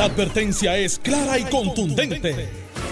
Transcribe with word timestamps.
La 0.00 0.06
advertencia 0.06 0.78
es 0.78 0.98
clara 0.98 1.38
y 1.38 1.44
contundente. 1.44 2.48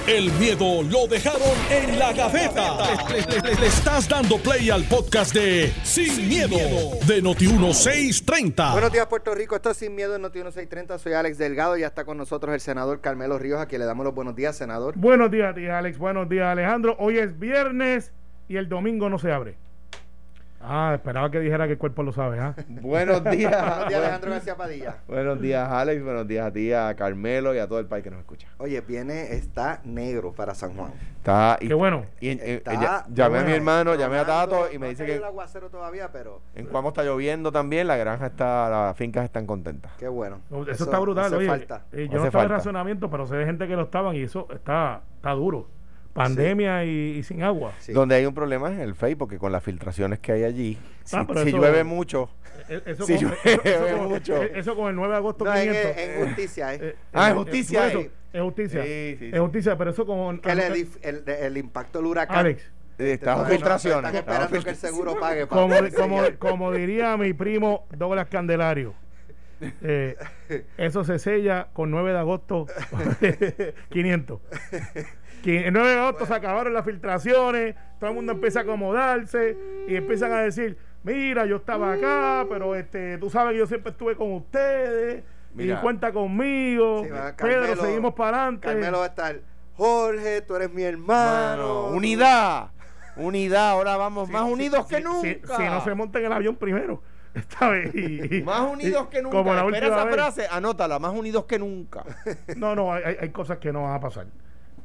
El 0.07 0.31
miedo 0.33 0.83
lo 0.83 1.07
dejaron 1.07 1.41
en 1.71 1.99
la 1.99 2.13
gaveta. 2.13 2.77
Le, 3.09 3.23
le- 3.23 3.41
le- 3.49 3.61
le 3.63 3.67
estás 3.67 4.07
dando 4.07 4.37
play 4.37 4.69
al 4.69 4.85
podcast 4.85 5.33
de 5.33 5.73
Sin, 5.85 6.29
miedo, 6.29 6.59
de 7.07 7.23
Noti1630. 7.23 8.73
Buenos 8.73 8.93
días, 8.93 9.07
Puerto 9.07 9.35
Rico. 9.35 9.57
Esto 9.57 9.71
es 9.71 9.79
Sin 9.79 9.95
Miedo 9.95 10.17
en 10.17 10.21
Noti 10.21 10.37
1630. 10.41 10.99
Soy 10.99 11.15
Alex 11.15 11.39
Delgado. 11.39 11.79
Ya 11.79 11.87
está 11.87 12.05
con 12.05 12.19
nosotros 12.19 12.53
el 12.55 12.61
senador 12.61 13.01
Carmelo 13.01 13.39
Ríos, 13.39 13.59
a 13.59 13.65
quien 13.65 13.81
le 13.81 13.87
damos 13.87 14.05
los 14.05 14.15
buenos 14.15 14.37
días, 14.37 14.55
senador. 14.55 14.93
Buenos 14.99 15.31
días, 15.31 15.55
tía 15.55 15.79
Alex. 15.79 15.97
Buenos 15.97 16.29
días, 16.29 16.45
Alejandro. 16.49 16.95
Hoy 16.99 17.17
es 17.17 17.39
viernes 17.39 18.13
y 18.51 18.57
el 18.59 18.69
domingo 18.69 19.09
no 19.09 19.19
se 19.19 19.33
abre. 19.33 19.57
Ah, 20.61 20.93
esperaba 20.97 21.31
que 21.31 21.39
dijera 21.39 21.67
que 21.67 21.75
el 21.75 21.79
cuerpo 21.79 22.03
lo 22.03 22.11
sabe, 22.13 22.41
¿ah? 22.41 22.53
Buenos 22.69 23.23
días. 23.25 23.53
Buenos 23.53 23.89
días, 23.89 24.01
Alejandro 24.03 24.31
García 24.33 24.57
Padilla. 24.57 24.97
Buenos 25.07 25.41
días, 25.41 25.69
Alex. 25.71 26.03
Buenos 26.03 26.27
días 26.27 26.47
a 26.47 26.53
ti, 26.53 26.73
a 26.73 26.97
Carmelo 26.97 27.55
y 27.55 27.59
a 27.59 27.69
todo 27.69 27.79
el 27.79 27.87
país 27.87 28.03
que 28.03 28.11
nos 28.11 28.19
escucha. 28.19 28.49
Oye, 28.59 28.81
viene, 28.81 29.35
está 29.35 29.81
negro 29.85 30.33
para 30.33 30.55
San 30.57 30.75
Juan. 30.75 30.93
Está, 31.19 31.59
y, 31.61 31.69
Qué 31.69 31.75
bueno. 31.75 32.07
y 32.21 32.31
en- 32.31 32.41
en- 32.41 32.49
Está 32.57 32.75
ya- 32.75 33.05
llamé 33.09 33.39
a 33.39 33.45
mi 33.45 33.53
hermano, 33.53 33.95
llamé 33.95 34.19
a. 34.19 34.27
Tato 34.27 34.67
y 34.73 34.79
me 34.79 34.87
No 34.87 34.91
dice 34.91 35.07
que 35.07 35.17
el 35.17 35.25
aguacero 35.25 35.71
todavía, 35.71 36.11
pero 36.13 36.41
en 36.57 36.67
Cuamo 36.67 36.89
está 36.89 37.05
lloviendo 37.05 37.53
también. 37.53 37.87
La 37.87 37.97
granja 37.97 38.27
está, 38.27 38.69
las 38.69 38.97
fincas 38.97 39.25
están 39.25 39.47
contentas. 39.47 39.93
qué 39.97 40.09
bueno. 40.09 40.41
Eso, 40.69 40.85
está 40.85 40.99
brutal. 40.99 41.27
hace 41.27 41.37
Oye, 41.37 41.47
falta. 41.47 41.85
eh, 41.93 42.09
yo 42.11 42.17
Hace 42.17 42.17
no 42.19 42.25
estaba 42.25 42.43
en 42.45 42.49
falta. 42.49 42.55
racionamiento, 42.57 43.09
pero 43.11 43.27
sé 43.27 43.37
de 43.37 43.47
gente 43.47 43.69
que 43.69 43.77
lo 43.77 43.83
estaban 43.85 44.17
y 44.17 44.23
eso 44.23 44.49
está, 44.51 45.03
está 45.17 45.31
duro. 45.33 45.69
Pandemia 46.13 46.85
y, 46.85 47.19
y 47.19 47.23
sin 47.23 47.43
agua. 47.43 47.73
Sí. 47.79 47.93
Donde 47.93 48.17
hay 48.17 48.27
un 48.27 48.35
problema 48.35 48.69
es 48.71 48.75
en 48.77 48.81
el 48.83 48.95
FEI, 48.95 49.15
porque 49.15 49.39
con 49.39 49.53
las 49.53 49.63
filtraciones 49.63 50.19
que 50.19 50.33
hay 50.33 50.45
allí, 50.45 50.79
si, 51.05 51.17
Ah, 51.17 51.25
pero 51.27 51.43
si 51.43 51.49
eso- 51.51 51.59
llueve 51.59 51.85
mucho. 51.85 52.29
Eh, 52.69 52.83
Eso, 52.87 53.07
Sí, 53.07 53.15
con, 53.15 53.23
llueve 53.23 53.39
eso- 53.65 54.03
mucho. 54.09 54.43
eh, 54.43 54.53
eso 54.57 54.77
con 54.77 54.89
el 54.91 54.97
9 54.97 55.13
de 55.13 55.17
agosto 55.19 55.45
No, 55.45 55.55
en, 55.55 55.69
500. 55.71 55.97
en 55.97 56.27
justicia, 56.27 56.75
¿eh? 56.75 56.79
Eh, 56.83 56.97
Ah, 57.13 57.29
eh, 57.29 57.31
es 57.31 57.37
justicia, 57.37 57.93
eh. 57.93 58.11
Es 58.33 58.43
justicia. 58.43 58.83
Sí, 58.83 58.89
sí, 59.19 59.25
es 59.27 59.33
sí. 59.33 59.39
justicia, 59.39 59.79
pero 59.79 59.91
eso 59.91 60.05
con. 60.05 60.39
que 60.41 60.55
le 60.55 60.71
dif- 60.71 60.99
el, 61.03 61.23
el 61.29 61.57
impacto 61.57 61.99
del 61.99 62.07
huracán. 62.09 62.37
Alex, 62.39 62.63
Eh, 62.99 63.13
Estamos 63.13 63.49
filtraciones. 63.49 63.99
Están 64.13 64.17
estamos 64.17 64.39
esperando 64.43 64.65
que 64.65 64.71
el 64.71 64.77
seguro 64.77 65.21
pague. 65.21 65.47
como, 65.47 65.75
como, 65.97 66.23
como 66.39 66.73
diría 66.73 67.17
mi 67.17 67.33
primo 67.33 67.87
Douglas 67.97 68.27
Candelario, 68.29 68.93
eh, 69.61 70.17
eso 70.77 71.05
se 71.05 71.19
sella 71.19 71.69
con 71.73 71.91
9 71.91 72.13
de 72.13 72.19
agosto 72.19 72.67
500. 73.91 74.41
Que 75.43 75.67
El 75.69 75.73
9 75.73 75.89
de 75.91 75.99
agosto 75.99 76.27
se 76.27 76.35
acabaron 76.35 76.75
las 76.75 76.85
filtraciones, 76.85 77.75
todo 78.01 78.11
el 78.11 78.17
mundo 78.17 78.33
empieza 78.33 78.61
a 78.61 78.63
acomodarse 78.63 79.57
y 79.87 79.95
empiezan 79.97 80.33
a 80.33 80.41
decir, 80.41 80.77
mira, 81.05 81.47
yo 81.47 81.57
estaba 81.57 81.93
acá, 81.93 82.45
pero 82.49 82.75
este, 82.75 83.19
tú 83.19 83.31
sabes 83.31 83.53
que 83.53 83.59
yo 83.59 83.67
siempre 83.67 83.93
estuve 83.93 84.17
con 84.17 84.33
ustedes 84.33 85.23
Mira. 85.55 85.77
y 85.77 85.81
cuenta 85.81 86.13
conmigo. 86.13 87.03
Sí, 87.05 87.11
va, 87.11 87.35
Pedro, 87.37 87.63
Carmelo- 87.63 87.83
seguimos 87.83 88.15
para 88.15 88.37
adelante. 88.43 88.67
Carmelo 88.69 88.99
va 88.99 89.05
a 89.05 89.09
estar. 89.09 89.41
Jorge, 89.77 90.41
tú 90.43 90.57
eres 90.57 90.73
mi 90.73 90.83
hermano. 90.83 91.63
Mano, 91.63 91.87
unidad. 91.97 92.71
Unidad. 93.17 93.71
Ahora 93.71 93.97
vamos 93.97 94.29
más 94.29 94.45
Sí, 94.45 94.53
unidos 94.53 94.87
sí, 94.89 94.95
que 94.97 95.01
sí, 95.01 95.05
nunca. 95.05 95.57
Si, 95.57 95.63
si 95.63 95.69
no 95.69 95.85
se 95.85 95.95
monta 95.95 96.19
en 96.19 96.25
el 96.27 96.33
avión 96.33 96.57
primero. 96.57 97.01
Esta 97.35 97.69
vez. 97.71 97.95
y- 97.95 98.43
Más 98.43 98.61
unidos 98.63 99.07
y- 99.09 99.11
que 99.11 99.23
nunca. 99.23 99.37
Como 99.39 99.55
la 99.55 99.61
Espera 99.65 99.87
última 99.87 99.97
esa 99.97 100.05
vez. 100.05 100.15
frase, 100.15 100.47
anótala. 100.51 100.99
Más 100.99 101.13
unidos 101.13 101.45
que 101.45 101.59
nunca. 101.59 102.05
No, 102.57 102.75
no, 102.75 102.93
hay, 102.93 103.17
hay- 103.21 103.29
cosas 103.31 103.59
que 103.59 103.73
no 103.73 103.83
van 103.83 103.95
a 103.95 104.01
pasar. 104.01 104.27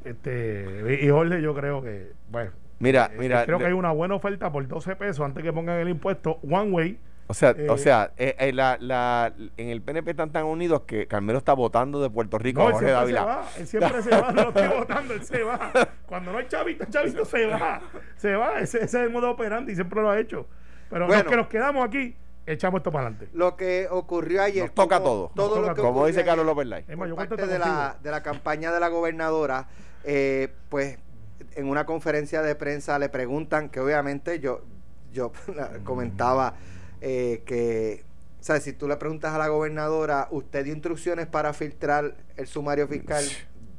Este, 0.04 1.00
y 1.02 1.10
Jorge, 1.10 1.42
yo 1.42 1.54
creo 1.56 1.82
que, 1.82 2.12
bueno, 2.30 2.52
Mira, 2.80 3.10
eh, 3.14 3.18
mira. 3.18 3.46
creo 3.46 3.58
que 3.60 3.66
hay 3.68 3.74
una 3.74 3.92
buena 3.92 4.16
oferta 4.16 4.52
por 4.52 4.68
12 4.68 4.96
pesos 4.98 5.26
antes 5.26 5.44
que 5.44 5.54
pongan 5.54 5.80
el 5.80 5.88
impuesto 5.90 6.40
one 6.44 6.72
way. 6.72 7.00
O 7.28 7.34
sea, 7.34 7.52
eh, 7.52 7.68
o 7.70 7.78
sea 7.78 8.12
eh, 8.18 8.36
eh, 8.38 8.52
la, 8.52 8.78
la, 8.82 9.32
en 9.56 9.70
el 9.70 9.82
PNP 9.82 10.12
están 10.12 10.32
tan 10.34 10.44
unidos 10.44 10.82
que 10.82 11.08
Carmelo 11.08 11.38
está 11.40 11.54
votando 11.54 12.02
de 12.02 12.10
Puerto 12.10 12.38
Rico 12.38 12.60
No, 12.60 12.66
a 12.66 12.70
él 12.72 12.74
Jorge 12.74 12.88
siempre 12.90 13.06
se 13.08 13.14
Dávila. 13.14 13.26
va, 13.26 13.46
él 13.58 13.68
siempre 13.68 14.02
se 14.02 14.10
va, 14.10 14.32
no 14.34 14.42
lo 14.44 14.48
estoy 14.50 14.68
votando, 14.78 15.14
él 15.14 15.24
se 15.24 15.44
va. 15.44 15.72
Cuando 16.06 16.34
no 16.34 16.38
hay 16.40 16.48
chavito, 16.48 16.84
el 16.84 16.90
chavito 16.90 17.24
se 17.24 17.46
va, 17.46 17.82
se 18.18 18.36
va, 18.36 18.60
ese, 18.60 18.80
ese 18.80 18.86
es 18.86 18.94
el 19.06 19.10
modo 19.10 19.32
operante 19.32 19.72
y 19.72 19.76
siempre 19.76 20.02
lo 20.02 20.10
ha 20.12 20.20
hecho. 20.20 20.46
Pero 20.90 21.08
Bueno. 21.08 21.24
los 21.24 21.32
que 21.32 21.38
nos 21.38 21.48
quedamos 21.48 21.88
aquí, 21.88 22.14
echamos 22.46 22.80
esto 22.80 22.92
para 22.92 23.08
adelante. 23.08 23.30
Lo 23.34 23.56
que 23.56 23.88
ocurrió 23.90 24.42
ayer. 24.42 24.66
Nos 24.66 24.74
toca 24.74 25.00
como 25.00 25.10
todo. 25.10 25.32
Todo 25.36 25.48
Nos 25.48 25.56
lo 25.56 25.62
toca 25.62 25.74
que 25.76 25.82
todo. 25.82 25.94
Como 25.94 26.08
dice 26.08 26.20
ayer 26.20 26.26
Carlos 26.26 26.46
López 26.46 26.68
Lai. 26.68 26.84
Parte 26.84 27.48
de 27.48 27.60
la, 27.60 27.98
de 28.02 28.12
la 28.12 28.24
campaña 28.24 28.72
de 28.72 28.80
la 28.80 28.88
gobernadora, 28.90 29.68
eh, 30.04 30.54
pues 30.70 30.98
en 31.56 31.68
una 31.68 31.86
conferencia 31.86 32.42
de 32.42 32.56
prensa 32.56 32.98
le 33.00 33.10
preguntan 33.10 33.70
que 33.70 33.80
obviamente 33.80 34.40
yo, 34.40 34.62
yo 35.12 35.32
comentaba 35.84 36.56
eh, 37.02 37.44
que, 37.46 38.04
o 38.40 38.44
sea, 38.44 38.60
si 38.60 38.74
tú 38.74 38.88
le 38.88 38.98
preguntas 38.98 39.34
a 39.34 39.38
la 39.38 39.48
gobernadora, 39.48 40.28
¿usted 40.32 40.64
dio 40.64 40.74
instrucciones 40.74 41.28
para 41.28 41.54
filtrar 41.54 42.16
el 42.38 42.48
sumario 42.48 42.88
fiscal? 42.88 43.24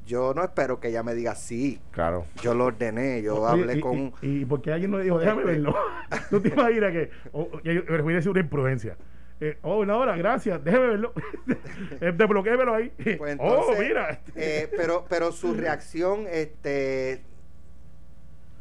Yo 0.06 0.34
no 0.34 0.44
espero 0.44 0.81
que 0.81 0.88
ella 0.88 1.03
me 1.03 1.15
diga 1.15 1.34
sí. 1.34 1.81
Claro. 1.92 2.26
Yo 2.42 2.53
lo 2.54 2.66
ordené, 2.66 3.22
yo 3.22 3.37
Oye, 3.41 3.62
hablé 3.62 3.78
y, 3.78 3.81
con... 3.81 4.12
y, 4.20 4.41
y 4.41 4.44
porque 4.44 4.70
alguien 4.72 4.91
nos 4.91 5.03
dijo, 5.03 5.19
déjame 5.19 5.44
verlo. 5.44 5.75
¿Tú 6.31 6.41
te 6.41 6.48
imaginas 6.50 6.92
que.? 6.92 7.10
o- 7.32 7.42
o- 7.42 7.60
yo, 7.62 7.72
yo 7.72 7.82
les 7.82 8.03
voy 8.03 8.12
a 8.12 8.16
decir 8.16 8.31
una 8.31 8.41
imprudencia. 8.41 8.97
Eh, 9.41 9.59
oh, 9.62 9.78
una 9.81 9.97
hora, 9.97 10.16
gracias, 10.16 10.62
déjeme 10.62 10.87
verlo. 10.88 11.12
Eh, 12.00 12.12
Desbloquémelo 12.16 12.75
ahí. 12.75 12.93
Pues 13.19 13.37
oh, 13.41 13.72
mira. 13.78 14.20
eh, 14.37 14.70
pero, 14.76 15.06
pero 15.09 15.32
su 15.32 15.54
reacción, 15.54 16.26
este, 16.31 17.22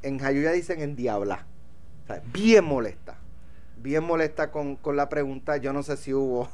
en 0.02 0.20
Jayuya 0.20 0.52
dicen 0.52 0.82
en 0.82 0.96
diabla. 0.96 1.46
O 2.04 2.08
sea, 2.08 2.22
bien 2.34 2.64
molesta. 2.66 3.18
Bien 3.78 4.04
molesta 4.04 4.52
con, 4.52 4.76
con 4.78 4.96
la 4.96 5.10
pregunta. 5.10 5.58
Yo 5.58 5.74
no 5.74 5.84
sé 5.84 5.98
si 5.98 6.14
hubo 6.14 6.50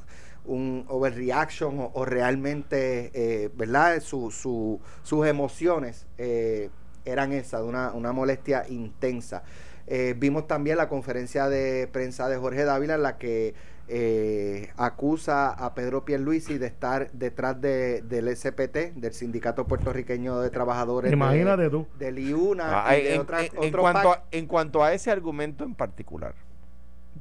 un 0.45 0.85
overreaction 0.87 1.79
o, 1.79 1.91
o 1.93 2.05
realmente, 2.05 3.11
eh, 3.13 3.49
¿verdad? 3.55 3.99
Su, 4.01 4.31
su- 4.31 4.79
sus 5.03 5.27
emociones 5.27 6.07
eh, 6.17 6.69
eran 7.05 7.31
esas, 7.33 7.61
de 7.61 7.67
una, 7.67 7.91
una 7.93 8.11
molestia 8.13 8.65
intensa. 8.69 9.43
Eh, 9.87 10.15
vimos 10.17 10.47
también 10.47 10.77
la 10.77 10.87
conferencia 10.87 11.49
de 11.49 11.87
prensa 11.91 12.29
de 12.29 12.37
Jorge 12.37 12.63
Dávila 12.63 12.95
en 12.95 13.03
la 13.03 13.17
que 13.17 13.55
eh, 13.91 14.69
acusa 14.77 15.49
a 15.49 15.73
Pedro 15.73 16.05
Pierluisi 16.05 16.59
de 16.59 16.67
estar 16.67 17.11
detrás 17.11 17.59
de, 17.59 18.03
del 18.03 18.27
SPT, 18.35 18.93
del 18.95 19.13
Sindicato 19.13 19.65
Puertorriqueño 19.65 20.39
de 20.41 20.51
Trabajadores. 20.51 21.09
de- 21.09 21.15
Imagínate 21.17 21.69
tú. 21.71 21.87
Del 21.97 22.19
IUNA 22.19 22.87
Ah, 22.87 22.97
y 22.97 23.03
de 23.03 23.15
en, 23.15 23.21
otra- 23.21 23.41
en- 23.43 23.51
en 23.57 23.67
otro 23.69 23.81
cuanto 23.81 24.09
PAC. 24.09 24.19
a, 24.19 24.23
en 24.31 24.45
cuanto 24.45 24.83
a 24.83 24.93
ese 24.93 25.09
argumento 25.09 25.63
en 25.63 25.73
particular, 25.73 26.35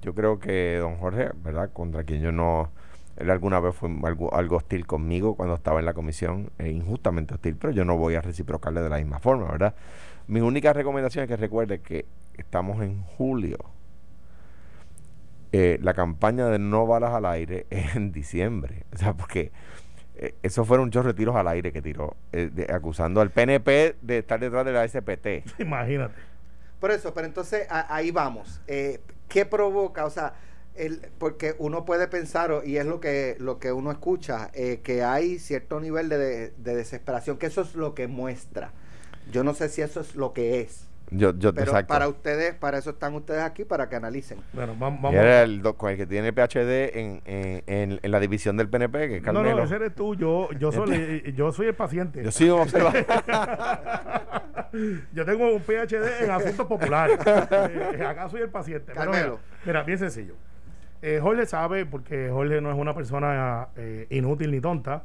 yo 0.02 0.14
creo 0.14 0.38
que 0.38 0.76
don 0.78 0.96
Jorge, 0.98 1.30
¿verdad? 1.42 1.70
Contra 1.72 2.04
quien 2.04 2.20
yo 2.20 2.32
no. 2.32 2.70
Él 3.18 3.30
alguna 3.30 3.60
vez 3.60 3.74
fue 3.74 3.90
algo, 4.04 4.32
algo 4.34 4.56
hostil 4.56 4.86
conmigo 4.86 5.34
cuando 5.34 5.54
estaba 5.54 5.80
en 5.80 5.86
la 5.86 5.94
comisión, 5.94 6.50
e 6.58 6.68
injustamente 6.70 7.34
hostil, 7.34 7.56
pero 7.56 7.72
yo 7.72 7.84
no 7.84 7.96
voy 7.96 8.14
a 8.14 8.20
reciprocarle 8.20 8.80
de 8.80 8.88
la 8.88 8.98
misma 8.98 9.18
forma, 9.18 9.50
¿verdad? 9.50 9.74
Mi 10.28 10.40
única 10.40 10.72
recomendación 10.72 11.24
es 11.24 11.28
que 11.28 11.36
recuerde 11.36 11.80
que 11.80 12.06
estamos 12.36 12.82
en 12.82 13.02
julio. 13.02 13.58
Eh, 15.52 15.78
la 15.82 15.94
campaña 15.94 16.46
de 16.48 16.58
no 16.58 16.86
balas 16.86 17.12
al 17.14 17.24
aire 17.26 17.66
es 17.70 17.96
en 17.96 18.12
diciembre. 18.12 18.84
O 18.94 18.98
sea, 18.98 19.14
porque 19.14 19.50
eh, 20.16 20.34
eso 20.42 20.64
fueron 20.64 20.86
muchos 20.86 21.04
retiros 21.04 21.34
al 21.36 21.48
aire 21.48 21.72
que 21.72 21.80
tiró, 21.82 22.16
eh, 22.32 22.50
de- 22.52 22.72
acusando 22.72 23.20
al 23.20 23.30
PNP 23.30 23.96
de 24.02 24.18
estar 24.18 24.38
detrás 24.38 24.64
de 24.66 24.72
la 24.72 24.86
SPT. 24.86 25.58
Imagínate. 25.60 26.14
Por 26.80 26.90
eso, 26.90 27.12
pero 27.14 27.26
entonces 27.26 27.66
a- 27.70 27.92
ahí 27.94 28.10
vamos. 28.10 28.60
Eh, 28.66 29.00
¿Qué 29.28 29.44
provoca? 29.46 30.04
O 30.04 30.10
sea, 30.10 30.34
el, 30.78 31.08
porque 31.18 31.54
uno 31.58 31.84
puede 31.84 32.08
pensar, 32.08 32.62
y 32.64 32.76
es 32.76 32.86
lo 32.86 33.00
que, 33.00 33.36
lo 33.38 33.58
que 33.58 33.72
uno 33.72 33.90
escucha, 33.90 34.50
eh, 34.54 34.80
que 34.82 35.02
hay 35.02 35.38
cierto 35.38 35.80
nivel 35.80 36.08
de, 36.08 36.18
de- 36.18 36.52
de 36.56 36.74
desesperación, 36.76 37.36
que 37.38 37.46
eso 37.46 37.60
es 37.62 37.74
lo 37.74 37.94
que 37.94 38.06
muestra. 38.08 38.72
Yo 39.32 39.44
no 39.44 39.54
sé 39.54 39.68
si 39.68 39.82
eso 39.82 40.00
es 40.00 40.14
lo 40.14 40.32
que 40.32 40.60
es. 40.60 40.84
Yo, 41.10 41.32
yo 41.38 41.54
Pero 41.54 41.70
exacto. 41.70 41.88
para 41.88 42.06
ustedes, 42.06 42.52
para 42.54 42.76
eso 42.76 42.90
están 42.90 43.14
ustedes 43.14 43.40
aquí, 43.42 43.64
para 43.64 43.88
que 43.88 43.96
analicen. 43.96 44.40
Bueno, 44.52 44.76
vamos. 44.78 45.14
era 45.14 45.42
el, 45.42 45.62
con 45.62 45.90
el 45.90 45.96
que 45.96 46.06
tiene 46.06 46.34
PhD 46.34 46.98
en, 46.98 47.22
en, 47.24 47.62
en- 47.66 48.00
en 48.02 48.10
la 48.10 48.20
división 48.20 48.58
del 48.58 48.68
PNP, 48.68 49.08
que 49.08 49.16
es 49.16 49.22
no, 49.22 49.32
Carmelo. 49.32 49.56
no, 49.56 49.64
ese 49.64 49.76
eres 49.76 49.94
tú. 49.94 50.14
Yo, 50.16 50.50
yo, 50.58 50.70
soy, 50.70 51.32
yo 51.34 51.50
soy 51.52 51.68
el 51.68 51.74
paciente. 51.74 52.22
Yo 52.22 52.30
soy 52.30 52.50
un 52.50 52.60
observador. 52.60 53.06
Yo 55.14 55.24
tengo 55.24 55.50
un 55.54 55.62
PhD 55.62 56.24
en 56.24 56.30
asuntos 56.30 56.66
populares. 56.66 57.18
Eh, 57.28 58.04
acá 58.04 58.28
soy 58.28 58.42
el 58.42 58.50
paciente. 58.50 58.92
Pero 58.94 59.10
Carmelo. 59.10 59.38
mira, 59.40 59.62
mira, 59.64 59.82
bien 59.84 59.98
sencillo. 59.98 60.34
Eh, 61.02 61.20
Jorge 61.22 61.46
sabe, 61.46 61.86
porque 61.86 62.28
Jorge 62.30 62.60
no 62.60 62.70
es 62.72 62.76
una 62.78 62.94
persona 62.94 63.68
eh, 63.76 64.06
inútil 64.10 64.50
ni 64.50 64.60
tonta. 64.60 65.04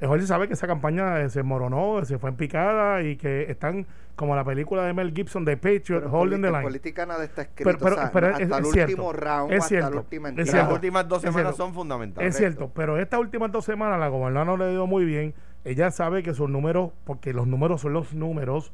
eh, 0.00 0.06
Jorge 0.06 0.26
sabe 0.26 0.48
que 0.48 0.54
esa 0.54 0.66
campaña 0.66 1.20
eh, 1.20 1.28
se 1.30 1.42
moronó, 1.42 2.04
se 2.04 2.18
fue 2.18 2.30
en 2.30 2.36
picada 2.36 3.02
y 3.02 3.16
que 3.16 3.50
están 3.50 3.86
como 4.16 4.34
la 4.34 4.42
película 4.42 4.82
de 4.84 4.92
Mel 4.92 5.12
Gibson 5.14 5.44
de 5.44 5.56
Patriot, 5.56 6.00
Pero 6.02 6.10
Holding 6.12 6.42
the 6.42 6.48
Line. 6.50 6.62
política 6.62 7.06
nada 7.06 7.22
está 7.24 7.42
escrito. 7.42 7.70
Pero- 7.70 7.78
pero- 7.78 7.94
o 7.94 7.98
sea, 7.98 8.10
pero 8.12 8.26
hasta 8.28 8.42
es- 8.42 8.48
el 8.50 8.52
es 8.52 8.66
último 8.66 8.72
cierto, 8.72 9.12
round, 9.12 9.52
es 9.52 9.58
hasta 9.58 9.68
cierto, 9.68 9.90
la 9.90 9.96
última 10.00 10.28
es 10.28 10.30
entrada. 10.32 10.44
Las 10.46 10.50
cierto. 10.54 10.74
últimas 10.74 11.08
dos 11.08 11.18
Es 11.18 11.22
semanas 11.30 11.42
cierto. 11.54 11.56
son 11.64 11.74
fundamentales. 11.74 12.28
Es 12.30 12.36
cierto, 12.36 12.70
pero 12.74 12.98
estas 12.98 13.20
últimas 13.20 13.52
dos 13.52 13.64
semanas 13.64 14.00
la 14.00 14.08
gobernadora 14.08 14.44
no 14.50 14.56
le 14.56 14.64
ha 14.64 14.72
ido 14.72 14.86
muy 14.88 15.04
bien. 15.04 15.34
Ella 15.64 15.90
sabe 15.92 16.24
que 16.24 16.34
sus 16.34 16.50
números, 16.50 16.90
porque 17.04 17.32
los 17.32 17.46
números 17.46 17.80
son 17.82 17.92
los 17.92 18.12
números, 18.12 18.72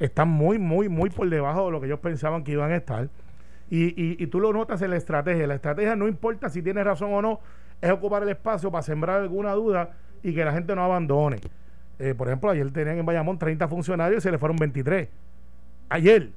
están 0.00 0.28
muy, 0.28 0.58
muy, 0.58 0.88
muy 0.88 1.10
por 1.10 1.28
debajo 1.30 1.66
de 1.66 1.70
lo 1.72 1.80
que 1.80 1.86
ellos 1.86 2.00
pensaban 2.00 2.42
que 2.42 2.52
iban 2.52 2.72
a 2.72 2.76
estar. 2.76 3.08
Y, 3.72 4.20
y, 4.20 4.26
tú 4.26 4.40
lo 4.40 4.52
notas 4.52 4.82
en 4.82 4.90
la 4.90 4.96
estrategia. 4.96 5.46
La 5.46 5.54
estrategia 5.54 5.94
no 5.94 6.08
importa 6.08 6.50
si 6.50 6.60
tienes 6.60 6.84
razón 6.84 7.14
o 7.14 7.22
no, 7.22 7.40
es 7.80 7.90
ocupar 7.92 8.24
el 8.24 8.28
espacio 8.30 8.70
para 8.70 8.82
sembrar 8.82 9.20
alguna 9.20 9.52
duda 9.52 9.90
y 10.24 10.34
que 10.34 10.44
la 10.44 10.52
gente 10.52 10.74
no 10.74 10.82
abandone. 10.82 11.38
Eh, 12.00 12.14
por 12.14 12.26
ejemplo, 12.26 12.50
ayer 12.50 12.68
tenían 12.72 12.98
en 12.98 13.06
Bayamón 13.06 13.38
30 13.38 13.68
funcionarios 13.68 14.18
y 14.18 14.22
se 14.22 14.32
le 14.32 14.38
fueron 14.38 14.56
23. 14.56 15.08
Ayer 15.88 16.30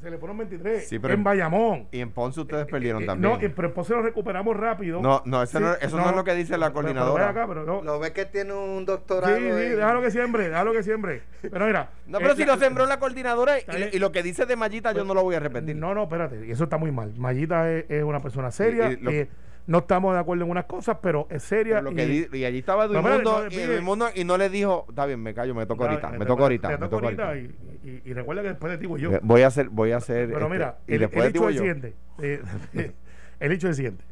se 0.00 0.10
le 0.10 0.18
fueron 0.18 0.38
23 0.38 0.88
Sí, 0.88 0.98
pero 0.98 1.14
en 1.14 1.20
en- 1.20 1.24
Bayamón. 1.24 1.88
Y 1.92 2.00
en 2.00 2.10
Ponce 2.10 2.40
ustedes 2.40 2.66
perdieron 2.66 3.02
Eh, 3.02 3.06
también. 3.06 3.32
No, 3.32 3.38
pero 3.38 3.68
después 3.68 3.86
se 3.86 3.92
lo 3.94 4.02
recuperamos 4.02 4.56
rápido. 4.56 5.00
No, 5.00 5.22
no, 5.24 5.42
eso, 5.42 5.58
Sí, 5.58 5.64
no, 5.64 5.74
eso 5.74 5.96
no, 5.96 6.10
es 6.10 6.16
lo 6.16 6.24
que 6.24 6.34
dice 6.34 6.56
la 6.58 6.68
pero- 6.72 6.74
pero 6.82 6.86
ven 6.88 6.94
coordinadora. 6.96 7.28
acá, 7.30 7.46
pero 7.46 7.64
no. 7.64 7.82
Lo 7.82 7.98
ves 7.98 8.10
que 8.12 8.24
tiene 8.26 8.52
un 8.54 8.80
Sí, 8.80 8.84
doctorado. 8.86 9.36
sí, 9.36 9.42
en- 9.44 9.76
déjalo 9.76 10.02
que 10.02 10.10
siembre, 10.10 10.48
déjalo 10.48 10.72
que 10.72 10.82
siembre. 10.82 11.22
Pero 11.42 11.66
mira. 11.66 11.90
No, 12.06 12.18
pero 12.18 12.32
eh, 12.32 12.36
si 12.36 12.44
la- 12.44 12.54
lo 12.54 12.58
sembró 12.60 12.86
la 12.86 12.98
coordinadora 12.98 13.58
y, 13.58 13.64
y 13.92 13.98
lo 13.98 14.10
que 14.12 14.22
dice 14.22 14.46
de 14.46 14.56
Mallita 14.56 14.92
yo 14.92 15.04
no 15.04 15.14
lo 15.14 15.22
voy 15.22 15.34
a 15.36 15.40
repetir. 15.40 15.76
No, 15.76 15.94
no, 15.94 16.04
espérate, 16.04 16.46
y 16.46 16.50
eso 16.50 16.64
está 16.64 16.76
muy 16.78 16.90
mal. 16.92 17.12
Mayita 17.16 17.70
es, 17.70 17.84
es 17.88 18.02
una 18.02 18.20
persona 18.20 18.50
seria. 18.50 18.90
Y- 18.90 18.94
y 18.94 18.96
lo- 18.96 19.10
eh, 19.10 19.28
no 19.66 19.78
estamos 19.78 20.14
de 20.14 20.20
acuerdo 20.20 20.44
en 20.44 20.50
unas 20.50 20.64
cosas, 20.64 20.98
pero 21.00 21.26
es 21.30 21.42
seria. 21.42 21.76
Pero 21.76 21.90
lo 21.90 21.96
que 21.96 22.04
y- 22.04 22.24
di- 22.26 22.38
y 22.38 22.44
allí 22.44 22.58
estaba 22.58 22.86
Duimundo, 22.86 23.40
no, 23.42 23.46
y, 23.46 23.50
pide- 23.50 23.66
Duimundo 23.74 24.06
y 24.14 24.24
no 24.24 24.36
le 24.36 24.48
dijo, 24.48 24.86
está 24.88 25.06
bien, 25.06 25.22
me 25.22 25.32
callo, 25.34 25.54
me 25.54 25.66
toco 25.66 25.84
ahorita, 25.84 26.10
me 26.10 26.26
toco 26.26 26.42
ahorita, 26.42 26.68
me 26.76 26.88
toco 26.88 27.04
ahorita. 27.04 27.36
Y, 27.36 27.54
y- 27.84 28.02
y 28.04 28.12
recuerda 28.12 28.42
que 28.42 28.48
después 28.48 28.72
de 28.72 28.78
ti 28.78 28.86
voy 28.86 29.00
yo. 29.00 29.12
Eh, 29.12 29.20
Voy 29.22 29.42
a 29.42 29.46
hacer, 29.46 29.68
voy 29.68 29.92
a 29.92 29.98
hacer. 29.98 30.26
Pero 30.28 30.40
este, 30.40 30.50
mira, 30.52 30.78
y 30.86 30.94
el, 30.94 31.00
después 31.00 31.24
el 31.26 31.28
de 31.28 31.32
ti 31.32 31.38
hecho 31.38 31.44
voy 31.44 31.54
es 31.54 31.60
el 31.60 31.66
yo. 31.66 31.74
siguiente. 31.74 31.96
eh, 32.74 32.92
el 33.40 33.52
hecho 33.52 33.66
es 33.68 33.70
el 33.70 33.74
siguiente. 33.76 34.04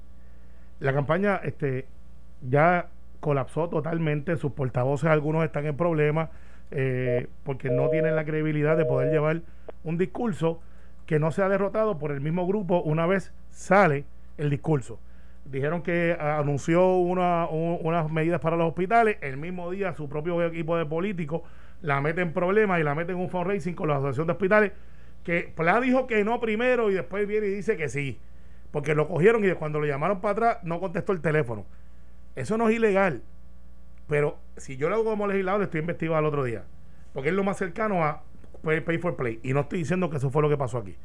La 0.81 0.93
campaña 0.93 1.41
este, 1.43 1.87
ya 2.49 2.89
colapsó 3.21 3.69
totalmente. 3.69 4.37
Sus 4.37 4.53
portavoces, 4.53 5.09
algunos 5.11 5.45
están 5.45 5.67
en 5.67 5.77
problemas 5.77 6.31
eh, 6.71 7.27
porque 7.45 7.71
no 7.71 7.89
tienen 7.91 8.15
la 8.15 8.25
credibilidad 8.25 8.77
de 8.77 8.85
poder 8.85 9.11
llevar 9.11 9.41
un 9.85 9.99
discurso 9.99 10.61
que 11.07 11.19
no 11.19 11.33
sea 11.33 11.49
derrotado 11.49 11.99
por 11.99 12.13
el 12.13 12.21
mismo 12.21 12.47
grupo 12.47 12.81
una 12.83 13.07
vez 13.07 13.33
sale 13.51 14.05
el 14.37 14.51
discurso. 14.51 15.01
Dijeron 15.51 15.83
que 15.83 16.17
ah, 16.19 16.39
anunció 16.39 16.97
una- 16.97 17.47
un- 17.49 17.79
unas 17.83 18.11
medidas 18.11 18.41
para 18.41 18.57
los 18.57 18.69
hospitales. 18.69 19.17
El 19.21 19.37
mismo 19.39 19.71
día 19.71 19.95
su 19.95 20.09
propio 20.09 20.43
equipo 20.45 20.77
de 20.77 20.85
políticos 20.87 21.43
la 21.81 22.01
mete 22.01 22.21
en 22.21 22.33
problemas 22.33 22.81
y 22.81 22.83
la 22.83 22.95
mete 22.95 23.13
en 23.13 23.19
un 23.19 23.31
fundraising 23.31 23.75
con 23.75 23.89
la 23.89 23.97
Asociación 23.97 24.27
de 24.27 24.33
Hospitales. 24.35 24.73
Que 25.25 25.53
Pla 25.55 25.81
dijo 25.81 26.07
que 26.07 26.25
no 26.25 26.41
primero 26.41 26.91
y 26.91 26.95
después 26.95 27.27
viene 27.27 27.47
y 27.47 27.51
dice 27.51 27.77
que 27.77 27.89
sí. 27.89 28.21
Porque 28.71 28.95
lo 28.95 29.09
cogieron 29.09 29.45
y 29.45 29.53
cuando 29.55 29.81
lo 29.81 29.87
llamaron 29.87 30.21
para 30.21 30.33
atrás 30.33 30.59
no 30.65 30.81
contestó 30.81 31.13
el 31.13 31.21
teléfono. 31.21 31.65
Eso 32.37 32.59
no 32.59 32.69
es 32.69 32.77
ilegal. 32.77 33.23
Pero 34.07 34.39
si 34.57 34.77
yo 34.77 34.89
lo 34.89 34.97
hago 34.97 35.05
como 35.05 35.27
legislador, 35.27 35.63
estoy 35.63 35.81
investigado 35.81 36.19
al 36.19 36.25
otro 36.27 36.45
día. 36.45 36.65
Porque 37.13 37.31
es 37.31 37.35
lo 37.35 37.45
más 37.45 37.57
cercano 37.57 38.05
a 38.05 38.23
pay, 38.63 38.81
pay 38.81 38.99
for 38.99 39.17
play. 39.17 39.41
Y 39.43 39.53
no 39.55 39.61
estoy 39.61 39.81
diciendo 39.81 40.11
que 40.11 40.19
eso 40.19 40.31
fue 40.31 40.43
lo 40.43 40.49
que 40.49 40.57
pasó 40.57 40.79
aquí. 40.79 40.97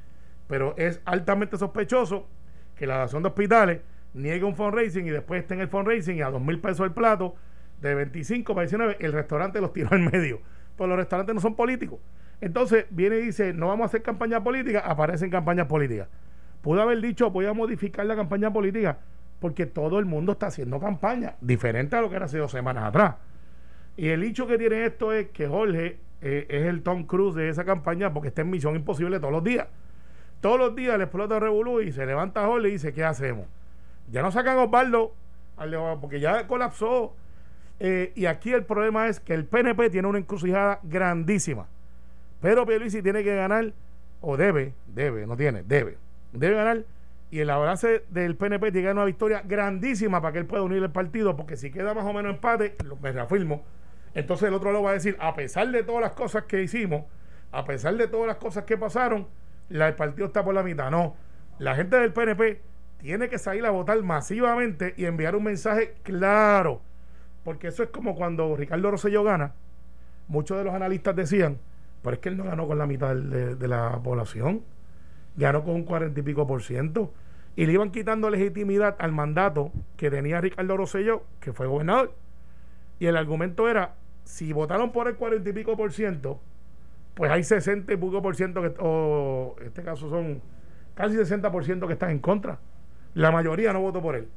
Pero 0.47 0.73
es 0.77 1.01
altamente 1.05 1.57
sospechoso 1.57 2.27
que 2.75 2.85
la 2.87 2.95
Asociación 3.03 3.23
de 3.23 3.29
Hospitales 3.29 3.81
niegue 4.13 4.43
un 4.43 4.55
fundraising 4.55 5.07
y 5.07 5.09
después 5.09 5.41
esté 5.41 5.55
en 5.55 5.61
el 5.61 5.67
fundraising 5.67 6.17
y 6.17 6.21
a 6.21 6.29
dos 6.29 6.41
mil 6.41 6.59
pesos 6.59 6.85
el 6.85 6.93
plato, 6.93 7.35
de 7.81 7.95
25 7.95 8.55
para 8.55 8.65
19, 8.65 8.97
el 8.99 9.13
restaurante 9.13 9.61
los 9.61 9.73
tiró 9.73 9.89
en 9.95 10.05
medio. 10.05 10.39
Pues 10.75 10.87
los 10.87 10.97
restaurantes 10.97 11.35
no 11.35 11.41
son 11.41 11.55
políticos. 11.55 11.99
Entonces 12.41 12.85
viene 12.89 13.17
y 13.17 13.21
dice, 13.27 13.53
no 13.53 13.67
vamos 13.67 13.83
a 13.83 13.85
hacer 13.87 14.01
campaña 14.01 14.43
política, 14.43 14.79
aparecen 14.79 15.29
campañas 15.29 15.67
políticas. 15.67 16.07
Pudo 16.61 16.81
haber 16.81 16.99
dicho, 17.01 17.29
voy 17.29 17.45
a 17.45 17.53
modificar 17.53 18.05
la 18.05 18.15
campaña 18.15 18.51
política, 18.51 18.97
porque 19.39 19.65
todo 19.65 19.99
el 19.99 20.05
mundo 20.05 20.31
está 20.31 20.47
haciendo 20.47 20.79
campaña, 20.79 21.35
diferente 21.41 21.95
a 21.95 22.01
lo 22.01 22.09
que 22.09 22.15
era 22.15 22.25
hace 22.25 22.37
dos 22.37 22.51
semanas 22.51 22.85
atrás. 22.85 23.15
Y 23.95 24.07
el 24.07 24.23
hecho 24.23 24.47
que 24.47 24.57
tiene 24.57 24.85
esto 24.85 25.13
es 25.13 25.27
que 25.29 25.47
Jorge 25.47 25.99
eh, 26.21 26.47
es 26.49 26.65
el 26.65 26.81
Tom 26.81 27.05
Cruise 27.05 27.35
de 27.35 27.49
esa 27.49 27.65
campaña 27.65 28.13
porque 28.13 28.29
está 28.29 28.41
en 28.41 28.49
misión 28.49 28.75
imposible 28.75 29.19
todos 29.19 29.33
los 29.33 29.43
días. 29.43 29.67
Todos 30.41 30.57
los 30.57 30.75
días 30.75 30.97
le 30.97 31.03
explota 31.03 31.39
Revolú 31.39 31.81
y 31.81 31.91
se 31.91 32.05
levanta 32.05 32.45
Jorge 32.45 32.69
y 32.69 32.71
dice, 32.71 32.93
¿qué 32.93 33.03
hacemos? 33.03 33.45
Ya 34.11 34.21
no 34.21 34.31
sacan 34.31 34.57
a 34.57 34.63
Osvaldo 34.63 35.13
porque 36.01 36.19
ya 36.19 36.47
colapsó. 36.47 37.13
Eh, 37.79 38.11
y 38.15 38.25
aquí 38.27 38.51
el 38.53 38.63
problema 38.63 39.07
es 39.07 39.19
que 39.19 39.33
el 39.33 39.45
PNP 39.45 39.89
tiene 39.89 40.07
una 40.07 40.19
encrucijada 40.19 40.79
grandísima. 40.83 41.67
Pedro 42.41 42.65
Pierluisi 42.65 43.01
tiene 43.01 43.23
que 43.23 43.35
ganar, 43.35 43.73
o 44.21 44.37
debe, 44.37 44.73
debe, 44.87 45.25
no 45.25 45.35
tiene, 45.35 45.63
debe, 45.63 45.97
debe 46.33 46.55
ganar. 46.55 46.83
Y 47.31 47.39
el 47.39 47.49
abrazo 47.49 47.87
del 48.09 48.35
PNP 48.35 48.71
tiene 48.71 48.81
que 48.81 48.87
ganar 48.87 48.97
una 48.97 49.05
victoria 49.05 49.41
grandísima 49.43 50.21
para 50.21 50.33
que 50.33 50.39
él 50.39 50.45
pueda 50.45 50.61
unir 50.63 50.83
el 50.83 50.91
partido, 50.91 51.35
porque 51.35 51.57
si 51.57 51.71
queda 51.71 51.93
más 51.93 52.05
o 52.05 52.13
menos 52.13 52.33
empate, 52.35 52.75
lo- 52.85 52.95
me 52.97 53.11
reafirmo, 53.11 53.63
entonces 54.13 54.47
el 54.49 54.53
otro 54.53 54.71
lo 54.71 54.83
va 54.83 54.91
a 54.91 54.93
decir, 54.93 55.17
a 55.19 55.33
pesar 55.33 55.69
de 55.71 55.81
todas 55.83 56.01
las 56.01 56.11
cosas 56.11 56.43
que 56.43 56.61
hicimos, 56.61 57.05
a 57.51 57.65
pesar 57.65 57.95
de 57.95 58.07
todas 58.07 58.27
las 58.27 58.37
cosas 58.37 58.65
que 58.65 58.77
pasaron, 58.77 59.27
la, 59.69 59.87
el 59.87 59.95
partido 59.95 60.27
está 60.27 60.43
por 60.43 60.53
la 60.53 60.61
mitad. 60.63 60.91
No, 60.91 61.15
la 61.57 61.75
gente 61.75 61.95
del 61.97 62.13
PNP 62.13 62.61
tiene 63.03 63.27
que 63.27 63.37
salir 63.37 63.65
a 63.65 63.69
votar 63.69 64.01
masivamente 64.01 64.93
y 64.95 65.03
enviar 65.03 65.35
un 65.35 65.43
mensaje 65.43 65.95
claro, 66.03 66.79
porque 67.43 67.67
eso 67.67 67.83
es 67.83 67.89
como 67.89 68.15
cuando 68.15 68.55
Ricardo 68.55 68.89
Rosselló 68.89 69.25
gana, 69.25 69.55
muchos 70.29 70.57
de 70.57 70.63
los 70.63 70.73
analistas 70.73 71.13
decían, 71.13 71.57
pero 72.01 72.13
es 72.13 72.21
que 72.21 72.29
él 72.29 72.37
no 72.37 72.45
ganó 72.45 72.65
con 72.65 72.77
la 72.77 72.87
mitad 72.87 73.13
de 73.13 73.67
la 73.67 73.99
población, 74.01 74.61
ganó 75.35 75.65
con 75.65 75.75
un 75.75 75.83
cuarenta 75.83 76.21
y 76.21 76.23
pico 76.23 76.47
por 76.47 76.63
ciento, 76.63 77.13
y 77.57 77.65
le 77.65 77.73
iban 77.73 77.91
quitando 77.91 78.29
legitimidad 78.29 78.95
al 78.99 79.11
mandato 79.11 79.73
que 79.97 80.09
tenía 80.09 80.39
Ricardo 80.39 80.77
Rosselló, 80.77 81.23
que 81.41 81.51
fue 81.51 81.67
gobernador. 81.67 82.13
Y 82.99 83.07
el 83.07 83.17
argumento 83.17 83.67
era, 83.67 83.95
si 84.23 84.53
votaron 84.53 84.93
por 84.93 85.09
el 85.09 85.17
cuarenta 85.17 85.49
y 85.49 85.53
pico 85.53 85.75
por 85.75 85.91
ciento, 85.91 86.39
pues 87.15 87.29
hay 87.29 87.43
60 87.43 87.91
y 87.91 87.97
pico 87.97 88.21
por 88.21 88.37
ciento, 88.37 88.61
que, 88.61 88.73
o 88.79 89.57
en 89.59 89.67
este 89.67 89.83
caso 89.83 90.09
son 90.09 90.41
casi 90.95 91.17
60 91.17 91.51
por 91.51 91.65
ciento 91.65 91.85
que 91.85 91.93
están 91.93 92.09
en 92.09 92.19
contra. 92.19 92.59
La 93.13 93.31
mayoría 93.31 93.73
no 93.73 93.81
votó 93.81 94.01
por 94.01 94.15
él. 94.15 94.27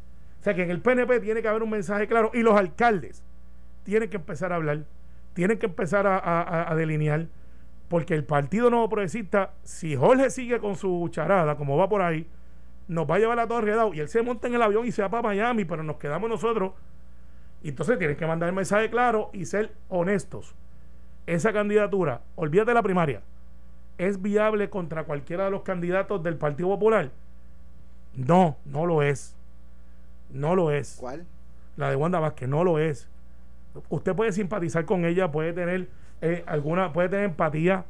O 0.40 0.44
sea 0.44 0.54
que 0.54 0.62
en 0.62 0.70
el 0.70 0.80
PNP 0.80 1.20
tiene 1.20 1.42
que 1.42 1.48
haber 1.48 1.62
un 1.62 1.70
mensaje 1.70 2.06
claro 2.06 2.30
y 2.34 2.42
los 2.42 2.56
alcaldes 2.56 3.22
tienen 3.86 4.10
que 4.10 4.16
empezar 4.16 4.52
a 4.52 4.56
hablar, 4.56 4.84
tienen 5.32 5.58
que 5.58 5.66
empezar 5.66 6.06
a, 6.08 6.74
delinear, 6.74 7.28
porque 7.88 8.14
el 8.14 8.24
Partido 8.24 8.68
Nuevo 8.68 8.88
Progresista, 8.88 9.52
si 9.62 9.94
Jorge 9.94 10.28
sigue 10.30 10.58
con 10.58 10.74
su 10.74 11.08
charada, 11.12 11.56
como 11.56 11.76
va 11.76 11.88
por 11.88 12.02
ahí, 12.02 12.26
nos 12.88 13.08
va 13.08 13.14
a 13.14 13.18
llevar 13.20 13.38
a 13.38 13.46
todo 13.46 13.60
enredado 13.60 13.94
y 13.94 14.00
él 14.00 14.08
se 14.08 14.22
monta 14.22 14.48
en 14.48 14.54
el 14.54 14.62
avión 14.62 14.84
y 14.86 14.90
se 14.90 15.02
va 15.02 15.08
para 15.08 15.22
Miami, 15.22 15.64
pero 15.64 15.84
nos 15.84 15.98
quedamos 15.98 16.28
nosotros. 16.28 16.72
Entonces 17.62 17.96
tienen 17.96 18.16
que 18.16 18.26
mandar 18.26 18.48
el 18.48 18.56
mensaje 18.56 18.90
claro 18.90 19.30
y 19.32 19.44
ser 19.44 19.72
honestos. 19.88 20.56
Esa 21.26 21.52
candidatura, 21.52 22.22
olvídate 22.34 22.72
de 22.72 22.74
la 22.74 22.82
primaria, 22.82 23.22
¿es 23.98 24.20
viable 24.20 24.68
contra 24.68 25.04
cualquiera 25.04 25.44
de 25.44 25.52
los 25.52 25.62
candidatos 25.62 26.24
del 26.24 26.36
Partido 26.36 26.70
Popular? 26.70 27.12
No, 28.16 28.56
no 28.64 28.86
lo 28.86 29.02
es. 29.02 29.36
No 30.30 30.56
lo 30.56 30.70
es 30.72 30.96
¿Cuál? 30.98 31.24
la 31.76 31.90
de 31.90 31.96
Wanda 31.96 32.18
Vázquez, 32.18 32.48
no 32.48 32.64
lo 32.64 32.78
es. 32.78 33.08
Usted 33.90 34.14
puede 34.14 34.32
simpatizar 34.32 34.84
con 34.86 35.04
ella, 35.04 35.30
puede 35.30 35.52
tener 35.52 35.88
eh, 36.22 36.42
alguna, 36.46 36.92
puede 36.92 37.10
tener 37.10 37.26
empatía. 37.26 37.84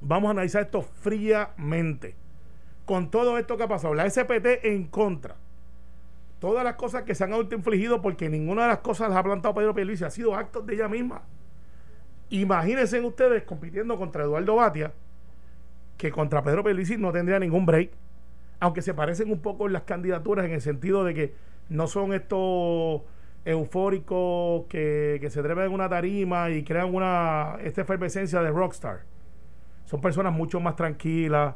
Vamos 0.00 0.28
a 0.28 0.30
analizar 0.32 0.62
esto 0.62 0.82
fríamente. 0.82 2.14
Con 2.84 3.10
todo 3.10 3.38
esto 3.38 3.56
que 3.56 3.62
ha 3.62 3.68
pasado, 3.68 3.94
la 3.94 4.08
SPT 4.08 4.64
en 4.64 4.84
contra. 4.88 5.36
Todas 6.38 6.64
las 6.64 6.74
cosas 6.76 7.02
que 7.02 7.14
se 7.14 7.24
han 7.24 7.32
autoinfligido 7.32 8.00
porque 8.00 8.28
ninguna 8.28 8.62
de 8.62 8.68
las 8.68 8.78
cosas 8.78 9.08
las 9.10 9.18
ha 9.18 9.22
plantado 9.22 9.54
Pedro 9.54 9.74
Pierluisi, 9.74 10.04
ha 10.04 10.10
sido 10.10 10.34
actos 10.34 10.66
de 10.66 10.74
ella 10.74 10.88
misma. 10.88 11.22
Imagínense 12.30 13.00
ustedes 13.00 13.42
compitiendo 13.42 13.96
contra 13.96 14.24
Eduardo 14.24 14.56
Batia, 14.56 14.92
que 15.98 16.10
contra 16.10 16.42
Pedro 16.42 16.64
Pierluisi 16.64 16.96
no 16.96 17.12
tendría 17.12 17.38
ningún 17.38 17.66
break, 17.66 17.90
aunque 18.60 18.82
se 18.82 18.94
parecen 18.94 19.30
un 19.32 19.40
poco 19.40 19.66
en 19.66 19.72
las 19.72 19.82
candidaturas 19.82 20.44
en 20.46 20.52
el 20.52 20.60
sentido 20.60 21.04
de 21.04 21.14
que 21.14 21.34
no 21.68 21.86
son 21.86 22.12
estos 22.12 23.02
eufóricos 23.44 24.66
que, 24.68 25.18
que 25.20 25.30
se 25.30 25.42
trepan 25.42 25.66
en 25.66 25.72
una 25.72 25.88
tarima 25.88 26.50
y 26.50 26.62
crean 26.62 26.94
una 26.94 27.56
esta 27.62 27.82
efervescencia 27.82 28.42
de 28.42 28.50
rockstar. 28.50 29.00
Son 29.86 30.00
personas 30.00 30.32
mucho 30.32 30.60
más 30.60 30.76
tranquilas, 30.76 31.54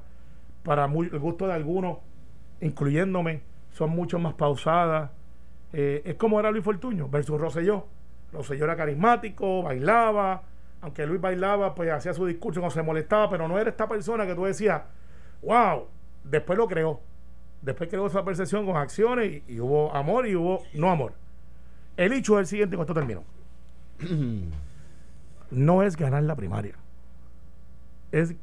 para 0.62 0.86
muy- 0.86 1.08
el 1.12 1.18
gusto 1.18 1.46
de 1.46 1.52
algunos, 1.52 1.98
incluyéndome, 2.60 3.42
son 3.70 3.90
mucho 3.90 4.18
más 4.18 4.34
pausadas. 4.34 5.10
Eh, 5.72 6.02
es 6.04 6.14
como 6.14 6.40
era 6.40 6.50
Luis 6.50 6.64
Fortuño 6.64 7.08
versus 7.08 7.40
Rosselló. 7.40 7.86
Rosselló 8.32 8.64
era 8.64 8.76
carismático, 8.76 9.62
bailaba, 9.62 10.42
aunque 10.80 11.06
Luis 11.06 11.20
bailaba, 11.20 11.74
pues 11.74 11.90
hacía 11.90 12.14
su 12.14 12.26
discurso, 12.26 12.60
no 12.60 12.70
se 12.70 12.82
molestaba, 12.82 13.28
pero 13.30 13.46
no 13.46 13.58
era 13.58 13.70
esta 13.70 13.88
persona 13.88 14.26
que 14.26 14.34
tú 14.34 14.44
decías, 14.44 14.82
wow, 15.42 15.86
después 16.24 16.58
lo 16.58 16.66
creó. 16.66 17.00
Después 17.62 17.88
creó 17.88 18.06
esa 18.06 18.24
percepción 18.24 18.66
con 18.66 18.76
acciones 18.76 19.42
y, 19.48 19.60
hubo 19.60 19.94
amor 19.94 20.26
y 20.26 20.34
hubo 20.36 20.62
no 20.74 20.90
amor. 20.90 21.14
El 21.96 22.12
hecho 22.12 22.38
es 22.38 22.40
el 22.40 22.46
siguiente, 22.46 22.76
con 22.76 22.82
esto 22.82 22.94
termino. 22.94 23.24
no 25.50 25.82
es 25.82 25.96
ganar 25.96 26.22
la 26.24 26.36
primaria. 26.36 26.74
Es 28.12 28.34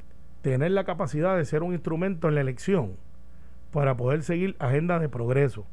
tener 0.41 0.71
la 0.71 0.85
capacidad 0.85 1.37
de 1.37 1.45
ser 1.45 1.61
un 1.63 1.73
instrumento 1.73 2.29
en 2.29 2.35
la 2.35 2.41
elección 2.41 2.95
para 3.71 3.95
poder 3.95 4.23
seguir 4.23 4.55
agenda 4.59 4.99
de 4.99 5.09
progreso. 5.09 5.65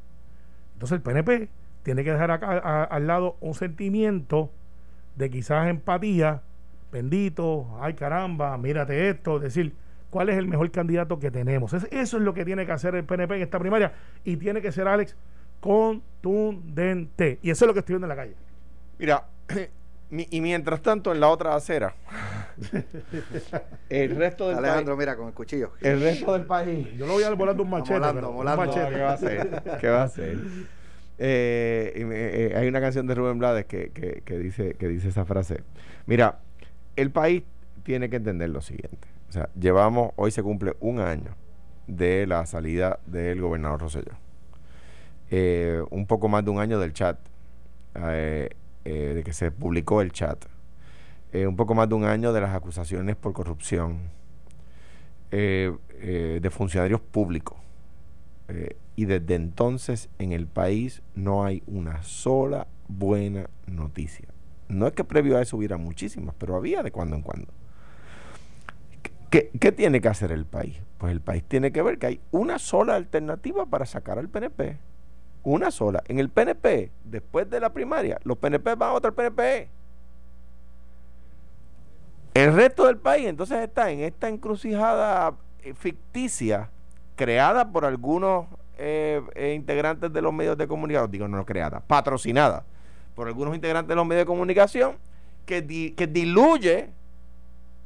Entonces 0.73 0.97
el 0.97 1.01
PNP 1.01 1.49
tiene 1.83 2.03
que 2.03 2.11
dejar 2.11 2.31
acá 2.31 2.83
al 2.83 3.07
lado 3.07 3.35
un 3.41 3.55
sentimiento 3.55 4.51
de 5.15 5.29
quizás 5.29 5.67
empatía, 5.67 6.43
bendito, 6.91 7.67
ay 7.81 7.95
caramba, 7.95 8.57
mírate 8.57 9.09
esto, 9.09 9.39
decir 9.39 9.75
cuál 10.09 10.29
es 10.29 10.37
el 10.37 10.47
mejor 10.47 10.69
candidato 10.71 11.19
que 11.19 11.31
tenemos. 11.31 11.73
Es- 11.73 11.87
eso 11.91 12.17
es 12.17 12.23
lo 12.23 12.33
que 12.33 12.45
tiene 12.45 12.65
que 12.65 12.71
hacer 12.71 12.95
el 12.95 13.03
PNP 13.03 13.35
en 13.35 13.41
esta 13.43 13.59
primaria 13.59 13.93
y 14.23 14.37
tiene 14.37 14.61
que 14.61 14.71
ser 14.71 14.87
Alex 14.87 15.15
contundente. 15.59 17.39
Y 17.41 17.49
eso 17.49 17.65
es 17.65 17.67
lo 17.67 17.73
que 17.73 17.79
estoy 17.79 17.93
viendo 17.93 18.05
en 18.05 18.09
la 18.09 18.15
calle. 18.15 18.35
Mira, 18.97 19.23
y 20.11 20.41
mientras 20.41 20.81
tanto 20.81 21.11
en 21.13 21.19
la 21.19 21.29
otra 21.29 21.55
acera, 21.55 21.93
el 23.89 24.15
resto 24.15 24.49
del 24.49 24.57
Alejandro, 24.57 24.97
mira, 24.97 25.15
con 25.15 25.27
el 25.27 25.33
cuchillo. 25.33 25.71
El 25.81 26.01
resto 26.01 26.33
del 26.33 26.45
país. 26.45 26.87
Yo 26.97 27.05
lo 27.05 27.13
voy 27.13 27.23
a 27.23 27.29
volando 27.33 27.63
un 27.63 27.69
machete. 27.69 27.93
Molando, 27.99 28.31
molando. 28.31 28.61
Un 28.63 28.67
machete. 28.67 28.93
¿Qué 28.95 29.01
va 29.01 29.11
a 29.11 29.13
hacer? 29.13 29.63
¿Qué 29.79 29.87
va 29.89 30.01
a 30.01 30.05
hacer? 30.05 30.37
Eh, 31.21 31.91
eh, 31.95 32.53
hay 32.55 32.67
una 32.67 32.79
canción 32.79 33.05
de 33.05 33.13
Rubén 33.15 33.39
Blades 33.39 33.65
que, 33.65 33.89
que, 33.91 34.21
que, 34.23 34.37
dice, 34.37 34.75
que 34.75 34.87
dice 34.87 35.09
esa 35.09 35.25
frase. 35.25 35.63
Mira, 36.05 36.39
el 36.95 37.11
país 37.11 37.43
tiene 37.83 38.09
que 38.09 38.15
entender 38.15 38.49
lo 38.49 38.61
siguiente. 38.61 39.07
O 39.29 39.31
sea, 39.31 39.49
llevamos, 39.59 40.11
hoy 40.15 40.31
se 40.31 40.41
cumple 40.41 40.75
un 40.79 40.99
año 40.99 41.35
de 41.85 42.25
la 42.25 42.45
salida 42.47 42.99
del 43.05 43.41
gobernador 43.41 43.81
Rosselló. 43.81 44.13
Eh, 45.29 45.83
un 45.91 46.07
poco 46.07 46.27
más 46.27 46.43
de 46.43 46.49
un 46.49 46.59
año 46.59 46.79
del 46.79 46.93
chat, 46.93 47.19
eh, 47.95 48.49
eh, 48.85 48.91
de 49.13 49.23
que 49.23 49.33
se 49.33 49.51
publicó 49.51 50.01
el 50.01 50.11
chat. 50.11 50.45
un 51.31 51.55
poco 51.55 51.75
más 51.75 51.87
de 51.87 51.93
un 51.93 52.05
año 52.05 52.33
de 52.33 52.41
las 52.41 52.55
acusaciones 52.55 53.15
por 53.15 53.33
corrupción 53.33 54.09
de 55.29 56.49
funcionarios 56.51 57.01
públicos. 57.01 57.55
y 58.95 59.05
desde 59.05 59.35
entonces 59.35 60.09
en 60.17 60.31
el 60.31 60.47
país 60.47 61.03
no 61.13 61.45
hay 61.45 61.61
una 61.67 62.01
sola 62.01 62.65
buena 62.87 63.47
noticia. 63.67 64.27
No 64.69 64.87
es 64.87 64.93
que 64.93 65.03
previo 65.03 65.37
a 65.37 65.41
eso 65.43 65.57
hubiera 65.57 65.77
muchísimas, 65.77 66.33
pero 66.39 66.55
había 66.55 66.81
de 66.81 66.91
cuando 66.91 67.15
en 67.15 67.21
cuando. 67.21 67.58
¿Qué, 69.29 69.51
¿Qué, 69.59 69.71
tiene 69.71 70.01
que 70.01 70.07
hacer 70.07 70.31
el 70.31 70.45
país? 70.45 70.77
Pues 70.97 71.11
el 71.11 71.21
país 71.21 71.43
tiene 71.47 71.71
que 71.71 71.81
ver 71.81 71.99
que 71.99 72.07
hay 72.07 72.21
una 72.31 72.57
sola 72.57 72.95
alternativa 72.95 73.65
para 73.65 73.85
sacar 73.85 74.17
al 74.17 74.29
PNP. 74.29 74.77
Una 75.43 75.71
sola. 75.71 76.03
En 76.07 76.19
el 76.19 76.29
PNP, 76.29 76.91
después 77.05 77.49
de 77.49 77.59
la 77.59 77.71
primaria, 77.71 78.19
los 78.23 78.37
PNP 78.37 78.75
van 78.75 78.89
a 78.89 78.93
votar 78.93 79.13
PNP. 79.13 79.69
El 82.33 82.53
resto 82.53 82.85
del 82.85 82.97
país 82.97 83.27
entonces 83.27 83.57
está 83.59 83.91
en 83.91 84.01
esta 84.01 84.29
encrucijada 84.29 85.33
eh, 85.63 85.73
ficticia 85.73 86.69
creada 87.15 87.71
por 87.71 87.85
algunos 87.85 88.45
eh, 88.77 89.21
eh, 89.35 89.53
integrantes 89.53 90.13
de 90.13 90.21
los 90.21 90.31
medios 90.31 90.57
de 90.57 90.67
comunicación, 90.67 91.11
digo 91.11 91.27
no 91.27 91.45
creada, 91.45 91.81
patrocinada 91.81 92.63
por 93.15 93.27
algunos 93.27 93.53
integrantes 93.55 93.89
de 93.89 93.95
los 93.95 94.05
medios 94.05 94.21
de 94.21 94.27
comunicación, 94.27 94.95
que 95.45 95.61
diluye 95.61 96.91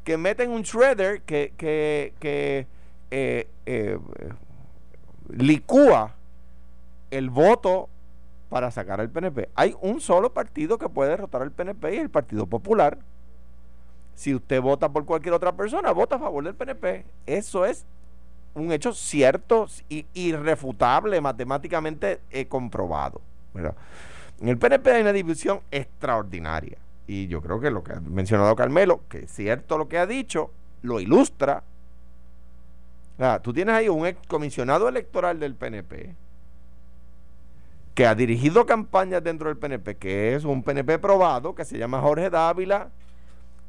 que 0.04 0.18
meten 0.18 0.52
un 0.52 0.64
shredder 0.64 1.22
que, 1.22 1.54
que, 1.58 2.14
que 2.20 2.68
eh, 3.12 3.48
eh, 3.66 4.00
licúa 5.30 6.16
el 7.12 7.30
voto 7.30 7.90
para 8.50 8.72
sacar 8.72 9.00
al 9.00 9.10
PNP. 9.10 9.50
Hay 9.56 9.76
un 9.82 10.00
solo 10.02 10.34
partido 10.34 10.78
que 10.78 10.90
puede 10.90 11.12
derrotar 11.12 11.42
al 11.42 11.52
PNP 11.52 11.96
y 11.96 12.00
el 12.00 12.10
Partido 12.10 12.46
Popular. 12.46 12.98
Si 14.16 14.36
usted 14.36 14.62
vota 14.62 14.90
por 14.90 15.06
cualquier 15.06 15.34
otra 15.34 15.54
persona, 15.54 15.92
vota 15.92 16.16
a 16.16 16.20
favor 16.20 16.44
del 16.44 16.54
PNP. 16.54 17.06
Eso 17.26 17.66
es 17.66 17.86
un 18.54 18.72
hecho 18.72 18.94
cierto 18.94 19.68
irrefutable, 20.14 21.20
matemáticamente 21.20 22.20
eh, 22.30 22.46
comprobado. 22.46 23.22
En 24.40 24.50
el 24.50 24.58
PNP 24.58 24.92
hay 24.92 25.02
una 25.02 25.14
división 25.14 25.62
extraordinaria. 25.72 26.78
Y 27.08 27.28
yo 27.28 27.42
creo 27.42 27.60
que 27.60 27.70
lo 27.70 27.84
que 27.84 27.94
ha 27.94 28.00
mencionado 28.00 28.56
Carmelo, 28.56 29.02
que 29.10 29.26
es 29.26 29.32
cierto 29.32 29.78
lo 29.78 29.88
que 29.88 29.98
ha 29.98 30.08
dicho, 30.08 30.52
lo 30.82 31.00
ilustra. 31.00 31.64
tú 33.42 33.54
tienes 33.54 33.76
ahí 33.76 33.90
un 33.90 34.06
ex 34.06 34.20
comisionado 34.28 34.88
electoral 34.88 35.40
del 35.40 35.56
PNP 35.56 36.16
que 37.94 38.08
ha 38.08 38.16
dirigido 38.16 38.66
campañas 38.66 39.24
dentro 39.24 39.50
del 39.50 39.58
PNP, 39.58 39.98
que 39.98 40.36
es 40.36 40.46
un 40.46 40.64
PNP 40.64 40.98
probado, 41.00 41.54
que 41.54 41.64
se 41.64 41.78
llama 41.78 42.02
Jorge 42.02 42.30
Dávila, 42.30 42.90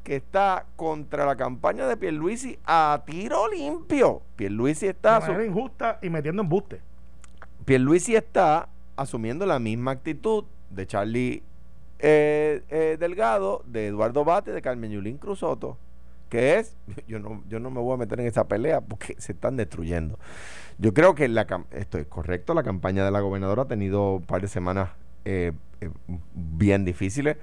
que 0.03 0.15
está 0.15 0.65
contra 0.75 1.25
la 1.25 1.35
campaña 1.35 1.87
de 1.87 1.97
Pierluisi 1.97 2.57
a 2.65 3.03
tiro 3.05 3.47
limpio. 3.47 4.21
Pierluisi 4.35 4.87
está... 4.87 5.19
De 5.19 5.27
manera 5.27 5.45
injusta 5.45 5.99
y 6.01 6.09
metiendo 6.09 6.41
embuste. 6.41 6.81
Pierluisi 7.65 8.15
está 8.15 8.69
asumiendo 8.95 9.45
la 9.45 9.59
misma 9.59 9.91
actitud 9.91 10.45
de 10.69 10.87
Charlie 10.87 11.43
eh, 11.99 12.63
eh, 12.69 12.97
Delgado, 12.99 13.63
de 13.65 13.87
Eduardo 13.87 14.25
Bate, 14.25 14.51
de 14.51 14.61
Carmen 14.61 14.91
Yulín 14.91 15.17
Cruzoto, 15.17 15.77
que 16.29 16.59
es, 16.59 16.75
yo 17.07 17.19
no, 17.19 17.43
yo 17.47 17.59
no 17.59 17.71
me 17.71 17.79
voy 17.79 17.93
a 17.93 17.97
meter 17.97 18.19
en 18.19 18.27
esa 18.27 18.47
pelea 18.47 18.81
porque 18.81 19.15
se 19.19 19.33
están 19.33 19.57
destruyendo. 19.57 20.19
Yo 20.77 20.93
creo 20.93 21.15
que 21.15 21.33
esto 21.71 21.97
es 21.97 22.07
correcto, 22.07 22.53
la 22.53 22.63
campaña 22.63 23.05
de 23.05 23.11
la 23.11 23.21
gobernadora 23.21 23.63
ha 23.63 23.67
tenido 23.67 24.15
un 24.15 24.23
par 24.23 24.41
de 24.41 24.49
semanas 24.49 24.89
eh, 25.23 25.53
bien 26.33 26.85
difíciles. 26.85 27.37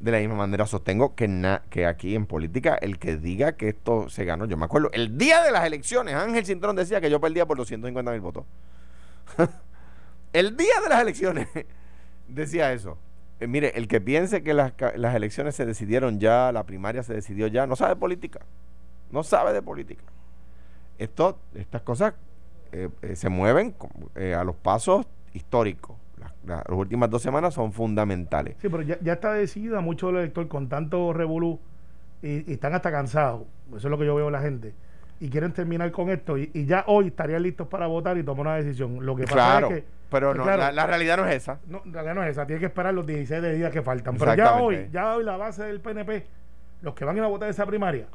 De 0.00 0.10
la 0.10 0.18
misma 0.18 0.34
manera 0.34 0.66
sostengo 0.66 1.14
que, 1.14 1.60
que 1.70 1.86
aquí 1.86 2.16
en 2.16 2.26
política 2.26 2.74
el 2.74 2.98
que 2.98 3.16
diga 3.16 3.52
que 3.52 3.68
esto 3.68 4.08
se 4.08 4.24
ganó, 4.24 4.46
yo 4.46 4.56
me 4.56 4.64
acuerdo, 4.64 4.90
el 4.92 5.16
día 5.16 5.44
de 5.44 5.52
las 5.52 5.64
elecciones, 5.64 6.16
Ángel 6.16 6.44
Cintrón 6.44 6.74
decía 6.74 7.00
que 7.00 7.08
yo 7.08 7.20
perdía 7.20 7.46
por 7.46 7.56
250 7.56 8.10
mil 8.10 8.20
votos. 8.20 8.44
el 10.32 10.56
día 10.56 10.80
de 10.82 10.88
las 10.88 11.00
elecciones 11.00 11.46
decía 12.26 12.72
eso. 12.72 12.98
Eh, 13.42 13.48
mire, 13.48 13.72
el 13.74 13.88
que 13.88 14.00
piense 14.00 14.44
que 14.44 14.54
las, 14.54 14.72
elecciones 15.14 15.56
se 15.56 15.66
decidieron 15.66 16.20
ya, 16.20 16.52
la 16.52 16.64
primaria 16.64 17.02
se 17.02 17.12
decidió 17.12 17.48
ya, 17.48 17.66
no 17.66 17.74
sabe 17.74 17.96
política. 17.96 18.40
No 19.10 19.24
sabe 19.24 19.52
de 19.52 19.60
política. 19.60 20.04
Esto, 20.96 21.40
estas 21.54 21.82
cosas 21.82 22.14
eh, 22.70 22.88
eh, 23.02 23.16
se 23.16 23.28
mueven 23.28 23.74
a 24.36 24.44
los 24.44 24.54
pasos 24.54 25.06
históricos. 25.34 25.96
las 26.46 26.62
últimas 26.68 27.10
dos 27.10 27.20
semanas 27.20 27.54
son 27.54 27.72
fundamentales. 27.72 28.54
Sí, 28.60 28.68
pero 28.68 28.82
ya, 28.82 29.12
está 29.12 29.32
decidida 29.32 29.80
mucho 29.80 30.10
el 30.10 30.16
elector 30.18 30.46
con 30.46 30.68
tanto 30.68 31.12
revolú 31.12 31.58
y, 32.22 32.48
y, 32.48 32.54
están 32.54 32.74
hasta 32.74 32.92
cansados. 32.92 33.42
Eso 33.70 33.88
es 33.88 33.90
lo 33.90 33.98
que 33.98 34.06
yo 34.06 34.14
veo 34.14 34.28
en 34.28 34.32
la 34.32 34.40
gente. 34.40 34.72
Y 35.18 35.30
quieren 35.30 35.52
terminar 35.52 35.90
con 35.90 36.10
esto. 36.10 36.38
Y, 36.38 36.64
ya 36.64 36.84
hoy 36.86 37.08
estarían 37.08 37.42
listos 37.42 37.66
para 37.66 37.88
votar 37.88 38.16
y 38.18 38.22
tomar 38.22 38.46
una 38.46 38.56
decisión. 38.56 39.04
Lo 39.04 39.16
que 39.16 39.24
pasa 39.24 39.60
es 39.60 39.66
que 39.66 39.84
pero 40.12 40.34
no, 40.34 40.44
la, 40.44 40.86
realidad 40.86 41.16
no 41.16 41.26
es 41.26 41.34
esa. 41.36 41.58
No, 41.66 41.80
la 41.86 42.02
realidad 42.02 42.14
no 42.14 42.22
es 42.22 42.30
esa. 42.30 42.46
Tiene 42.46 42.60
que 42.60 42.66
esperar 42.66 42.92
los 42.92 43.06
16 43.06 43.42
de 43.42 43.54
días 43.54 43.72
que 43.72 43.80
faltan. 43.80 44.16
Pero 44.16 44.34
ya 44.34 44.56
hoy, 44.56 44.88
ya 44.92 45.16
hoy 45.16 45.24
la 45.24 45.38
base 45.38 45.64
del 45.64 45.80
PNP, 45.80 46.26
los 46.82 46.94
que 46.94 47.06
van 47.06 47.18
a 47.18 47.26
votar 47.26 47.48
esa 47.48 47.64
primaria, 47.64 48.06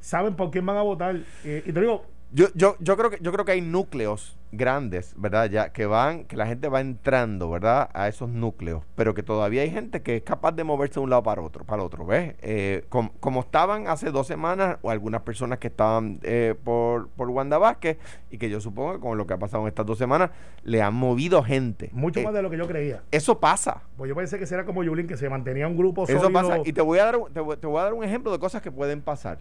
saben 0.00 0.34
por 0.34 0.50
quién 0.50 0.66
van 0.66 0.76
a 0.76 0.82
votar. 0.82 1.14
Eh, 1.44 1.62
y 1.64 1.72
te 1.72 1.80
digo, 1.80 2.04
yo, 2.34 2.48
yo, 2.54 2.76
yo, 2.80 2.96
creo 2.96 3.10
que, 3.10 3.18
yo 3.20 3.30
creo 3.30 3.44
que 3.44 3.52
hay 3.52 3.60
núcleos 3.60 4.36
grandes, 4.50 5.14
¿verdad? 5.16 5.48
Ya 5.48 5.72
que 5.72 5.86
van, 5.86 6.24
que 6.24 6.36
la 6.36 6.46
gente 6.48 6.68
va 6.68 6.80
entrando, 6.80 7.48
¿verdad? 7.48 7.88
A 7.94 8.08
esos 8.08 8.28
núcleos, 8.28 8.82
pero 8.96 9.14
que 9.14 9.22
todavía 9.22 9.62
hay 9.62 9.70
gente 9.70 10.02
que 10.02 10.16
es 10.16 10.22
capaz 10.22 10.50
de 10.52 10.64
moverse 10.64 10.94
de 10.94 11.00
un 11.00 11.10
lado 11.10 11.22
para 11.22 11.42
otro, 11.42 11.64
para 11.64 11.84
otro, 11.84 12.04
¿ves? 12.04 12.34
Eh, 12.42 12.84
como 12.88 13.40
estaban 13.40 13.86
hace 13.86 14.10
dos 14.10 14.26
semanas, 14.26 14.78
o 14.82 14.90
algunas 14.90 15.22
personas 15.22 15.60
que 15.60 15.68
estaban 15.68 16.18
eh, 16.24 16.56
por, 16.64 17.08
por 17.10 17.30
Wanda 17.30 17.56
Vázquez, 17.56 17.98
y 18.32 18.38
que 18.38 18.50
yo 18.50 18.60
supongo 18.60 18.94
que 18.94 19.00
con 19.00 19.16
lo 19.16 19.28
que 19.28 19.34
ha 19.34 19.38
pasado 19.38 19.62
en 19.62 19.68
estas 19.68 19.86
dos 19.86 19.98
semanas, 19.98 20.30
le 20.64 20.82
han 20.82 20.94
movido 20.94 21.40
gente. 21.44 21.90
Mucho 21.92 22.18
eh, 22.18 22.24
más 22.24 22.34
de 22.34 22.42
lo 22.42 22.50
que 22.50 22.58
yo 22.58 22.66
creía. 22.66 23.04
Eso 23.12 23.38
pasa. 23.38 23.82
Pues 23.96 24.08
yo 24.08 24.16
pensé 24.16 24.40
que 24.40 24.46
será 24.46 24.64
como 24.64 24.82
Yulín, 24.82 25.06
que 25.06 25.16
se 25.16 25.28
mantenía 25.28 25.68
un 25.68 25.76
grupo 25.76 26.04
Eso 26.08 26.32
pasa. 26.32 26.58
Y 26.64 26.72
te 26.72 26.80
voy 26.80 26.98
a 26.98 27.04
dar, 27.04 27.16
te 27.32 27.66
voy 27.68 27.80
a 27.80 27.84
dar 27.84 27.94
un 27.94 28.02
ejemplo 28.02 28.32
de 28.32 28.40
cosas 28.40 28.60
que 28.60 28.72
pueden 28.72 29.02
pasar. 29.02 29.38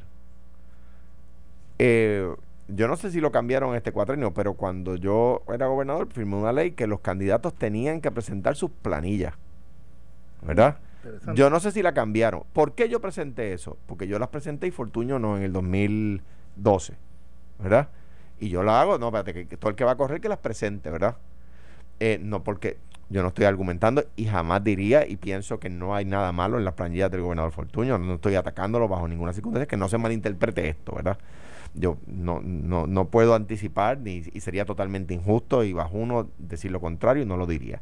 Eh 1.79 2.31
yo 2.75 2.87
no 2.87 2.95
sé 2.95 3.11
si 3.11 3.19
lo 3.19 3.31
cambiaron 3.31 3.75
este 3.75 3.91
cuatrenio, 3.91 4.33
pero 4.33 4.55
cuando 4.55 4.95
yo 4.95 5.43
era 5.53 5.67
gobernador 5.67 6.07
firmé 6.11 6.35
una 6.35 6.51
ley 6.51 6.71
que 6.71 6.87
los 6.87 6.99
candidatos 7.01 7.53
tenían 7.53 8.01
que 8.01 8.11
presentar 8.11 8.55
sus 8.55 8.71
planillas. 8.71 9.33
¿Verdad? 10.41 10.77
Yo 11.35 11.49
no 11.49 11.59
sé 11.59 11.71
si 11.71 11.81
la 11.81 11.93
cambiaron. 11.93 12.43
¿Por 12.53 12.73
qué 12.73 12.89
yo 12.89 13.01
presenté 13.01 13.53
eso? 13.53 13.77
Porque 13.85 14.07
yo 14.07 14.19
las 14.19 14.29
presenté 14.29 14.67
y 14.67 14.71
Fortuño 14.71 15.19
no 15.19 15.37
en 15.37 15.43
el 15.43 15.53
2012. 15.53 16.93
¿Verdad? 17.59 17.89
Y 18.39 18.49
yo 18.49 18.63
la 18.63 18.81
hago, 18.81 18.97
no, 18.97 19.07
espérate, 19.07 19.47
que, 19.47 19.57
todo 19.57 19.69
el 19.69 19.75
que 19.75 19.85
va 19.85 19.91
a 19.91 19.95
correr 19.95 20.19
que 20.19 20.29
las 20.29 20.39
presente, 20.39 20.89
¿verdad? 20.89 21.17
Eh, 21.99 22.19
no, 22.21 22.43
porque 22.43 22.77
yo 23.09 23.21
no 23.21 23.29
estoy 23.29 23.45
argumentando 23.45 24.03
y 24.15 24.25
jamás 24.25 24.63
diría 24.63 25.07
y 25.07 25.17
pienso 25.17 25.59
que 25.59 25.69
no 25.69 25.95
hay 25.95 26.03
nada 26.03 26.31
malo 26.31 26.57
en 26.57 26.65
las 26.65 26.73
planillas 26.73 27.11
del 27.11 27.21
gobernador 27.21 27.51
Fortuño. 27.51 27.97
No 27.97 28.15
estoy 28.15 28.35
atacándolo 28.35 28.87
bajo 28.87 29.07
ninguna 29.07 29.33
circunstancia, 29.33 29.67
que 29.67 29.77
no 29.77 29.87
se 29.87 29.97
malinterprete 29.97 30.67
esto, 30.67 30.95
¿verdad? 30.95 31.17
Yo 31.73 31.97
no, 32.07 32.41
no, 32.41 32.87
no 32.87 33.05
puedo 33.09 33.35
anticipar 33.35 33.99
ni, 33.99 34.23
y 34.31 34.39
sería 34.41 34.65
totalmente 34.65 35.13
injusto 35.13 35.63
y 35.63 35.73
bajo 35.73 35.97
uno 35.97 36.29
decir 36.37 36.71
lo 36.71 36.79
contrario 36.79 37.23
y 37.23 37.25
no 37.25 37.37
lo 37.37 37.45
diría. 37.45 37.81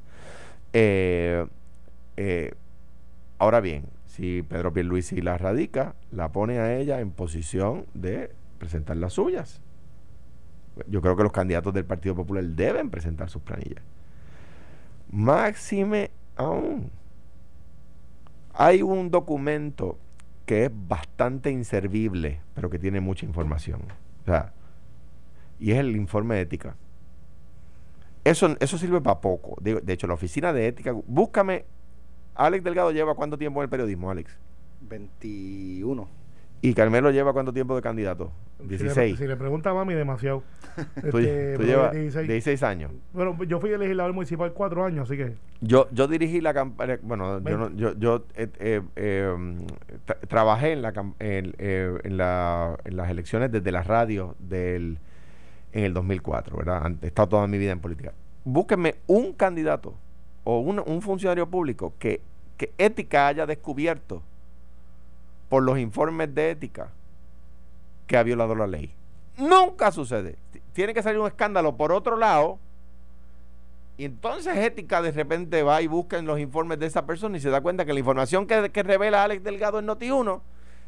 Eh, 0.74 1.46
eh, 2.18 2.54
ahora 3.38 3.60
bien, 3.60 3.86
si 4.06 4.44
Pedro 4.44 4.74
Pierluisi 4.74 5.22
la 5.22 5.38
radica, 5.38 5.96
la 6.12 6.32
pone 6.32 6.60
a 6.60 6.78
ella 6.78 7.00
en 7.00 7.12
posición 7.12 7.86
de 7.94 8.32
presentar 8.60 8.98
las 8.98 9.14
suyas. 9.14 9.62
Yo 10.88 11.02
creo 11.02 11.16
que 11.16 11.24
los 11.24 11.32
candidatos 11.32 11.74
del 11.74 11.86
Partido 11.86 12.16
Popular 12.16 12.44
deben 12.44 12.90
presentar 12.90 13.30
sus 13.30 13.42
planillas. 13.42 13.84
Máxime 15.10 16.12
aún. 16.38 16.90
Hay 18.54 18.82
un 18.82 19.12
documento 19.12 19.98
que 20.46 20.66
es 20.66 20.72
bastante 20.74 21.52
inservible, 21.52 22.42
pero 22.54 22.70
que 22.70 22.80
tiene 22.80 23.00
mucha 23.00 23.26
información. 23.26 23.82
O 24.24 24.26
sea, 24.26 24.54
y 25.60 25.72
es 25.72 25.78
el 25.78 25.96
informe 25.96 26.36
de 26.36 26.42
ética. 26.42 26.76
Eso, 28.24 28.56
eso 28.60 28.78
sirve 28.78 29.02
para 29.02 29.22
poco. 29.22 29.58
De, 29.62 29.82
hecho, 29.94 30.08
la 30.08 30.14
oficina 30.14 30.54
de 30.54 30.68
ética, 30.68 30.92
búscame 30.92 31.66
Alex 32.36 32.64
Delgado 32.64 32.92
lleva 32.92 33.16
cuánto 33.16 33.38
tiempo 33.38 33.60
en 33.60 33.64
el 33.64 33.70
periodismo, 33.70 34.10
Alex? 34.10 34.38
21. 34.82 36.08
¿Y 36.62 36.74
Carmelo 36.74 37.12
lleva 37.12 37.34
cuánto 37.34 37.54
tiempo 37.54 37.76
de 37.76 37.82
candidato? 37.82 38.32
Si 38.64 38.70
le- 38.70 38.78
16. 38.84 39.18
Si 39.18 39.28
le, 39.28 39.36
pregunta 39.36 39.70
a 39.70 39.74
mami, 39.74 39.94
demasiado. 39.94 40.44
Tú, 41.12 41.18
Este, 41.18 41.58
tú 41.58 41.64
llevas 41.64 41.92
16. 41.94 42.28
16 42.28 42.64
años. 42.64 42.92
Bueno, 43.14 43.38
yo 43.44 43.60
fui 43.60 43.70
legislador 43.78 44.14
municipal 44.14 44.54
cuatro 44.54 44.86
años, 44.86 45.10
así 45.10 45.18
que. 45.18 45.36
Yo, 45.62 45.88
yo 45.92 46.08
dirigí 46.08 46.40
la 46.42 46.54
campaña, 46.54 46.98
bueno, 47.02 47.40
yo, 47.40 47.58
no- 47.58 47.70
yo, 47.76 47.94
yo 47.98 48.26
eh, 48.36 48.48
eh, 48.60 48.82
eh, 48.96 49.36
tra- 50.08 50.18
trabajé 50.28 50.72
en, 50.74 50.82
la, 50.82 50.90
en, 51.20 51.54
eh, 51.58 51.98
en, 52.04 52.18
la- 52.18 52.78
en 52.86 52.96
las 52.98 53.10
elecciones 53.10 53.52
desde 53.52 53.72
las 53.72 53.86
radios 53.88 54.36
del, 54.40 54.98
en 55.74 55.84
el 55.84 55.94
2004, 55.94 56.58
¿verdad? 56.58 56.92
He 57.02 57.08
estado 57.08 57.28
toda 57.30 57.48
mi 57.48 57.58
vida 57.58 57.72
en 57.72 57.80
política. 57.80 58.14
Búsquenme 58.46 58.96
un 59.08 59.34
candidato 59.34 59.94
o 60.44 60.60
un, 60.60 60.82
un 60.86 61.02
funcionario 61.02 61.48
público 61.48 61.94
que, 62.00 62.22
que 62.58 62.72
ética 62.78 63.28
haya 63.28 63.46
descubierto 63.46 64.24
por 65.50 65.64
los 65.64 65.78
informes 65.78 66.34
de 66.34 66.52
ética 66.52 66.90
que 68.12 68.18
ha 68.18 68.24
violado 68.24 68.54
la 68.56 68.68
ley. 68.68 68.94
Nunca 69.38 69.90
sucede. 69.90 70.36
Tiene 70.74 70.94
que 70.94 71.02
salir 71.02 71.18
un 71.18 71.28
escándalo 71.28 71.78
por 71.78 71.94
otro 71.94 72.18
lado 72.18 72.60
y 73.98 74.04
entonces 74.04 74.58
ética 74.58 75.02
de 75.02 75.12
repente 75.12 75.64
va 75.64 75.82
y 75.82 75.88
busca 75.88 76.18
en 76.18 76.26
los 76.26 76.38
informes 76.38 76.78
de 76.78 76.88
esa 76.88 77.06
persona 77.06 77.38
y 77.38 77.40
se 77.40 77.50
da 77.50 77.62
cuenta 77.62 77.86
que 77.86 77.94
la 77.94 78.00
información 78.00 78.48
que, 78.48 78.70
que 78.70 78.84
revela 78.84 79.24
Alex 79.24 79.44
Delgado 79.44 79.80
en 79.80 79.88
Noti1 79.88 80.42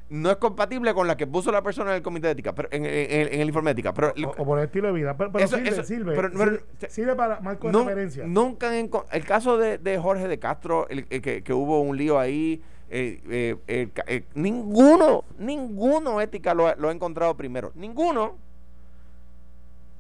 no 0.10 0.30
es 0.30 0.36
compatible 0.36 0.94
con 0.94 1.08
la 1.08 1.16
que 1.16 1.26
puso 1.26 1.50
la 1.50 1.62
persona 1.62 1.92
en 1.92 1.96
el 1.98 2.02
comité 2.04 2.28
de 2.28 2.34
ética, 2.34 2.54
pero 2.54 2.68
en, 2.72 2.86
en- 2.86 3.34
en 3.34 3.40
el 3.42 3.48
informe 3.48 3.70
de 3.70 3.80
ética. 3.80 3.94
Pero 3.94 4.14
O, 4.28 4.42
o 4.42 4.46
por 4.46 4.60
el 4.60 4.66
estilo 4.66 4.88
de 4.88 4.94
vida. 4.94 5.16
Pero, 5.16 5.32
pero 5.32 5.46
Eso- 5.46 5.56
sirve, 5.56 5.70
eso- 5.70 5.84
sirve, 5.84 6.14
pero- 6.14 6.30
sirve. 6.38 6.64
sirve 6.90 7.16
para 7.16 7.40
marco 7.40 7.68
de 7.68 7.74
no- 7.74 7.80
referencia. 7.86 8.26
nunca 8.28 8.78
enco- 8.78 9.06
el 9.12 9.24
caso 9.24 9.58
de, 9.58 9.78
de 9.78 9.98
Jorge 9.98 10.28
de 10.28 10.40
Castro, 10.40 10.88
el- 10.90 11.08
el 11.10 11.22
que, 11.22 11.42
que 11.42 11.54
hubo 11.54 11.80
un 11.80 11.96
lío 11.96 12.20
ahí, 12.20 12.62
eh, 12.90 13.58
eh, 13.68 13.90
eh, 14.08 14.24
ninguno, 14.36 15.24
ninguno 15.40 16.22
ética 16.22 16.54
lo, 16.54 16.68
ha- 16.68 16.76
lo 16.76 16.90
ha 16.90 16.92
encontrado 16.92 17.36
primero, 17.36 17.72
ninguno. 17.76 18.36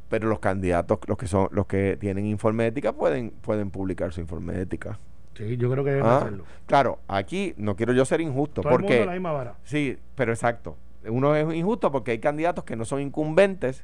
Pero 0.10 0.28
los 0.30 0.40
candidatos, 0.40 1.00
los 1.08 1.18
que 1.18 1.28
son, 1.28 1.48
los 1.52 1.66
que 1.66 1.98
tienen 2.00 2.25
informe 2.25 2.63
de 2.63 2.70
ética, 2.70 2.94
pueden, 2.94 3.32
pueden 3.32 3.72
publicar 3.72 4.13
su 4.13 4.22
informe 4.22 4.54
de 4.54 4.62
ética. 4.62 5.00
Sí, 5.36 5.58
yo 5.58 5.72
creo 5.72 5.84
que 5.84 5.90
debe 5.92 6.08
Ah, 6.08 6.18
hacerlo. 6.18 6.44
Claro, 6.68 7.00
aquí 7.08 7.56
no 7.58 7.75
quiero 7.75 7.94
yo 7.94 8.06
ser 8.06 8.22
injusto, 8.22 8.62
Todo 8.62 8.74
el 8.74 8.80
mundo 8.82 8.88
porque 8.88 9.02
en 9.02 9.08
la 9.08 9.13
misma 9.13 9.32
vara. 9.32 9.56
sí, 9.63 9.98
pero 10.16 10.32
exacto. 10.32 10.78
Uno 11.08 11.36
es 11.36 11.52
injusto 11.56 11.92
porque 11.92 12.12
hay 12.12 12.20
candidatos 12.20 12.63
que 12.63 12.75
no 12.75 12.86
son 12.86 13.02
incumbentes, 13.02 13.84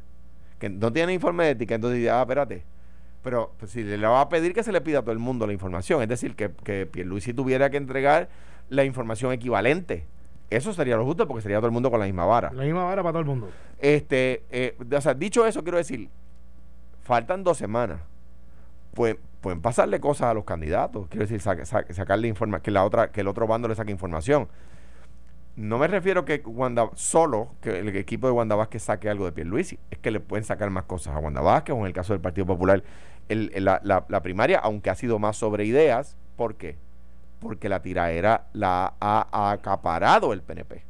que 0.60 0.70
no 0.70 0.94
tienen 0.94 1.15
informe 1.15 1.46
de 1.46 1.50
ética, 1.51 1.74
entonces 1.75 2.08
ah, 2.10 2.22
espérate. 2.22 2.63
Pero 3.24 3.51
pues, 3.58 3.72
si 3.72 3.84
le 3.84 3.98
va 4.08 4.22
a 4.22 4.29
pedir 4.29 4.53
que 4.53 4.62
se 4.63 4.72
le 4.72 4.79
pida 4.82 5.00
a 5.00 5.01
todo 5.01 5.12
el 5.12 5.20
mundo 5.20 5.48
la 5.48 5.53
información, 5.53 6.01
es 6.03 6.08
decir, 6.08 6.36
que, 6.36 6.51
que 6.63 6.86
Pierluisi 6.86 7.34
tuviera 7.34 7.70
que 7.72 7.77
entregar 7.77 8.29
la 8.69 8.83
información 8.85 9.31
equivalente. 9.33 10.05
Eso 10.49 10.73
sería 10.73 10.95
lo 10.97 11.05
justo 11.05 11.27
porque 11.27 11.41
sería 11.41 11.57
todo 11.57 11.67
el 11.67 11.71
mundo 11.73 11.91
con 11.91 11.99
la 11.99 12.05
misma 12.07 12.25
vara. 12.25 12.51
La 12.53 12.63
misma 12.63 12.83
vara 12.83 13.03
para 13.03 13.11
todo 13.13 13.21
el 13.21 13.27
mundo. 13.27 13.49
Este, 13.77 14.43
eh, 14.49 14.75
o 14.95 15.01
sea, 15.01 15.13
dicho 15.13 15.45
eso, 15.45 15.61
quiero 15.63 15.77
decir, 15.77 16.09
faltan 17.03 17.43
dos 17.43 17.57
semanas. 17.57 18.01
Pues, 18.93 19.15
pueden 19.41 19.61
pasarle 19.61 19.99
cosas 19.99 20.27
a 20.29 20.33
los 20.33 20.43
candidatos. 20.43 21.07
Quiero 21.07 21.23
decir, 21.25 21.39
sa- 21.39 21.63
sa- 21.65 21.85
sacarle 21.93 22.27
información, 22.27 22.61
que 22.63 22.71
la 22.71 22.83
otra, 22.83 23.11
que 23.11 23.21
el 23.21 23.27
otro 23.27 23.45
bando 23.47 23.67
le 23.67 23.75
saque 23.75 23.91
información. 23.91 24.47
No 25.55 25.77
me 25.77 25.88
refiero 25.88 26.25
que 26.25 26.41
Wanda, 26.45 26.89
solo 26.95 27.49
que 27.61 27.79
el 27.79 27.89
equipo 27.95 28.27
de 28.27 28.33
Wanda 28.33 28.55
Vázquez 28.55 28.81
saque 28.83 29.09
algo 29.09 29.25
de 29.25 29.31
Pierluisi. 29.33 29.77
Es 29.91 29.99
que 29.99 30.09
le 30.09 30.19
pueden 30.19 30.43
sacar 30.45 30.69
más 30.69 30.85
cosas 30.85 31.15
a 31.15 31.19
Wanda 31.19 31.41
Vázquez 31.41 31.75
o 31.75 31.79
en 31.79 31.85
el 31.88 31.93
caso 31.93 32.13
del 32.13 32.21
Partido 32.21 32.45
Popular, 32.47 32.83
el- 33.27 33.51
el- 33.53 33.65
la, 33.65 33.79
la- 33.83 34.05
la 34.07 34.21
primaria, 34.21 34.59
aunque 34.59 34.89
ha 34.89 34.95
sido 34.95 35.19
más 35.19 35.35
sobre 35.38 35.65
ideas. 35.65 36.17
¿Por 36.38 36.55
qué? 36.55 36.77
Porque 37.39 37.69
la 37.69 37.81
tiraera 37.81 38.48
la 38.53 38.93
ha 39.00 39.51
acaparado 39.51 40.34
el 40.34 40.41
PNP. 40.41 40.84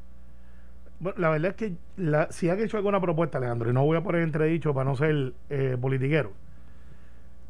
Bueno, 0.99 1.17
la 1.19 1.29
verdad 1.29 1.51
es 1.51 1.55
que 1.55 1.73
la, 1.95 2.31
si 2.31 2.49
han 2.49 2.59
hecho 2.59 2.77
alguna 2.77 2.99
propuesta, 2.99 3.37
Alejandro, 3.37 3.69
y 3.69 3.73
no 3.73 3.85
voy 3.85 3.97
a 3.97 4.01
poner 4.01 4.21
entredicho 4.21 4.73
para 4.73 4.89
no 4.89 4.95
ser 4.97 5.33
eh, 5.49 5.77
politiquero, 5.79 6.33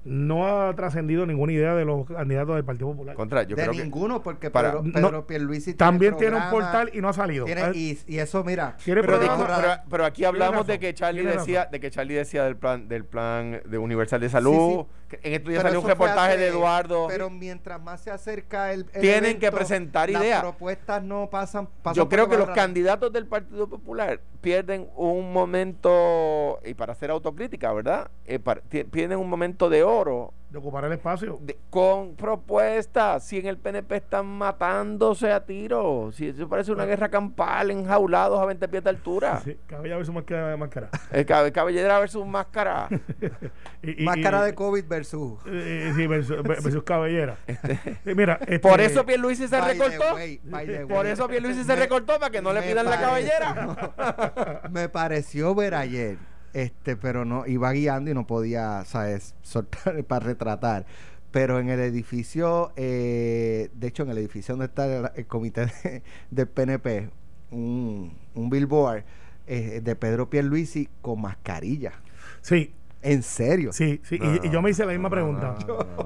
no 0.05 0.47
ha 0.47 0.73
trascendido 0.75 1.25
ninguna 1.25 1.51
idea 1.51 1.75
de 1.75 1.83
los 1.83 2.05
candidatos 2.07 2.55
del 2.55 2.63
Partido 2.63 2.91
Popular. 2.91 3.15
Contra, 3.15 3.43
yo 3.43 3.55
de 3.55 3.63
creo 3.63 3.73
que 3.73 3.83
ninguno, 3.83 4.21
porque 4.23 4.49
para- 4.49 4.81
Pedro, 4.81 5.11
No, 5.11 5.27
Pierluisi 5.27 5.73
También 5.73 6.15
tiene 6.15 6.37
un 6.37 6.49
portal 6.51 6.89
y 6.93 7.01
no 7.01 7.09
ha 7.09 7.13
salido. 7.13 7.45
tiene- 7.45 7.61
Ah, 7.61 7.71
y, 7.73 7.97
y 8.07 8.19
eso, 8.19 8.43
mira, 8.43 8.77
Tiene 8.83 9.01
pero, 9.01 9.17
programa- 9.17 9.45
pero- 9.61 9.73
pero 9.89 10.05
aquí 10.05 10.23
hablamos 10.23 10.65
de 10.67 10.79
que 10.79 10.93
Charlie 10.93 11.21
tiene 11.21 11.35
decía 11.37 11.65
de 11.65 11.79
que 11.79 11.91
Charlie 11.91 12.15
decía 12.15 12.43
del 12.45 12.55
plan 12.55 12.87
del 12.87 13.03
plan 13.03 13.61
de 13.65 13.77
universal 13.77 14.21
de 14.21 14.29
salud 14.29 14.85
Sí, 14.85 14.85
que 14.93 14.98
en 15.23 15.33
estos 15.33 15.49
días 15.49 15.61
salió 15.63 15.81
un 15.81 15.87
reportaje 15.87 16.33
hace- 16.33 16.37
de 16.41 16.47
Eduardo. 16.47 17.07
Pero 17.07 17.29
mientras 17.29 17.81
más 17.81 18.01
se 18.01 18.11
acerca 18.11 18.71
el, 18.73 18.85
el 18.93 19.01
Tienen 19.01 19.39
que 19.39 19.51
presentar 19.51 20.09
las 20.09 20.21
ideas. 20.21 20.41
propuestas 20.41 21.01
no 21.03 21.29
pasan, 21.29 21.67
pasan 21.81 21.95
yo 22.03 22.09
creo 22.09 22.27
que 22.29 22.37
los 22.37 22.49
candidatos 22.49 23.11
del 23.11 23.25
Partido 23.27 23.67
Popular 23.67 24.19
pierden 24.41 24.89
un 24.95 25.33
momento 25.33 26.59
y 26.65 26.73
para 26.73 26.93
hacer 26.93 27.11
autocrítica 27.11 27.71
verdad 27.73 28.09
Eh, 28.25 28.39
para- 28.39 28.61
pierden 28.61 29.19
un 29.19 29.29
momento 29.29 29.69
de 29.69 29.83
oro 29.83 30.33
de 30.49 30.57
ocupar 30.57 30.83
el 30.85 30.93
espacio. 30.93 31.37
de- 31.41 31.57
con 31.69 32.15
propuestas 32.15 33.23
si 33.23 33.37
en 33.37 33.45
el 33.45 33.57
PNP 33.57 33.97
están 33.97 34.25
matándose 34.25 35.31
a 35.31 35.45
tiros 35.45 36.15
si 36.15 36.29
eso 36.29 36.49
parece 36.49 36.71
una 36.71 36.85
guerra 36.85 37.09
campal 37.09 37.69
enjaulados 37.69 38.39
a 38.39 38.45
20 38.45 38.67
pies 38.67 38.83
de 38.83 38.89
altura 38.89 39.41
Sí, 39.43 39.55
cabella 39.67 39.97
versus 39.97 40.13
máscara. 40.15 40.57
máscara. 40.57 40.89
el 41.11 41.25
cabe- 41.25 41.51
cabellera 41.51 41.99
versus 41.99 42.25
máscara 42.25 42.87
Y- 43.83 44.01
y- 44.01 44.05
Máscara 44.05 44.41
y- 44.41 44.45
de 44.47 44.55
COVID 44.55 44.85
versus. 44.87 45.39
eh, 45.45 45.93
sí, 45.95 46.07
versus, 46.07 46.41
versus 46.43 46.83
cabellera. 46.83 47.37
Eh, 47.47 48.13
Mira, 48.15 48.33
este, 48.41 48.55
Este, 48.55 48.59
por 48.67 48.81
eso 48.81 49.05
Pierluisi 49.05 49.47
se 49.47 49.61
recortó 49.61 50.15
way, 50.15 50.41
por 50.89 51.05
eso 51.05 51.27
Pierluisi 51.27 51.63
se 51.63 51.73
Me- 51.73 51.75
recortó 51.75 52.19
para 52.19 52.29
que 52.31 52.41
no 52.41 52.51
le 52.53 52.61
pidan 52.63 52.85
la 52.87 52.99
cabellera 52.99 54.63
Me 54.71 54.89
pareció 54.89 55.53
ver 55.55 55.75
ayer, 55.75 56.17
este, 56.53 56.95
pero 56.95 57.25
no, 57.25 57.45
iba 57.47 57.71
guiando 57.71 58.11
y 58.11 58.13
no 58.13 58.25
podía, 58.27 58.83
¿sabes? 58.85 59.35
Soltar 59.41 60.03
para 60.05 60.25
retratar. 60.25 60.85
Pero 61.31 61.59
en 61.59 61.69
el 61.69 61.79
edificio, 61.79 62.71
eh, 62.75 63.69
de 63.73 63.87
hecho, 63.87 64.03
en 64.03 64.09
el 64.09 64.17
edificio 64.17 64.53
donde 64.55 64.65
está 64.65 64.85
el, 64.87 65.11
el 65.15 65.27
comité 65.27 65.67
de- 65.83 66.01
del 66.31 66.47
PNP, 66.47 67.09
un, 67.51 68.17
un 68.33 68.49
billboard 68.49 69.03
eh, 69.47 69.81
de 69.83 69.95
Pedro 69.95 70.29
Pierluisi 70.29 70.89
con 71.01 71.21
mascarilla. 71.21 71.93
Sí, 72.41 72.73
En 73.01 73.21
serio. 73.23 73.71
sí, 73.73 74.01
sí. 74.03 74.17
No, 74.19 74.35
y, 74.35 74.47
y 74.47 74.49
yo 74.49 74.61
me 74.61 74.71
hice 74.71 74.85
la 74.85 74.91
misma 74.91 75.09
pregunta. 75.09 75.55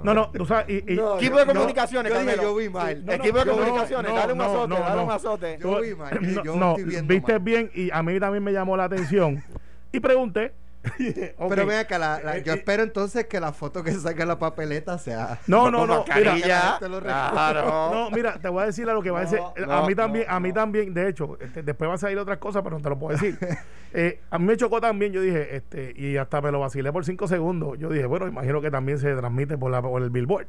No, 0.04 0.14
no, 0.14 0.30
tú 0.32 0.46
sabes. 0.46 0.66
Y, 0.70 0.94
y- 0.94 0.96
No, 0.98 1.16
Equipo 1.18 1.38
de 1.40 1.46
comunicaciones, 1.46 2.12
yo 2.14 2.20
dije, 2.22 2.36
yo 2.42 2.56
vi 2.56 2.70
mal. 2.70 2.98
Sí, 2.98 3.04
no, 3.06 3.14
equipo 3.14 3.38
de 3.40 3.46
comunicaciones 3.52 4.12
no, 4.12 4.18
dale 4.18 4.32
un 4.34 4.38
no, 4.40 4.44
azote 4.44 4.68
no, 4.68 4.80
dale 4.80 5.04
un 5.04 5.12
azote 5.12 5.58
Yo 5.62 5.82
vi 5.82 5.96
mal. 5.96 6.20
no, 6.22 6.44
yo 6.44 6.56
no, 6.56 6.70
estoy 6.72 6.84
viendo 6.84 7.14
viste 7.14 7.32
mal. 7.34 7.42
bien 7.42 7.72
y 7.74 7.90
a 7.92 8.04
mí 8.04 8.20
también 8.20 8.44
me 8.44 8.52
llamó 8.52 8.76
la 8.78 8.84
atención. 8.86 9.42
Y 9.94 10.00
pregunté. 10.02 10.54
Pero 10.98 11.66
ven 11.66 11.80
acá, 11.80 11.98
la- 11.98 12.22
la- 12.22 12.38
Eh, 12.38 12.44
yo 12.44 12.52
eh, 12.54 12.58
espero 12.58 12.84
entonces 12.84 13.26
que 13.28 13.40
la 13.40 13.54
foto 13.54 13.84
que 13.84 13.92
saque 13.94 14.24
en 14.24 14.28
la 14.28 14.38
papeleta 14.38 14.98
sea. 14.98 15.40
No, 15.48 15.72
no, 15.72 15.88
no. 15.88 16.04
Mira, 16.04 16.34
mascarilla 16.34 16.78
te 16.80 16.90
lo 16.90 17.00
claro 17.00 17.90
No, 17.94 18.12
mira, 18.12 18.34
te 18.38 18.50
voy 18.50 18.64
a 18.64 18.66
decir 18.66 18.90
a 18.90 18.94
lo 18.94 19.02
que 19.02 19.10
va 19.12 19.20
a 19.20 19.22
decir. 19.22 19.40
No, 19.40 19.54
a 19.72 19.82
no, 19.82 19.88
mí 19.88 19.96
también, 19.96 20.26
no, 20.28 20.34
a 20.36 20.40
mí 20.42 20.52
también, 20.52 20.94
de 20.94 21.08
hecho, 21.08 21.38
este, 21.40 21.64
después 21.64 21.90
va 21.90 21.94
a 21.94 21.98
salir 21.98 22.18
otras 22.18 22.38
cosas, 22.40 22.64
pero 22.64 22.76
no 22.78 22.84
te 22.84 22.90
lo 22.90 23.00
puedo 23.00 23.18
decir. 23.18 23.38
Eh, 23.94 24.20
a 24.32 24.40
mí 24.40 24.46
me 24.46 24.58
chocó 24.58 24.82
también, 24.82 25.14
yo 25.14 25.22
dije, 25.22 25.56
este, 25.56 25.94
y 25.96 26.18
hasta 26.18 26.42
me 26.42 26.52
lo 26.52 26.60
vacilé 26.60 26.92
por 26.92 27.06
cinco 27.06 27.28
segundos. 27.28 27.78
Yo 27.78 27.90
dije, 27.90 28.06
bueno, 28.08 28.28
imagino 28.28 28.60
que 28.62 28.72
también 28.72 28.98
se 28.98 29.14
transmite 29.16 29.58
por, 29.58 29.72
la, 29.72 29.82
por 29.82 30.02
el 30.02 30.10
billboard. 30.10 30.48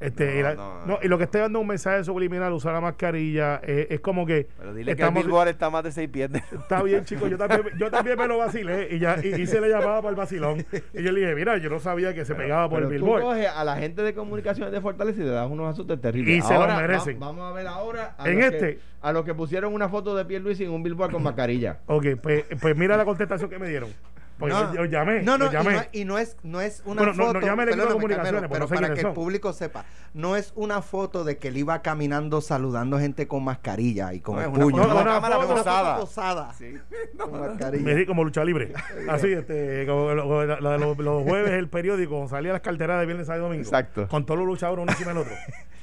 Este, 0.00 0.26
No, 0.26 0.32
y, 0.38 0.42
la- 0.42 0.54
no, 0.54 0.78
no, 0.80 0.86
no. 0.86 0.98
y 1.02 1.08
lo 1.08 1.18
que 1.18 1.24
estoy 1.24 1.40
dando 1.40 1.60
un 1.60 1.68
mensaje 1.68 2.02
subliminal, 2.02 2.52
usar 2.52 2.72
la 2.72 2.80
mascarilla, 2.80 3.60
eh, 3.62 3.86
es 3.90 4.00
como 4.00 4.26
que 4.26 4.48
pero 4.58 4.74
dile 4.74 4.90
estamos- 4.92 5.14
que 5.14 5.20
el 5.20 5.26
Billboard 5.26 5.48
está 5.48 5.70
más 5.70 5.84
de 5.84 5.92
seis 5.92 6.08
pies 6.08 6.30
Está 6.52 6.82
bien, 6.82 7.04
chicos. 7.04 7.30
Yo 7.30 7.38
también, 7.38 7.62
yo 7.78 7.90
también 7.92 8.18
me 8.18 8.26
lo 8.26 8.38
vacilé 8.38 8.88
y 8.90 8.98
ya 8.98 9.16
y 9.22 9.40
hice 9.40 9.60
la 9.60 9.68
llamada 9.68 9.98
para 10.02 10.10
el 10.10 10.16
vacilón. 10.16 10.66
Y 10.92 11.02
yo 11.02 11.12
le 11.12 11.20
dije, 11.20 11.34
mira, 11.36 11.56
yo 11.58 11.70
no 11.70 11.78
sabía 11.78 12.12
que 12.12 12.24
se 12.24 12.34
pegaba 12.34 12.68
por 12.68 12.82
el 12.82 12.88
Pero 12.88 13.00
tú 13.00 13.04
billboard. 13.06 13.22
coges 13.22 13.46
a 13.48 13.62
la 13.64 13.76
gente 13.76 14.02
de 14.02 14.14
comunicaciones 14.14 14.72
de 14.72 14.80
Fortaleza 14.80 15.20
y 15.22 15.24
le 15.24 15.30
das 15.30 15.48
unos 15.50 15.72
azotes 15.72 16.00
terribles. 16.00 16.38
Y 16.38 16.40
se 16.42 16.54
lo 16.54 16.66
merecen. 16.66 17.14
va- 17.22 17.26
vamos 17.26 17.50
a 17.50 17.54
ver 17.54 17.66
ahora 17.68 18.16
a 18.18 18.28
En 18.28 18.36
los 18.38 18.46
este. 18.46 18.58
que, 18.76 18.78
a 19.00 19.12
los 19.12 19.24
que 19.24 19.34
pusieron 19.34 19.72
una 19.74 19.88
foto 19.88 20.16
de 20.16 20.24
Pierluisi 20.24 20.64
en 20.64 20.70
un 20.72 20.82
billboard 20.82 21.12
con 21.12 21.22
mascarilla. 21.22 21.78
Ok, 21.86 22.06
pues, 22.20 22.44
pues 22.60 22.76
mira 22.84 22.96
la 22.96 23.04
contestación 23.04 23.50
que 23.50 23.58
me 23.58 23.68
dieron. 23.68 23.90
Pues 24.36 24.52
No. 24.52 24.74
yo, 24.74 24.80
yo 24.80 24.84
llamé. 24.86 25.22
No, 25.22 25.38
no, 25.38 25.44
yo 25.44 25.50
y 25.52 25.54
llamé. 25.62 25.74
no, 25.76 25.82
y 25.92 26.04
no 26.04 26.18
es, 26.18 26.36
no 26.42 26.60
es 26.60 26.82
una 26.84 27.02
Bueno, 27.02 27.12
no- 27.12 27.24
foto. 27.26 27.34
no 27.34 27.38
equipo 27.38 27.60
de 27.60 27.66
perdóname, 27.66 27.92
comunicaciones, 27.92 28.40
pues 28.48 28.60
no 28.60 28.66
pero 28.66 28.66
sé 28.66 28.74
para 28.74 28.88
que 28.88 29.00
el 29.00 29.06
son. 29.06 29.14
público 29.14 29.52
sepa, 29.52 29.84
no 30.12 30.34
es 30.34 30.52
una 30.56 30.82
foto 30.82 31.22
de 31.22 31.38
que 31.38 31.48
él 31.48 31.56
iba 31.56 31.82
caminando 31.82 32.40
saludando 32.40 32.98
gente 32.98 33.28
con 33.28 33.44
mascarilla 33.44 34.12
y 34.12 34.18
con 34.20 34.34
No, 34.34 34.40
el 34.42 34.48
es 34.48 34.52
una 34.56 34.64
puño. 34.64 34.76
foto- 34.82 34.88
No, 34.94 35.00
una 35.02 35.10
cámara 35.12 35.36
foto 35.36 35.54
posada. 35.54 35.96
posada. 35.98 36.52
Sí. 36.54 36.74
Con 37.16 37.30
Me 37.32 37.38
mascarilla. 37.48 37.94
di 37.94 38.06
como 38.06 38.24
lucha 38.24 38.44
libre. 38.44 38.72
Así, 39.08 39.32
este, 39.32 39.86
como 39.86 40.12
lo- 40.12 40.44
la- 40.44 40.60
la 40.60 40.78
los, 40.78 40.98
los 40.98 41.22
jueves 41.22 41.52
el 41.52 41.68
periódico, 41.68 42.26
salía 42.26 42.50
las 42.54 42.60
carteras 42.60 42.98
de 42.98 43.06
viernes, 43.06 43.28
sábado 43.28 43.44
y 43.44 43.46
domingo. 43.50 43.62
Exacto. 43.62 44.08
Con 44.08 44.26
todos 44.26 44.38
los 44.38 44.48
luchadores 44.48 44.82
uno 44.82 44.90
encima 44.90 45.10
del 45.12 45.18
otro. 45.18 45.34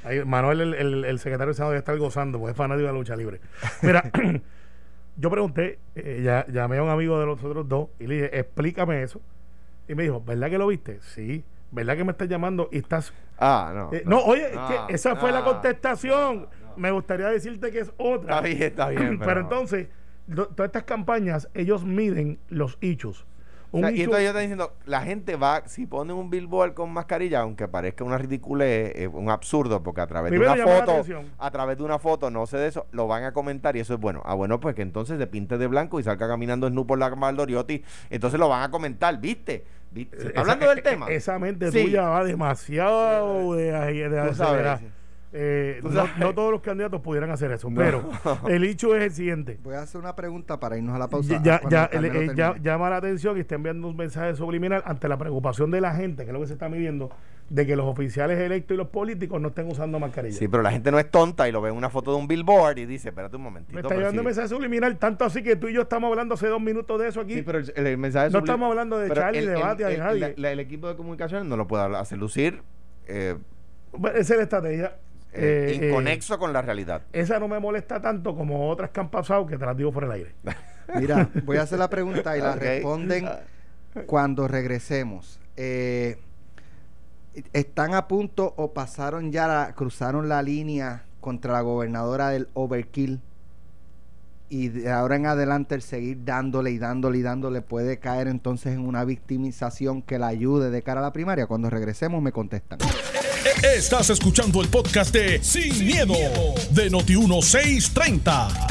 Ahí, 0.04 0.26
Manuel, 0.26 0.60
el, 0.60 0.74
el, 0.74 1.06
el 1.06 1.20
secretario 1.20 1.52
de 1.52 1.54
Senado, 1.54 1.72
debe 1.72 1.80
estar 1.80 1.98
gozando, 1.98 2.38
porque 2.38 2.52
es 2.52 2.58
fanático 2.58 2.88
de 2.88 2.92
la 2.92 2.98
lucha 3.00 3.16
libre. 3.16 3.40
Mira, 3.82 4.04
yo 5.18 5.30
pregunté, 5.30 5.80
eh, 5.96 6.22
ya, 6.24 6.46
llamé 6.48 6.78
a 6.78 6.84
un 6.84 6.90
amigo 6.90 7.20
de 7.20 7.26
los 7.26 7.44
otros 7.44 7.68
dos 7.68 7.90
y 8.00 8.08
le 8.08 8.16
dije, 8.16 8.40
explícame 8.40 9.04
eso. 9.04 9.22
Y 9.88 9.96
me 9.96 10.04
dijo, 10.04 10.22
¿verdad 10.22 10.50
que 10.50 10.58
lo 10.58 10.68
viste? 10.68 11.00
Sí. 11.02 11.44
¿verdad 11.74 11.96
que 11.96 12.04
me 12.04 12.12
estás 12.12 12.28
llamando 12.28 12.68
y 12.70 12.80
estás... 12.80 13.14
Ah, 13.40 13.72
no. 13.74 13.94
Eh, 13.98 14.04
no, 14.06 14.20
oye, 14.20 14.46
que 14.88 14.94
esa 14.94 15.16
fue 15.16 15.32
la 15.32 15.40
no, 15.40 15.46
contestación. 15.46 16.42
no. 16.42 16.74
Me 16.76 16.92
gustaría 16.92 17.28
decirte 17.28 17.72
que 17.72 17.80
es 17.80 17.94
otra. 17.98 18.36
Está 18.36 18.42
bien, 18.42 18.62
está 18.64 18.90
bien. 18.90 19.20
pero, 19.24 19.40
entonces, 19.40 19.88
do- 20.28 20.48
todas 20.48 20.68
estas 20.68 20.84
campañas, 20.84 21.50
ellos 21.54 21.86
miden 21.86 22.40
los 22.50 22.78
hechos. 22.82 23.26
O 23.74 23.78
Un 23.78 23.84
sea, 23.84 23.92
y 23.92 24.02
entonces 24.02 24.24
yo 24.24 24.30
estoy 24.30 24.42
diciendo, 24.42 24.74
la 24.86 25.02
gente 25.02 25.38
va, 25.38 25.64
si 25.66 25.86
ponen 25.86 26.18
un 26.18 26.30
billboard 26.30 26.74
con 26.74 26.92
mascarilla, 26.92 27.40
aunque 27.40 27.70
parezca 27.70 28.04
una 28.04 28.18
ridiculez, 28.18 28.92
eh, 28.96 29.08
un 29.08 29.30
absurdo, 29.30 29.82
porque 29.82 30.02
a 30.02 30.08
través 30.08 30.30
de 30.32 30.38
una 30.40 30.58
foto, 30.58 31.04
a 31.38 31.52
través 31.52 31.78
de 31.78 31.84
una 31.84 31.98
foto, 31.98 32.30
no 32.30 32.46
sé 32.48 32.58
de 32.58 32.68
eso, 32.68 32.88
lo 32.92 33.08
van 33.08 33.24
a 33.24 33.32
comentar 33.32 33.78
y 33.78 33.80
eso 33.80 33.94
es 33.94 34.00
bueno. 34.02 34.22
Ah, 34.26 34.34
bueno, 34.34 34.60
pues 34.60 34.76
que 34.76 34.82
entonces 34.82 35.18
se 35.18 35.28
pinte 35.28 35.58
de 35.58 35.68
blanco 35.68 36.00
y 36.02 36.04
salga 36.04 36.28
caminando 36.28 36.68
en 36.68 36.76
por 36.86 37.00
la 37.00 37.16
Maldoriotti, 37.16 37.82
entonces 38.10 38.40
lo 38.40 38.50
van 38.50 38.64
a 38.64 38.72
comentar, 38.72 39.20
¿viste? 39.22 39.64
¿Viste? 39.92 40.18
¿Se 40.20 40.28
está 40.28 40.32
Esa- 40.32 40.42
hablando 40.42 40.70
del 40.70 40.80
e- 40.80 40.82
tema? 40.82 41.08
Esa 41.10 41.40
mente 41.40 41.72
Sí. 41.72 41.84
tuya 41.84 42.10
va 42.10 42.24
demasiado 42.26 43.54
de, 43.56 43.72
de 43.72 44.34
sabes. 44.36 44.82
Eh, 45.34 45.82
no, 46.20 46.34
todos 46.34 46.52
los 46.52 46.60
candidatos 46.62 47.00
pudieran 47.00 47.32
hacer 47.32 47.52
eso, 47.52 47.70
No. 47.70 47.80
pero 47.80 48.10
el 48.50 48.66
hecho 48.66 48.94
es 48.98 49.04
el 49.04 49.12
siguiente. 49.12 49.58
Voy 49.64 49.76
a 49.76 49.82
hacer 49.82 50.02
una 50.02 50.14
pregunta 50.14 50.60
para 50.60 50.78
irnos 50.78 50.94
a 50.94 51.00
la 51.00 51.08
pausa. 51.08 51.42
Ya, 51.42 51.62
ya, 51.70 51.90
eh, 51.94 52.32
ya- 52.36 52.56
llama 52.62 52.90
la 52.90 52.98
atención 52.98 53.38
y 53.38 53.40
está 53.42 53.56
enviando 53.56 53.88
un 53.88 53.96
mensaje 53.96 54.36
subliminal 54.36 54.84
ante 54.86 55.08
la 55.08 55.18
preocupación 55.18 55.72
de 55.72 55.80
la 55.80 55.96
gente, 55.96 56.24
que 56.26 56.32
es 56.32 56.34
lo 56.34 56.42
que 56.42 56.48
se 56.48 56.54
está 56.54 56.68
midiendo, 56.68 57.10
de 57.50 57.66
que 57.66 57.78
los 57.78 57.86
oficiales 57.86 58.40
electos 58.40 58.76
y 58.76 58.78
los 58.78 58.90
políticos 58.90 59.40
no 59.40 59.50
estén 59.50 59.70
usando 59.70 60.00
mascarilla. 60.00 60.38
Sí, 60.38 60.50
pero 60.50 60.64
la 60.64 60.72
gente 60.72 60.92
no 60.92 61.00
es 61.00 61.10
tonta 61.10 61.48
y 61.48 61.54
lo 61.54 61.62
ve 61.62 61.70
en 61.70 61.78
una 61.78 61.90
foto 61.90 62.12
de 62.12 62.18
un 62.18 62.28
billboard 62.28 62.80
y 62.80 62.86
dice, 62.86 63.10
espérate 63.10 63.38
un 63.38 63.44
momentito. 63.44 63.74
Me 63.74 63.80
está 63.82 63.94
llevando 63.96 64.12
sí". 64.14 64.20
un 64.20 64.26
mensaje 64.26 64.48
subliminal, 64.50 64.98
tanto 64.98 65.24
así 65.24 65.42
que 65.44 65.56
tú 65.56 65.70
y 65.70 65.74
yo 65.74 65.84
estamos 65.84 66.10
hablando 66.10 66.34
hace 66.36 66.48
dos 66.48 66.62
minutos 66.62 67.00
de 67.00 67.08
eso 67.08 67.22
aquí. 67.22 67.36
Sí, 67.36 67.42
pero 67.42 67.60
el, 67.60 67.72
el 67.76 67.98
mensaje 67.98 68.32
No 68.32 68.40
estamos 68.40 68.70
hablando 68.70 68.98
de 69.00 69.10
Charlie, 69.14 69.40
el- 69.40 69.46
de 69.48 69.54
el- 69.54 69.62
Batia, 69.62 69.88
de 69.88 69.98
nadie. 69.98 70.20
la- 70.20 70.34
la- 70.36 70.52
el 70.52 70.60
equipo 70.60 70.90
de 70.90 70.96
comunicaciones 70.98 71.48
no 71.48 71.56
lo 71.56 71.68
puede 71.68 71.84
hacer 71.96 72.18
lucir 72.18 72.62
eh, 73.08 73.38
esa 74.16 74.20
es 74.20 74.30
la 74.38 74.44
estrategia. 74.44 74.96
Eh, 75.34 75.78
Eh, 75.82 75.86
inconexo 75.88 76.38
con 76.40 76.52
la 76.54 76.62
realidad. 76.62 77.04
eh, 77.14 77.22
esa 77.22 77.40
no 77.40 77.48
me 77.48 77.60
molesta 77.60 78.02
tanto 78.02 78.36
como 78.36 78.70
otras 78.70 78.90
que 78.92 79.00
han 79.00 79.10
pasado 79.10 79.46
que 79.48 79.58
te 79.58 79.66
las 79.66 79.78
digo 79.78 79.92
por 79.92 80.04
el 80.04 80.12
aire. 80.12 80.36
Mira, 80.96 81.30
voy 81.46 81.58
a 81.58 81.62
hacer 81.62 81.80
la 81.80 81.90
pregunta 81.90 82.38
y 82.38 82.42
la 82.42 82.56
responden 82.56 83.30
cuando 84.08 84.48
regresemos. 84.48 85.40
Eh, 85.58 86.18
¿Están 87.54 87.94
a 87.94 88.08
punto 88.10 88.54
o 88.58 88.74
pasaron 88.74 89.32
ya, 89.32 89.48
la- 89.48 89.74
cruzaron 89.74 90.28
la 90.28 90.42
línea 90.44 91.04
contra 91.22 91.54
la 91.54 91.62
gobernadora 91.62 92.30
del 92.30 92.50
overkill? 92.54 93.22
Y 94.54 94.68
de 94.68 94.92
ahora 94.92 95.16
en 95.16 95.28
adelante 95.28 95.76
el 95.76 95.82
seguir 95.82 96.26
dándole 96.26 96.72
y 96.72 96.78
dándole 96.78 97.20
y 97.20 97.22
dándole 97.22 97.62
puede 97.62 98.00
caer 98.00 98.28
entonces 98.28 98.74
en 98.74 98.86
una 98.86 99.06
victimización 99.06 100.02
que 100.02 100.20
la 100.20 100.28
ayude 100.28 100.70
de 100.72 100.82
cara 100.82 101.00
a 101.00 101.04
la 101.04 101.14
primaria. 101.14 101.48
Cuando 101.48 101.70
regresemos 101.70 102.22
me 102.22 102.34
contestan. 102.34 102.80
Estás 103.64 104.10
escuchando 104.10 104.62
el 104.62 104.68
podcast 104.68 105.14
de 105.14 105.42
Sin, 105.42 105.86
miedo, 105.86 106.14
de 106.72 106.92
Noti1630. 106.92 108.68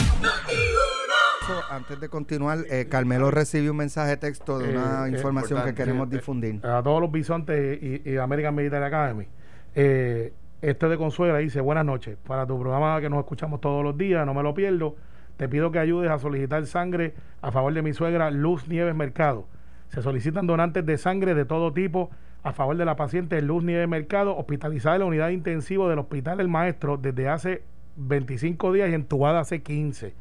Antes 1.71 1.99
de 1.99 2.09
continuar, 2.11 2.59
eh, 2.71 2.87
Carmelo 2.91 3.31
recibió 3.31 3.71
un 3.71 3.79
mensaje 3.79 4.11
de 4.11 4.17
texto 4.19 4.59
de 4.59 4.69
una 4.77 5.07
Eh, 5.07 5.09
eh, 5.09 5.17
información 5.17 5.65
que 5.65 5.75
queremos 5.75 6.09
Eh, 6.09 6.11
eh, 6.13 6.17
difundir. 6.19 6.61
a 6.67 6.83
todos 6.83 7.01
los 7.01 7.11
bisontes 7.11 7.79
y, 7.83 8.03
y 8.11 8.17
American 8.19 8.55
Military 8.55 8.85
Academy. 8.85 9.27
Eh, 9.75 10.33
este 10.61 10.89
de 10.89 10.99
Consuela 10.99 11.39
dice, 11.39 11.61
buenas 11.63 11.87
noches, 11.87 12.19
para 12.27 12.47
tu 12.47 12.61
programa 12.61 13.01
que 13.01 13.09
nos 13.09 13.21
escuchamos 13.21 13.61
todos 13.63 13.83
los 13.83 13.97
días, 13.97 14.27
no 14.27 14.35
me 14.35 14.43
lo 14.43 14.53
pierdo, 14.55 14.95
te 15.41 15.49
pido 15.49 15.73
que 15.73 15.79
ayudes 15.79 16.11
a 16.11 16.19
solicitar 16.19 16.67
sangre 16.67 17.15
a 17.41 17.51
favor 17.51 17.73
de 17.73 17.81
mi 17.81 17.95
suegra 17.95 18.31
Luz 18.31 18.69
Nieves 18.69 18.95
Mercado. 18.95 19.47
Se 19.89 20.03
solicitan 20.03 20.47
donantes 20.47 20.85
de 20.85 20.99
sangre 20.99 21.35
de 21.35 21.47
todo 21.47 21.73
tipo 21.73 22.11
a 22.43 22.53
favor 22.53 22.77
de 22.77 22.85
la 22.85 22.95
paciente 22.95 23.41
Luz 23.41 23.65
Nieves 23.65 23.89
Mercado, 23.89 24.37
hospitalizada 24.37 24.97
en 24.97 25.01
la 25.01 25.07
unidad 25.07 25.31
intensiva 25.31 25.89
del 25.89 25.99
Hospital 25.99 26.41
El 26.41 26.49
Maestro 26.49 26.99
desde 26.99 27.31
hace 27.31 27.63
25 27.97 28.71
días 28.75 28.91
y 28.91 28.93
entubada 28.93 29.41
hace 29.41 29.63
15 29.63 30.13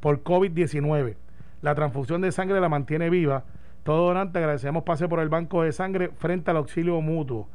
por 0.00 0.22
COVID-19. 0.22 1.16
La 1.60 1.74
transfusión 1.74 2.22
de 2.22 2.32
sangre 2.32 2.58
la 2.58 2.70
mantiene 2.70 3.10
viva. 3.10 3.44
Todo 3.82 4.06
donante 4.06 4.38
agradecemos 4.38 4.84
pase 4.84 5.06
por 5.08 5.20
el 5.20 5.28
banco 5.28 5.62
de 5.62 5.72
sangre 5.72 6.08
frente 6.16 6.50
al 6.50 6.56
auxilio 6.56 6.98
mutuo. 7.02 7.50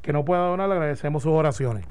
Que 0.00 0.12
no 0.12 0.24
pueda 0.24 0.46
donar, 0.46 0.68
le 0.68 0.76
agradecemos 0.76 1.24
sus 1.24 1.32
oraciones. 1.32 1.86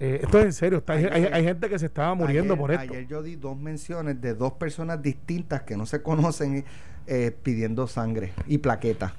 Eh, 0.00 0.20
esto 0.22 0.38
es 0.40 0.44
en 0.46 0.52
serio, 0.52 0.78
está- 0.78 0.94
hay, 0.94 1.04
hay- 1.04 1.24
hay 1.32 1.44
gente 1.44 1.68
que 1.68 1.78
se 1.78 1.86
estaba 1.86 2.14
muriendo 2.14 2.54
ayer, 2.54 2.60
por 2.60 2.72
esto. 2.72 2.92
Ayer 2.92 3.06
yo 3.06 3.22
di 3.22 3.36
dos 3.36 3.56
menciones 3.56 4.20
de 4.20 4.34
dos 4.34 4.52
personas 4.54 5.00
distintas 5.00 5.62
que 5.62 5.76
no 5.76 5.86
se 5.86 6.02
conocen 6.02 6.64
eh, 7.06 7.30
pidiendo 7.42 7.86
sangre 7.86 8.32
y 8.46 8.58
plaquetas. 8.58 9.12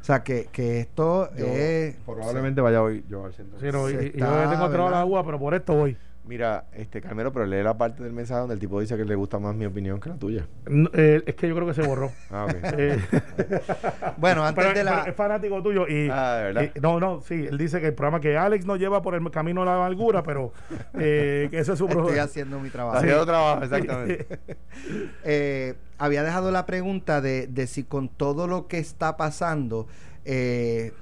O 0.00 0.04
sea, 0.04 0.22
que, 0.24 0.48
que 0.50 0.80
esto 0.80 1.30
es... 1.36 1.94
probablemente 2.04 2.60
vaya 2.60 2.82
hoy 2.82 3.04
yo 3.08 3.24
al 3.24 3.34
centro. 3.34 3.60
Sí, 3.60 3.66
no, 3.70 3.88
y- 3.88 3.92
se 3.94 4.02
y 4.04 4.06
está, 4.08 4.44
yo 4.44 4.50
tengo 4.50 4.68
¿verdad? 4.68 4.90
la 4.90 5.00
agua, 5.00 5.24
pero 5.24 5.38
por 5.38 5.54
esto 5.54 5.74
voy. 5.74 5.96
Mira, 6.24 6.66
este 6.74 7.00
Carmelo, 7.00 7.32
pero 7.32 7.46
lee 7.46 7.64
la 7.64 7.76
parte 7.76 8.04
del 8.04 8.12
mensaje 8.12 8.38
donde 8.40 8.54
el 8.54 8.60
tipo 8.60 8.80
dice 8.80 8.96
que 8.96 9.04
le 9.04 9.16
gusta 9.16 9.40
más 9.40 9.56
mi 9.56 9.66
opinión 9.66 9.98
que 9.98 10.08
la 10.08 10.14
tuya. 10.16 10.46
No, 10.66 10.88
eh, 10.94 11.20
es 11.26 11.34
que 11.34 11.48
yo 11.48 11.54
creo 11.56 11.66
que 11.66 11.74
se 11.74 11.82
borró. 11.82 12.12
Ah, 12.30 12.44
ok. 12.44 12.54
Eh, 12.78 12.98
Bueno, 14.18 14.44
antes 14.44 14.64
pero- 14.64 14.78
de 14.78 14.84
la... 14.84 15.02
es 15.02 15.16
fanático 15.16 15.60
tuyo 15.62 15.86
y, 15.88 16.08
Ah, 16.10 16.36
¿de 16.36 16.42
verdad? 16.44 16.70
y- 16.76 16.80
no 16.80 17.00
no 17.00 17.20
sí 17.22 17.46
él 17.50 17.58
dice 17.58 17.80
que 17.80 17.88
el 17.88 17.94
programa 17.94 18.20
que 18.20 18.36
Alex 18.36 18.64
nos 18.66 18.78
lleva 18.78 19.02
por 19.02 19.14
el 19.16 19.30
camino 19.32 19.62
de 19.62 19.66
la 19.66 19.76
amargura 19.76 20.22
pero 20.22 20.52
eh, 20.94 21.48
que 21.50 21.58
ese 21.58 21.72
es 21.72 21.78
su 21.78 21.86
Estoy 21.86 21.96
programa 22.02 22.22
haciendo 22.22 22.60
mi 22.60 22.70
trabajo. 22.70 22.98
Haciendo 22.98 23.26
trabajo, 23.26 23.64
exactamente. 23.64 24.26
Eh, 25.24 25.74
había 25.98 26.22
dejado 26.22 26.50
la 26.50 26.66
pregunta 26.66 27.20
de, 27.20 27.46
de 27.46 27.66
si 27.66 27.84
con 27.84 28.08
todo 28.08 28.46
lo 28.46 28.66
que 28.68 28.78
está 28.78 29.16
pasando 29.16 29.86
eh, 30.24 30.92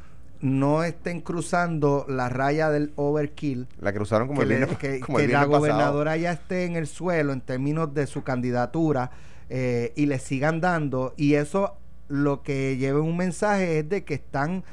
no 0.41 0.83
estén 0.85 1.21
cruzando 1.21 2.07
la 2.09 2.29
raya 2.31 2.71
del 2.71 2.93
overkill 2.97 3.67
La 3.81 3.93
cruzaron 3.93 4.27
como 4.29 4.41
que, 4.41 4.45
el 4.45 4.49
viernes, 4.57 4.79
que- 4.79 5.01
como 5.07 5.19
que 5.19 5.25
el 5.25 5.33
la 5.33 5.41
pasado. 5.41 5.59
gobernadora 5.59 6.17
ya 6.17 6.33
esté 6.33 6.65
en 6.65 6.77
el 6.77 6.87
suelo 6.87 7.33
en 7.33 7.41
términos 7.43 7.93
de 7.95 8.07
su 8.07 8.23
candidatura 8.23 9.11
eh, 9.51 9.93
y 9.97 10.07
le 10.07 10.19
sigan 10.19 10.61
dando 10.61 11.13
y 11.17 11.35
eso 11.35 11.77
lo 12.09 12.43
que 12.43 12.77
lleva 12.77 13.01
un 13.01 13.17
mensaje 13.17 13.81
es 13.81 13.89
de 13.89 14.05
que 14.05 14.15
están 14.15 14.65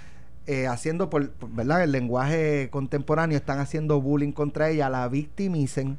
eh, 0.47 0.67
haciendo 0.67 1.09
por, 1.09 1.29
por- 1.31 1.49
verdad 1.51 1.83
el 1.83 1.91
lenguaje 1.91 2.69
contemporáneo 2.71 3.37
están 3.37 3.59
haciendo 3.59 3.99
bullying 4.01 4.31
contra 4.31 4.69
ella 4.69 4.89
la 4.89 5.07
victimicen 5.09 5.97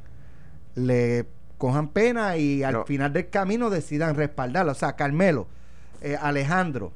le 0.74 1.26
cojan 1.59 1.88
pena 1.88 2.37
y 2.37 2.62
al 2.62 2.72
No. 2.74 2.85
final 2.85 3.12
del 3.12 3.28
camino 3.28 3.68
decidan 3.68 4.14
respaldarla 4.14 4.72
o 4.72 4.74
sea 4.74 4.94
Carmelo 4.96 5.46
eh, 6.00 6.16
Alejandro 6.20 6.92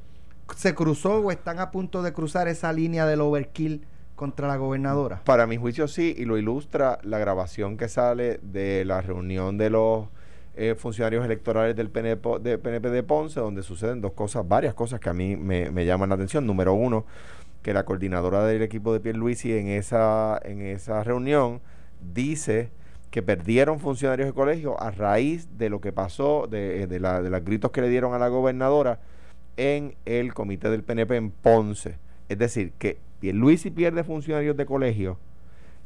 se 0.57 0.75
cruzó 0.75 1.17
o 1.21 1.31
están 1.31 1.59
a 1.59 1.71
punto 1.71 2.03
de 2.03 2.13
cruzar 2.13 2.49
esa 2.49 2.73
línea 2.73 3.07
del 3.07 3.21
overkill 3.21 3.87
contra 4.15 4.47
la 4.49 4.57
gobernadora 4.57 5.23
Para 5.25 5.47
mi 5.47 5.57
juicio 5.57 5.89
sí, 5.89 6.15
y 6.17 6.25
lo 6.25 6.37
ilustra 6.39 6.99
la 7.03 7.19
grabación 7.19 7.77
que 7.77 7.89
sale 7.89 8.39
de 8.43 8.85
la 8.85 9.01
reunión 9.01 9.59
de 9.59 9.71
los 9.71 10.07
eh, 10.55 10.75
funcionarios 10.79 11.25
electorales 11.25 11.75
del 11.75 11.89
PNP 11.91 12.39
de, 12.41 12.59
de 12.91 13.03
Ponce, 13.03 13.41
donde 13.41 13.63
suceden 13.63 14.01
dos 14.01 14.13
cosas, 14.13 14.47
varias 14.47 14.75
cosas 14.75 15.01
que 15.01 15.09
a 15.09 15.15
mí 15.15 15.35
me, 15.35 15.85
llaman 15.87 16.11
la 16.11 16.17
atención. 16.17 16.47
Número 16.47 16.75
uno, 16.75 17.07
que 17.63 17.73
la 17.73 17.85
coordinadora 17.85 18.45
del 18.45 18.61
equipo 18.63 18.93
de 18.93 19.01
Pierluisi 19.01 19.57
en 19.57 19.69
esa, 19.69 20.39
en 20.45 20.61
esa 20.61 21.03
reunión 21.05 21.61
dice 22.13 22.71
que 23.11 23.23
perdieron 23.23 23.81
funcionarios 23.81 24.27
de 24.29 24.35
colegio 24.35 24.81
a 24.81 24.91
raíz 24.91 25.49
de 25.57 25.71
lo 25.71 25.81
que 25.81 25.93
pasó, 25.93 26.47
de, 26.51 26.87
de, 26.87 27.01
la- 27.01 27.23
de 27.23 27.31
los 27.31 27.45
gritos 27.45 27.71
que 27.71 27.81
le 27.81 27.89
dieron 27.89 28.13
a 28.15 28.19
la 28.19 28.29
gobernadora 28.29 29.01
en 29.57 29.95
el 30.05 30.35
comité 30.35 30.71
del 30.71 30.83
PNP 30.83 31.17
en 31.17 31.31
Ponce. 31.31 31.99
Es 32.29 32.39
decir, 32.39 32.73
que 32.79 32.99
Pierluisi 33.21 33.71
pierde 33.71 34.05
funcionarios 34.05 34.57
de 34.57 34.67
colegio 34.67 35.19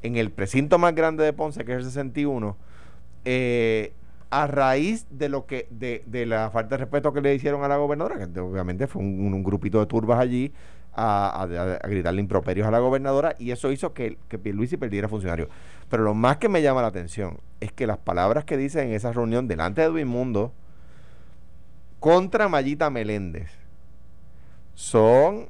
en 0.02 0.16
el 0.16 0.30
precinto 0.30 0.78
más 0.78 0.94
grande 0.94 1.24
de 1.24 1.32
Ponce, 1.32 1.64
que 1.64 1.72
es 1.72 1.78
el 1.78 1.84
61, 1.84 2.56
eh, 3.24 3.92
a 4.30 4.46
raíz 4.46 5.06
de 5.10 5.28
lo 5.28 5.46
que 5.46 5.66
de, 5.70 6.02
de 6.06 6.26
la 6.26 6.50
falta 6.50 6.76
de 6.76 6.78
respeto 6.78 7.12
que 7.12 7.20
le 7.20 7.34
hicieron 7.34 7.62
a 7.64 7.68
la 7.68 7.76
gobernadora, 7.76 8.16
que 8.32 8.40
obviamente 8.40 8.86
fue 8.86 9.02
un, 9.02 9.42
grupito 9.42 9.80
de 9.80 9.86
turbas 9.86 10.18
allí 10.18 10.52
a, 10.92 11.42
a- 11.42 11.88
gritarle 11.88 12.20
improperios 12.20 12.66
a 12.66 12.70
la 12.70 12.78
gobernadora 12.78 13.34
y 13.38 13.50
eso 13.50 13.70
hizo 13.70 13.92
que, 13.92 14.18
que 14.28 14.38
Pierluisi 14.38 14.76
perdiera 14.76 15.08
funcionarios. 15.08 15.48
Pero 15.88 16.02
lo 16.02 16.14
más 16.14 16.38
que 16.38 16.48
me 16.48 16.62
llama 16.62 16.82
la 16.82 16.88
atención 16.88 17.38
es 17.60 17.72
que 17.72 17.86
las 17.86 17.98
palabras 17.98 18.44
que 18.44 18.56
dice 18.56 18.82
en 18.82 18.92
esa 18.92 19.12
reunión 19.12 19.46
delante 19.48 19.80
de 19.80 19.88
Edwin 19.88 20.08
contra 22.00 22.48
Mayita 22.48 22.90
Meléndez 22.90 23.50
son 24.74 25.48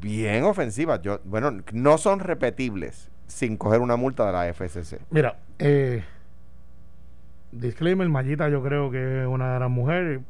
bien 0.00 0.44
ofensivas. 0.44 1.00
Yo, 1.02 1.20
bueno, 1.24 1.62
no 1.72 1.98
son 1.98 2.20
repetibles 2.20 3.10
sin 3.26 3.56
coger 3.56 3.80
una 3.80 3.96
multa 3.96 4.26
de 4.26 4.32
la 4.32 4.46
FCC. 4.52 4.98
Mira, 5.10 5.38
eh, 5.58 6.02
disclaimer, 7.52 8.08
Mayita 8.08 8.48
yo 8.48 8.62
creo 8.62 8.90
que 8.90 9.22
es 9.22 9.26
una 9.26 9.54
gran 9.54 9.72
mujer. 9.72 10.20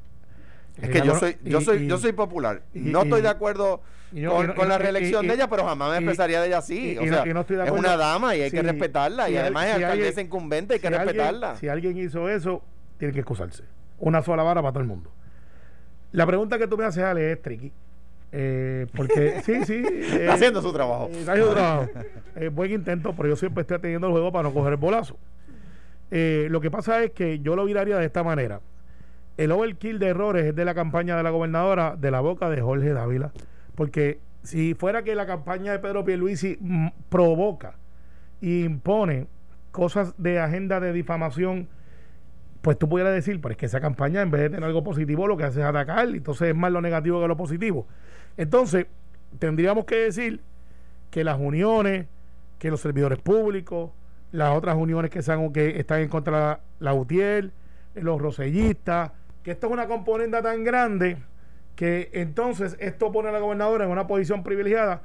Es 0.76 0.88
Eh, 0.88 0.90
que 0.90 0.98
ya 0.98 1.04
yo 1.04 1.14
soy, 1.18 1.36
yo 1.44 1.60
soy, 1.60 1.84
y- 1.84 1.86
yo 1.86 1.98
soy 1.98 2.12
popular. 2.12 2.62
y- 2.74 2.80
no 2.80 3.02
estoy 3.02 3.22
de 3.22 3.28
acuerdo 3.28 3.80
y 4.12 4.24
con, 4.24 4.68
la 4.68 4.78
reelección 4.78 5.26
de 5.26 5.34
ella, 5.34 5.48
pero 5.48 5.64
jamás 5.64 5.90
me 5.90 5.96
expresaría 5.98 6.40
de 6.40 6.48
ella 6.48 6.58
así. 6.58 6.96
o 6.98 7.04
sea, 7.04 7.24
no 7.24 7.40
estoy 7.40 7.56
de 7.56 7.64
es 7.64 7.70
una 7.70 7.96
dama 7.96 8.34
y 8.36 8.42
hay 8.42 8.50
que 8.50 8.62
respetarla. 8.62 9.28
Y 9.28 9.32
si 9.32 9.38
además 9.38 9.66
es 9.66 9.74
alcaldesa 9.74 10.08
alguien- 10.08 10.26
incumbente, 10.26 10.74
hay 10.74 10.80
que 10.80 10.88
si 10.88 10.94
alguien- 10.94 11.08
respetarla. 11.16 11.56
si 11.56 11.68
alguien 11.68 11.96
hizo 11.98 12.28
eso, 12.28 12.62
tiene 12.98 13.12
que 13.14 13.20
excusarse. 13.20 13.64
Una 13.98 14.22
sola 14.22 14.42
vara 14.42 14.60
para 14.60 14.72
todo 14.72 14.82
el 14.82 14.88
mundo. 14.88 15.10
La 16.12 16.26
pregunta 16.26 16.58
que 16.58 16.66
tú 16.66 16.76
me 16.76 16.84
haces, 16.84 17.02
Ale, 17.02 17.32
es 17.32 17.42
tricky. 17.42 17.72
Eh, 18.32 18.86
porque 18.96 19.40
sí, 19.44 19.64
sí. 19.64 19.82
eh, 19.84 20.28
haciendo 20.30 20.60
su 20.60 20.72
trabajo. 20.72 21.08
eh, 21.12 21.20
está 21.20 21.32
haciendo 21.32 21.50
su 21.52 21.56
trabajo. 21.56 21.90
Buen 22.52 22.72
intento, 22.72 23.14
pero 23.16 23.28
yo 23.28 23.36
siempre 23.36 23.62
estoy 23.62 23.76
atendiendo 23.76 24.08
el 24.08 24.12
juego 24.12 24.32
para 24.32 24.48
no 24.48 24.54
coger 24.54 24.72
el 24.72 24.78
bolazo. 24.78 25.16
Lo 26.10 26.60
que 26.60 26.70
pasa 26.70 27.02
es 27.02 27.10
que 27.12 27.40
yo 27.40 27.56
lo 27.56 27.64
viraría 27.64 27.96
de 27.98 28.06
esta 28.06 28.22
manera. 28.22 28.60
El 29.36 29.50
overkill 29.50 29.98
de 29.98 30.08
errores 30.08 30.44
es 30.46 30.54
de 30.54 30.64
la 30.64 30.74
campaña 30.74 31.16
de 31.16 31.24
la 31.24 31.30
gobernadora 31.30 31.96
de 31.98 32.10
la 32.12 32.20
boca 32.20 32.48
de 32.48 32.60
Jorge 32.60 32.92
Dávila. 32.92 33.32
Porque 33.74 34.20
si 34.44 34.74
fuera 34.74 35.02
que 35.02 35.14
la 35.16 35.26
campaña 35.26 35.72
de 35.72 35.80
Pedro 35.80 36.04
Pierluisi 36.04 36.56
mm, 36.60 36.88
provoca 37.08 37.74
e 38.40 38.60
impone 38.60 39.26
cosas 39.72 40.14
de 40.18 40.38
agenda 40.38 40.78
de 40.78 40.92
difamación, 40.92 41.66
pues 42.64 42.78
tú 42.78 42.88
pudieras 42.88 43.12
decir, 43.12 43.42
pero 43.42 43.52
es 43.52 43.58
que 43.58 43.66
esa 43.66 43.78
campaña 43.78 44.22
en 44.22 44.30
vez 44.30 44.40
de 44.40 44.48
tener 44.48 44.64
algo 44.64 44.82
positivo 44.82 45.28
lo 45.28 45.36
que 45.36 45.44
hace 45.44 45.60
es 45.60 45.66
atacar, 45.66 46.08
entonces 46.08 46.48
es 46.48 46.56
más 46.56 46.72
lo 46.72 46.80
negativo 46.80 47.20
que 47.20 47.28
lo 47.28 47.36
positivo. 47.36 47.86
Entonces, 48.38 48.86
tendríamos 49.38 49.84
que 49.84 49.96
decir 49.96 50.40
que 51.10 51.24
las 51.24 51.38
uniones, 51.38 52.06
que 52.58 52.70
los 52.70 52.80
servidores 52.80 53.18
públicos, 53.18 53.90
las 54.32 54.56
otras 54.56 54.76
uniones 54.76 55.10
que, 55.10 55.20
que 55.52 55.78
están 55.78 56.00
en 56.00 56.08
contra 56.08 56.54
de 56.54 56.56
la, 56.80 56.94
UTIER, 56.94 57.50
los 57.96 58.18
rosellistas, 58.18 59.12
que 59.42 59.50
esto 59.50 59.66
es 59.66 59.72
una 59.74 59.86
componente 59.86 60.40
tan 60.40 60.64
grande 60.64 61.18
que 61.76 62.08
entonces 62.14 62.78
esto 62.80 63.12
pone 63.12 63.28
a 63.28 63.32
la 63.32 63.40
gobernadora 63.40 63.84
en 63.84 63.90
una 63.90 64.06
posición 64.06 64.42
privilegiada 64.42 65.02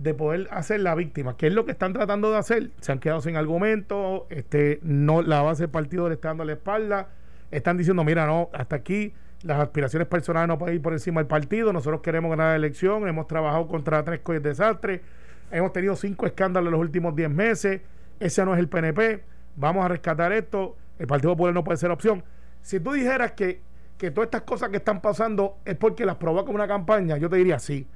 de 0.00 0.14
poder 0.14 0.48
hacer 0.50 0.80
la 0.80 0.94
víctima, 0.94 1.36
que 1.36 1.48
es 1.48 1.52
lo 1.52 1.66
que 1.66 1.72
están 1.72 1.92
tratando 1.92 2.30
de 2.30 2.38
hacer. 2.38 2.70
Se 2.80 2.90
han 2.90 3.00
quedado 3.00 3.20
sin 3.20 3.36
argumento, 3.36 4.26
este, 4.30 4.80
no, 4.82 5.20
la 5.20 5.42
base 5.42 5.64
del 5.64 5.70
partido 5.70 6.08
le 6.08 6.14
está 6.14 6.28
dando 6.28 6.44
la 6.46 6.54
espalda, 6.54 7.08
están 7.50 7.76
diciendo, 7.76 8.02
mira, 8.02 8.24
no, 8.24 8.48
hasta 8.54 8.76
aquí 8.76 9.12
las 9.42 9.60
aspiraciones 9.60 10.08
personales 10.08 10.48
no 10.48 10.58
pueden 10.58 10.76
ir 10.76 10.82
por 10.82 10.94
encima 10.94 11.20
del 11.20 11.28
partido, 11.28 11.70
nosotros 11.74 12.00
queremos 12.00 12.30
ganar 12.30 12.52
la 12.52 12.56
elección, 12.56 13.06
hemos 13.08 13.26
trabajado 13.26 13.68
contra 13.68 14.02
tres 14.02 14.20
cosas 14.20 14.42
desastres, 14.42 15.02
hemos 15.50 15.70
tenido 15.74 15.94
cinco 15.96 16.24
escándalos 16.24 16.68
en 16.68 16.72
los 16.72 16.80
últimos 16.80 17.14
diez 17.14 17.28
meses, 17.28 17.82
ese 18.20 18.44
no 18.46 18.54
es 18.54 18.58
el 18.58 18.68
PNP, 18.68 19.22
vamos 19.56 19.84
a 19.84 19.88
rescatar 19.88 20.32
esto, 20.32 20.78
el 20.98 21.08
Partido 21.08 21.32
Popular 21.32 21.52
no 21.52 21.62
puede 21.62 21.76
ser 21.76 21.90
opción. 21.90 22.24
Si 22.62 22.80
tú 22.80 22.92
dijeras 22.92 23.32
que, 23.32 23.60
que 23.98 24.10
todas 24.10 24.28
estas 24.28 24.42
cosas 24.42 24.70
que 24.70 24.78
están 24.78 25.02
pasando 25.02 25.58
es 25.66 25.76
porque 25.76 26.06
las 26.06 26.16
provoca 26.16 26.50
una 26.50 26.66
campaña, 26.66 27.18
yo 27.18 27.28
te 27.28 27.36
diría 27.36 27.58
sí. 27.58 27.86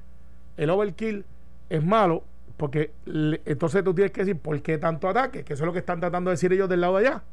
El 0.55 0.69
overkill 0.69 1.25
es 1.69 1.83
malo 1.83 2.23
porque 2.57 2.91
le- 3.05 3.41
entonces 3.45 3.83
tú 3.83 3.93
tienes 3.93 4.11
que 4.11 4.21
decir 4.21 4.37
por 4.37 4.61
qué 4.61 4.77
tanto 4.77 5.09
ataque, 5.09 5.43
que 5.43 5.53
eso 5.53 5.63
es 5.63 5.67
lo 5.67 5.73
que 5.73 5.79
están 5.79 5.99
tratando 5.99 6.29
de 6.29 6.35
decir 6.35 6.53
ellos 6.53 6.69
del 6.69 6.81
lado 6.81 6.97
de 6.97 7.07
allá. 7.07 7.23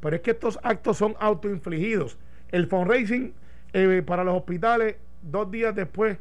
Pero 0.00 0.16
es 0.16 0.22
que 0.22 0.32
estos 0.32 0.58
actos 0.62 0.96
son 0.98 1.14
autoinfligidos. 1.20 2.18
El 2.50 2.66
fundraising 2.66 3.32
eh, 3.72 4.02
para 4.04 4.24
los 4.24 4.36
hospitales, 4.36 4.96
dos 5.22 5.50
días 5.50 5.74
después 5.74 6.18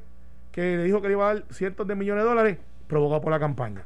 que 0.52 0.78
le 0.78 0.84
dijo 0.84 1.02
que 1.02 1.08
le 1.08 1.14
iba 1.14 1.30
a 1.30 1.34
dar 1.34 1.44
cientos 1.50 1.88
de 1.88 1.96
millones 1.96 2.24
de 2.24 2.30
dólares, 2.30 2.58
provocado 2.88 3.22
por 3.22 3.32
la 3.32 3.40
campaña. 3.40 3.84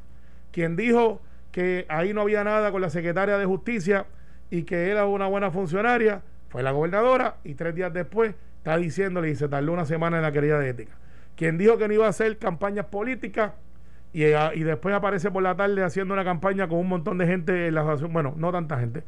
Quien 0.52 0.76
dijo 0.76 1.21
que 1.52 1.86
ahí 1.89 2.13
no 2.13 2.21
había 2.21 2.43
nada 2.43 2.71
con 2.71 2.82
la 2.82 2.89
secretaria 2.89 3.38
de 3.38 3.45
Justicia 3.45 4.06
y 4.52 4.63
que 4.63 4.89
era 4.89 5.06
una 5.06 5.28
buena 5.28 5.50
funcionaria, 5.52 6.21
fue 6.50 6.63
la 6.63 6.71
gobernadora 6.71 7.38
y 7.43 7.54
tres 7.56 7.73
días 7.76 7.93
después 7.93 8.36
está 8.58 8.78
diciéndole 8.78 9.30
y 9.30 9.36
se 9.36 9.47
tardó 9.47 9.71
una 9.71 9.86
semana 9.86 10.17
en 10.17 10.23
la 10.23 10.32
querella 10.32 10.60
de 10.60 10.69
ética. 10.69 10.93
Quien 11.38 11.58
dijo 11.58 11.78
que 11.78 11.88
no 11.88 11.93
iba 11.93 12.08
a 12.08 12.10
hacer 12.10 12.38
campañas 12.39 12.88
políticas 12.88 13.54
y, 14.12 14.23
eh, 14.23 14.36
y 14.56 14.63
después 14.63 14.95
aparece 14.95 15.30
por 15.30 15.43
la 15.43 15.56
tarde 15.56 15.84
haciendo 15.84 16.15
una 16.15 16.23
campaña 16.23 16.67
con 16.67 16.80
un 16.80 16.88
montón 16.88 17.19
de 17.19 17.28
gente 17.28 17.67
en 17.67 17.76
la 17.76 17.82
asociación, 17.82 18.12
bueno, 18.12 18.34
no 18.36 18.52
tanta 18.52 18.80
gente, 18.80 19.04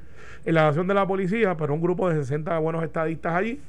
en 0.46 0.54
la 0.54 0.62
asociación 0.62 0.88
de 0.88 0.94
la 0.94 1.08
policía, 1.08 1.58
pero 1.58 1.74
un 1.74 1.82
grupo 1.82 2.08
de 2.08 2.18
60 2.18 2.58
buenos 2.60 2.84
estadistas 2.84 3.34
allí, 3.34 3.60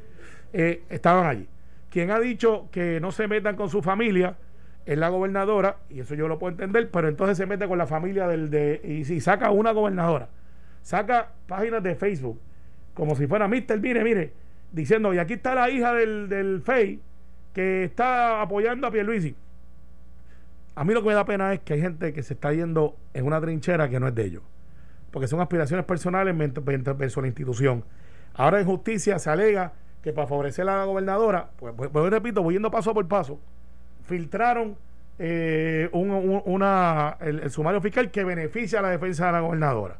eh, 0.52 0.82
estaban 0.90 1.26
allí. 1.26 1.48
Quien 1.88 2.10
ha 2.10 2.20
dicho 2.20 2.68
que 2.70 3.00
no 3.00 3.12
se 3.12 3.28
metan 3.28 3.56
con 3.56 3.70
su 3.70 3.80
familia 3.80 4.36
es 4.84 4.98
la 4.98 5.08
gobernadora, 5.08 5.78
y 5.88 6.00
eso 6.00 6.14
yo 6.14 6.28
lo 6.28 6.38
puedo 6.38 6.50
entender, 6.50 6.90
pero 6.90 7.08
entonces 7.08 7.38
se 7.38 7.46
mete 7.46 7.66
con 7.66 7.78
la 7.78 7.86
familia 7.86 8.28
del 8.28 8.50
de, 8.50 8.82
y 8.84 9.04
si 9.06 9.22
saca 9.22 9.50
una 9.50 9.70
gobernadora, 9.70 10.28
saca 10.82 11.30
páginas 11.46 11.82
de 11.82 11.94
Facebook, 11.94 12.38
como 12.92 13.16
si 13.16 13.26
fuera 13.26 13.48
Mister, 13.48 13.80
mire, 13.80 14.04
mire, 14.04 14.34
diciendo, 14.70 15.14
y 15.14 15.18
aquí 15.18 15.32
está 15.34 15.54
la 15.54 15.70
hija 15.70 15.94
del, 15.94 16.28
del 16.28 16.60
FEI 16.60 17.00
que 17.52 17.84
está 17.84 18.40
apoyando 18.42 18.86
a 18.86 18.90
Pierluisi. 18.90 19.34
A 20.74 20.84
mí 20.84 20.94
lo 20.94 21.02
que 21.02 21.08
me 21.08 21.14
da 21.14 21.24
pena 21.24 21.52
es 21.52 21.60
que 21.60 21.74
hay 21.74 21.80
gente 21.80 22.12
que 22.12 22.22
se 22.22 22.34
está 22.34 22.52
yendo 22.52 22.96
en 23.12 23.26
una 23.26 23.40
trinchera 23.40 23.88
que 23.88 23.98
no 24.00 24.08
es 24.08 24.14
de 24.14 24.24
ellos. 24.24 24.42
Porque 25.10 25.26
son 25.26 25.40
aspiraciones 25.40 25.84
personales 25.84 26.34
versus 26.36 27.22
la 27.22 27.26
institución. 27.26 27.84
Ahora 28.34 28.60
en 28.60 28.66
justicia 28.66 29.18
se 29.18 29.28
alega 29.30 29.72
que 30.02 30.12
para 30.12 30.26
favorecer 30.28 30.68
a 30.68 30.78
la 30.78 30.84
gobernadora, 30.84 31.50
pues, 31.58 31.74
pues, 31.76 31.90
pues, 31.90 32.10
repito, 32.10 32.42
voy 32.42 32.54
yendo 32.54 32.70
paso 32.70 32.94
por 32.94 33.06
paso, 33.08 33.38
filtraron 34.04 34.76
eh, 35.18 35.90
un- 35.92 36.40
una, 36.46 37.16
el, 37.20 37.40
el 37.40 37.50
sumario 37.50 37.80
fiscal 37.82 38.10
que 38.10 38.24
beneficia 38.24 38.78
a 38.78 38.82
la 38.82 38.88
defensa 38.90 39.26
de 39.26 39.32
la 39.32 39.40
gobernadora. 39.40 39.98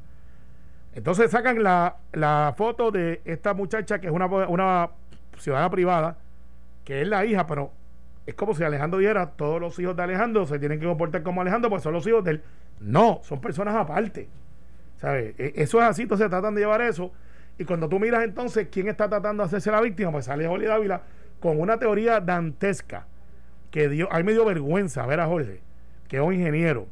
Entonces 0.95 1.31
sacan 1.31 1.63
la, 1.63 1.97
la 2.13 2.55
foto 2.57 2.91
de 2.91 3.21
esta 3.27 3.53
muchacha 3.53 4.01
que 4.01 4.07
es 4.07 4.13
una, 4.13 4.27
una 4.27 4.89
ciudadana 5.37 5.71
privada, 5.71 6.17
que 6.91 7.03
es 7.03 7.07
la 7.07 7.25
hija, 7.25 7.47
pero 7.47 7.71
es 8.27 8.35
como 8.35 8.53
si 8.53 8.65
Alejandro 8.65 8.99
dijera, 8.99 9.31
todos 9.31 9.61
los 9.61 9.79
hijos 9.79 9.95
de 9.95 10.03
Alejandro 10.03 10.45
se 10.45 10.59
tienen 10.59 10.81
que 10.81 10.87
comportar 10.87 11.23
como 11.23 11.41
Alejandro, 11.41 11.71
pues 11.71 11.85
son 11.85 11.93
los 11.93 12.05
hijos 12.05 12.25
de 12.25 12.33
él. 12.33 12.43
No, 12.81 13.21
son 13.23 13.41
personas 13.41 13.77
aparte. 13.77 14.29
¿Sabes? 14.97 15.37
E- 15.39 15.53
Eso 15.55 15.79
es 15.81 15.85
así, 15.87 16.03
entonces 16.03 16.29
tratan 16.29 16.53
de 16.57 16.63
llevar 16.63 16.81
eso. 16.83 17.13
Y 17.59 17.65
cuando 17.65 17.89
tú 17.89 18.01
miras 18.01 18.25
entonces 18.25 18.67
quién 18.73 18.89
está 18.89 19.09
tratando 19.09 19.45
de 19.45 19.47
hacerse 19.47 19.71
la 19.71 19.81
víctima, 19.81 20.11
pues 20.11 20.25
sale 20.25 20.49
Jorge 20.49 20.67
Dávila 20.67 21.03
con 21.39 21.61
una 21.61 21.79
teoría 21.79 22.19
dantesca 22.19 23.07
que 23.71 23.89
dio, 23.89 24.13
a 24.13 24.21
me 24.25 24.33
dio 24.33 24.45
vergüenza 24.45 25.07
ver 25.07 25.21
a 25.21 25.27
Jorge, 25.29 25.61
que 26.09 26.17
es 26.17 26.23
un 26.25 26.35
ingeniero, 26.35 26.89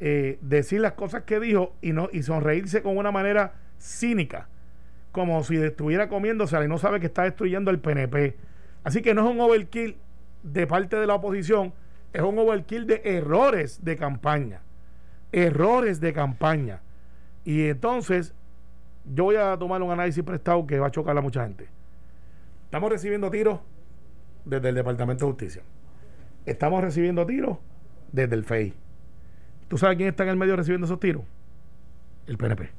eh, 0.00 0.38
decir 0.40 0.80
las 0.80 0.92
cosas 0.92 1.24
que 1.24 1.40
dijo 1.40 1.74
y 1.82 1.92
no 1.92 2.08
y 2.10 2.22
sonreírse 2.22 2.80
con 2.80 2.96
una 2.96 3.10
manera 3.10 3.52
cínica, 3.78 4.48
como 5.12 5.44
si 5.44 5.58
estuviera 5.58 6.08
comiéndose 6.08 6.56
y 6.64 6.68
no 6.68 6.78
sabe 6.78 7.00
que 7.00 7.06
está 7.06 7.24
destruyendo 7.24 7.70
el 7.70 7.80
PNP. 7.80 8.48
Así 8.84 9.02
que 9.02 9.14
no 9.14 9.26
es 9.26 9.34
un 9.34 9.40
overkill 9.40 9.96
de 10.42 10.66
parte 10.66 10.96
de 10.96 11.06
la 11.06 11.14
oposición, 11.14 11.72
es 12.12 12.22
un 12.22 12.38
overkill 12.38 12.86
de 12.86 13.02
errores 13.04 13.84
de 13.84 13.96
campaña. 13.96 14.62
Errores 15.32 16.00
de 16.00 16.12
campaña. 16.12 16.80
Y 17.44 17.68
entonces, 17.68 18.34
yo 19.04 19.24
voy 19.24 19.36
a 19.36 19.56
tomar 19.56 19.82
un 19.82 19.90
análisis 19.90 20.24
prestado 20.24 20.66
que 20.66 20.78
va 20.78 20.88
a 20.88 20.90
chocar 20.90 21.16
a 21.16 21.20
mucha 21.20 21.44
gente. 21.44 21.68
Estamos 22.64 22.90
recibiendo 22.90 23.30
tiros 23.30 23.60
desde 24.44 24.68
el 24.68 24.74
Departamento 24.74 25.26
de 25.26 25.32
Justicia. 25.32 25.62
Estamos 26.46 26.82
recibiendo 26.82 27.26
tiros 27.26 27.58
desde 28.12 28.34
el 28.34 28.44
FEI. 28.44 28.74
¿Tú 29.68 29.78
sabes 29.78 29.96
quién 29.96 30.08
está 30.08 30.24
en 30.24 30.30
el 30.30 30.36
medio 30.36 30.56
recibiendo 30.56 30.86
esos 30.86 30.98
tiros? 30.98 31.22
El 32.26 32.36
PNP. 32.38 32.70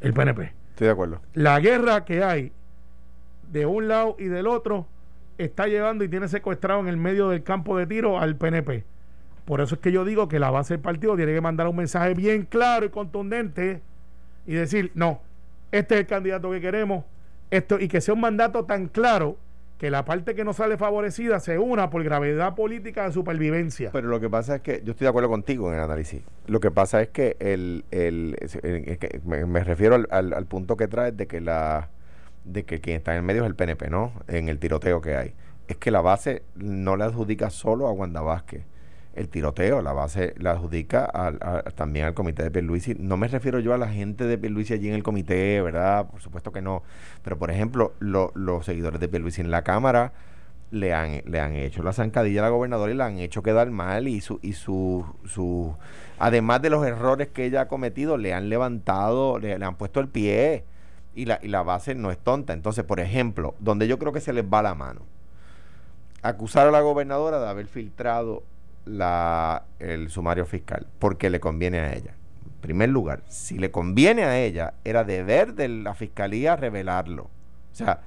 El 0.00 0.12
PNP. 0.12 0.52
Estoy 0.70 0.86
de 0.86 0.92
acuerdo. 0.92 1.20
La 1.32 1.58
guerra 1.60 2.04
que 2.04 2.22
hay 2.22 2.52
de 3.50 3.66
un 3.66 3.88
lado 3.88 4.16
y 4.18 4.24
del 4.24 4.46
otro 4.46 4.86
está 5.38 5.66
llevando 5.66 6.04
y 6.04 6.08
tiene 6.08 6.28
secuestrado 6.28 6.80
en 6.80 6.88
el 6.88 6.96
medio 6.96 7.28
del 7.28 7.42
campo 7.42 7.76
de 7.76 7.86
tiro 7.86 8.18
al 8.18 8.36
PNP. 8.36 8.84
Por 9.44 9.60
eso 9.60 9.76
es 9.76 9.80
que 9.80 9.92
yo 9.92 10.04
digo 10.04 10.28
que 10.28 10.38
la 10.38 10.50
base 10.50 10.74
del 10.74 10.80
partido 10.80 11.14
tiene 11.16 11.32
que 11.32 11.40
mandar 11.40 11.68
un 11.68 11.76
mensaje 11.76 12.14
bien 12.14 12.42
claro 12.42 12.86
y 12.86 12.88
contundente 12.88 13.80
y 14.46 14.54
decir, 14.54 14.90
no, 14.94 15.20
este 15.72 15.94
es 15.94 16.00
el 16.00 16.06
candidato 16.06 16.50
que 16.50 16.60
queremos, 16.60 17.04
esto, 17.50 17.78
y 17.78 17.86
que 17.88 18.00
sea 18.00 18.14
un 18.14 18.20
mandato 18.20 18.64
tan 18.64 18.86
claro 18.88 19.36
que 19.78 19.90
la 19.90 20.04
parte 20.06 20.34
que 20.34 20.42
no 20.42 20.52
sale 20.54 20.78
favorecida 20.78 21.38
se 21.38 21.58
una 21.58 21.90
por 21.90 22.02
gravedad 22.02 22.54
política 22.54 23.04
de 23.04 23.12
supervivencia. 23.12 23.90
Pero 23.92 24.08
lo 24.08 24.18
que 24.20 24.30
pasa 24.30 24.56
es 24.56 24.62
que 24.62 24.80
yo 24.82 24.92
estoy 24.92 25.04
de 25.04 25.08
acuerdo 25.10 25.28
contigo 25.28 25.68
en 25.68 25.74
el 25.76 25.84
análisis. 25.84 26.22
Lo 26.46 26.60
que 26.60 26.70
pasa 26.70 27.02
es 27.02 27.08
que 27.10 27.36
el, 27.40 27.84
el, 27.90 28.36
me, 29.26 29.44
me 29.44 29.62
refiero 29.62 29.94
al, 29.96 30.08
al- 30.10 30.32
al 30.32 30.46
punto 30.46 30.76
que 30.78 30.88
traes 30.88 31.14
de 31.16 31.26
que 31.26 31.40
la 31.42 31.90
de 32.46 32.64
que 32.64 32.80
quien 32.80 32.96
está 32.96 33.12
en 33.12 33.18
el 33.18 33.22
medio 33.24 33.42
es 33.42 33.48
el 33.48 33.54
PNP, 33.56 33.90
¿no? 33.90 34.12
En 34.28 34.48
el 34.48 34.58
tiroteo 34.58 35.00
que 35.00 35.16
hay. 35.16 35.34
Es 35.68 35.76
que 35.76 35.90
la 35.90 36.00
base 36.00 36.42
no 36.54 36.96
le 36.96 37.04
adjudica 37.04 37.50
solo 37.50 37.86
a 37.88 37.92
Wanda 37.92 38.20
Vázquez. 38.22 38.62
El 39.14 39.28
tiroteo, 39.28 39.80
la 39.82 39.92
base 39.94 40.34
la 40.38 40.52
adjudica 40.52 41.10
a- 41.12 41.62
también 41.74 42.04
al 42.06 42.14
comité 42.14 42.42
de 42.42 42.50
Pierluisi. 42.50 42.94
No 42.98 43.16
me 43.16 43.28
refiero 43.28 43.58
yo 43.60 43.72
a 43.74 43.78
la 43.78 43.88
gente 43.88 44.24
de 44.24 44.36
Pierluisi 44.38 44.74
allí 44.74 44.88
en 44.88 44.94
el 44.94 45.02
comité, 45.02 45.60
¿verdad? 45.62 46.06
Por 46.08 46.20
supuesto 46.20 46.52
que 46.52 46.60
no. 46.60 46.82
Pero, 47.24 47.38
por 47.38 47.50
ejemplo, 47.50 47.94
lo- 47.98 48.30
los 48.34 48.66
seguidores 48.66 49.00
de 49.00 49.08
Pierluisi 49.08 49.40
en 49.40 49.50
la 49.50 49.62
Cámara 49.62 50.12
le 50.70 50.92
han, 50.92 51.22
le 51.24 51.40
han 51.40 51.54
hecho 51.54 51.82
la 51.82 51.92
zancadilla 51.94 52.40
a 52.40 52.44
la 52.44 52.48
gobernadora 52.50 52.92
y 52.92 52.94
la 52.96 53.06
han 53.06 53.18
hecho 53.18 53.42
quedar 53.42 53.70
mal 53.70 54.06
y 54.08 54.20
su, 54.20 54.38
y 54.42 54.52
su, 54.52 55.06
su 55.24 55.74
además 56.18 56.60
de 56.60 56.70
los 56.70 56.84
errores 56.86 57.28
que 57.28 57.44
ella 57.46 57.62
ha 57.62 57.68
cometido, 57.68 58.18
le 58.18 58.34
han 58.34 58.48
levantado, 58.50 59.38
le, 59.38 59.58
le 59.58 59.64
han 59.64 59.76
puesto 59.76 60.00
el 60.00 60.08
pie 60.08 60.64
y 61.16 61.24
la, 61.24 61.40
y 61.42 61.48
la 61.48 61.62
base 61.62 61.94
no 61.94 62.12
es 62.12 62.18
tonta. 62.18 62.52
Entonces, 62.52 62.84
por 62.84 63.00
ejemplo, 63.00 63.56
donde 63.58 63.88
yo 63.88 63.98
creo 63.98 64.12
que 64.12 64.20
se 64.20 64.32
les 64.32 64.44
va 64.44 64.62
la 64.62 64.74
mano, 64.74 65.00
acusar 66.22 66.68
a 66.68 66.70
la 66.70 66.80
gobernadora 66.80 67.40
de 67.40 67.48
haber 67.48 67.66
filtrado 67.66 68.44
la, 68.84 69.64
el 69.80 70.10
sumario 70.10 70.46
fiscal, 70.46 70.86
porque 70.98 71.30
le 71.30 71.40
conviene 71.40 71.80
a 71.80 71.92
ella. 71.94 72.12
En 72.44 72.60
primer 72.60 72.90
lugar, 72.90 73.22
si 73.28 73.58
le 73.58 73.70
conviene 73.70 74.24
a 74.24 74.38
ella, 74.38 74.74
era 74.84 75.04
deber 75.04 75.54
de 75.54 75.68
la 75.68 75.94
fiscalía 75.94 76.54
revelarlo. 76.54 77.24
O 77.24 77.74
sea, 77.74 78.00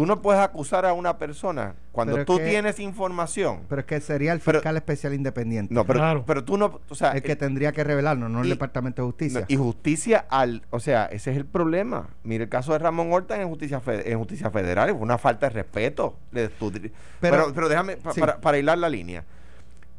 tú 0.00 0.06
no 0.06 0.22
puedes 0.22 0.40
acusar 0.40 0.86
a 0.86 0.94
una 0.94 1.18
persona 1.18 1.74
cuando 1.92 2.14
Pero 2.14 2.22
es 2.22 2.26
tú 2.26 2.38
que- 2.38 2.48
tienes 2.48 2.80
información. 2.80 3.64
Pero 3.68 3.80
es 3.82 3.86
que 3.86 4.00
sería 4.00 4.32
el 4.32 4.40
Pero- 4.40 4.60
fiscal 4.60 4.74
especial 4.78 5.12
independiente. 5.12 5.74
no, 5.74 5.84
pero, 5.84 5.98
Claro. 5.98 6.24
pero 6.26 6.42
tú 6.42 6.56
no, 6.56 6.80
o 6.88 6.94
sea, 6.94 7.12
el 7.12 7.20
que 7.22 7.32
el- 7.32 7.36
tendría 7.38 7.72
que 7.72 7.84
revelarlo, 7.84 8.30
no 8.30 8.40
el 8.40 8.46
y- 8.46 8.48
Departamento 8.48 9.02
de 9.02 9.06
Justicia. 9.08 9.40
no, 9.40 9.46
y 9.46 9.56
justicia 9.56 10.24
al, 10.30 10.62
o 10.70 10.80
sea, 10.80 11.04
ese 11.04 11.32
es 11.32 11.36
el 11.36 11.44
problema. 11.44 12.08
Mire 12.24 12.44
el 12.44 12.48
caso 12.48 12.72
de 12.72 12.78
Ramón 12.78 13.12
Horta 13.12 13.38
en 13.38 13.46
justicia 13.46 13.82
en 13.86 14.18
justicia 14.18 14.50
federal, 14.50 14.88
fue 14.92 15.00
una 15.00 15.18
falta 15.18 15.50
de 15.50 15.54
respeto. 15.54 16.16
Le- 16.32 16.48
tú- 16.48 16.72
pero, 16.72 16.90
Pero- 17.20 17.52
pero, 17.54 17.68
déjame 17.68 17.98
pa- 17.98 18.14
sí. 18.14 18.20
para, 18.20 18.40
para 18.40 18.56
hilar 18.56 18.78
la 18.78 18.88
línea. 18.88 19.24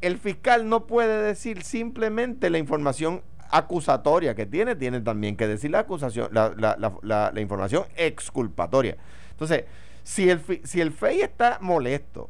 El 0.00 0.18
fiscal 0.18 0.68
no 0.68 0.88
puede 0.88 1.22
decir 1.22 1.62
simplemente 1.62 2.50
la 2.50 2.58
información 2.58 3.22
acusatoria 3.52 4.34
que 4.34 4.46
tiene, 4.46 4.74
tiene 4.74 5.00
también 5.00 5.36
que 5.36 5.46
decir 5.46 5.70
la 5.70 5.78
acusación, 5.80 6.28
la, 6.32 6.52
la- 6.56 6.74
la- 6.76 6.92
la- 7.02 7.30
la 7.32 7.40
información 7.40 7.84
exculpatoria. 7.96 8.96
Entonces, 9.32 9.64
si 10.02 10.28
el, 10.30 10.40
si 10.64 10.80
el 10.80 10.92
FEI 10.92 11.20
está 11.22 11.58
molesto 11.60 12.28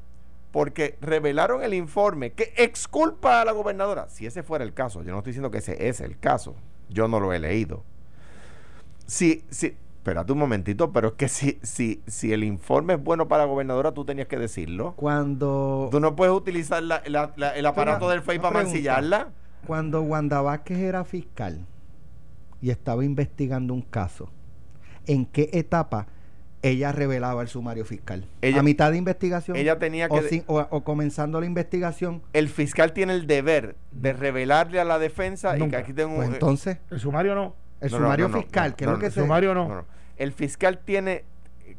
porque 0.51 0.99
revelaron 1.01 1.63
el 1.63 1.73
informe 1.75 2.33
que 2.33 2.53
exculpa 2.57 3.41
a 3.41 3.45
la 3.45 3.53
gobernadora, 3.53 4.09
si 4.11 4.27
ese 4.27 4.43
fuera 4.43 4.65
el 4.65 4.75
caso, 4.75 5.03
yo 5.03 5.11
no 5.13 5.19
estoy 5.19 5.31
diciendo 5.31 5.51
que 5.51 5.59
ese 5.59 5.89
es 5.89 6.01
el 6.01 6.19
caso, 6.19 6.55
yo 6.91 7.09
no 7.09 7.21
lo 7.21 7.33
he 7.33 7.39
leído. 7.39 7.85
Si, 9.07 9.45
si, 9.51 9.75
espérate 9.97 10.33
un 10.33 10.39
momentito, 10.39 10.93
pero 10.93 11.09
es 11.09 11.15
que 11.15 11.29
si, 11.29 11.59
si, 11.63 12.03
si 12.07 12.33
el 12.33 12.45
informe 12.45 12.95
es 12.95 13.03
bueno 13.03 13.29
para 13.29 13.45
la 13.45 13.49
gobernadora, 13.51 13.93
tú 13.93 14.05
tenías 14.05 14.29
que 14.29 14.39
decirlo. 14.39 14.95
Cuando, 14.97 15.89
Tú 15.91 16.01
no 16.01 16.15
puedes 16.17 16.35
utilizar 16.35 16.83
la- 16.83 17.03
la- 17.07 17.33
la- 17.37 17.57
el 17.57 17.67
aparato 17.67 18.05
Una- 18.07 18.15
del 18.15 18.23
FEI 18.23 18.39
para 18.39 18.51
pregunta. 18.51 18.69
mancillarla. 18.73 19.29
cuando 19.67 20.03
Wanda 20.03 20.41
Vázquez 20.43 20.79
era 20.79 21.05
fiscal 21.05 21.65
y 22.61 22.71
estaba 22.71 23.05
investigando 23.05 23.73
un 23.75 23.83
caso, 23.83 24.29
¿en 25.07 25.25
qué 25.25 25.51
etapa 25.53 26.09
ella 26.63 26.93
revelaba 26.93 27.43
el 27.43 27.49
sumario 27.49 27.85
fiscal? 27.85 28.25
Ella- 28.41 28.61
¿A 28.61 28.63
mitad 28.63 28.91
de 28.93 28.99
investigación? 28.99 29.57
Ella 29.57 29.79
tenía 29.79 30.09
que... 30.09 30.15
o, 30.19 30.23
sin- 30.23 30.45
o- 30.47 30.67
o 30.71 30.85
comenzando 30.85 31.41
la 31.41 31.47
investigación? 31.47 32.23
el 32.33 32.49
fiscal 32.49 32.93
tiene 32.93 33.15
el 33.15 33.27
deber 33.27 33.77
de 33.91 34.13
revelarle 34.13 34.79
a 34.81 34.85
la 34.85 34.99
defensa 34.99 35.57
y 35.59 35.69
que 35.69 35.77
aquí 35.77 35.93
tengo 35.93 36.17
Pues 36.17 36.29
entonces, 36.29 36.79
El 36.91 37.01
sumario 37.01 37.35
no. 37.35 37.55
el 37.81 37.91
No, 37.91 37.97
sumario 37.99 38.29
no, 38.29 38.37
no, 38.37 38.43
fiscal, 38.43 38.71
no, 38.71 38.77
que 38.77 38.85
no, 38.87 38.91
es 38.93 38.95
lo 38.97 39.01
que 39.01 39.07
El 39.07 39.13
se... 39.13 39.21
sumario 39.21 39.55
no. 39.55 39.69
No, 39.69 39.75
no. 39.77 39.85
El 40.17 40.33
fiscal 40.33 40.79
tiene 40.85 41.25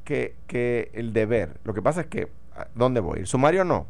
que, 0.03 0.35
que 0.47 0.91
el 0.93 1.13
deber. 1.13 1.59
Lo 1.63 1.73
que 1.73 1.81
pasa 1.81 2.01
es 2.01 2.07
que, 2.07 2.27
¿a 2.55 2.67
¿dónde 2.75 2.99
voy? 2.99 3.19
El 3.19 3.27
sumario 3.27 3.63
no. 3.63 3.87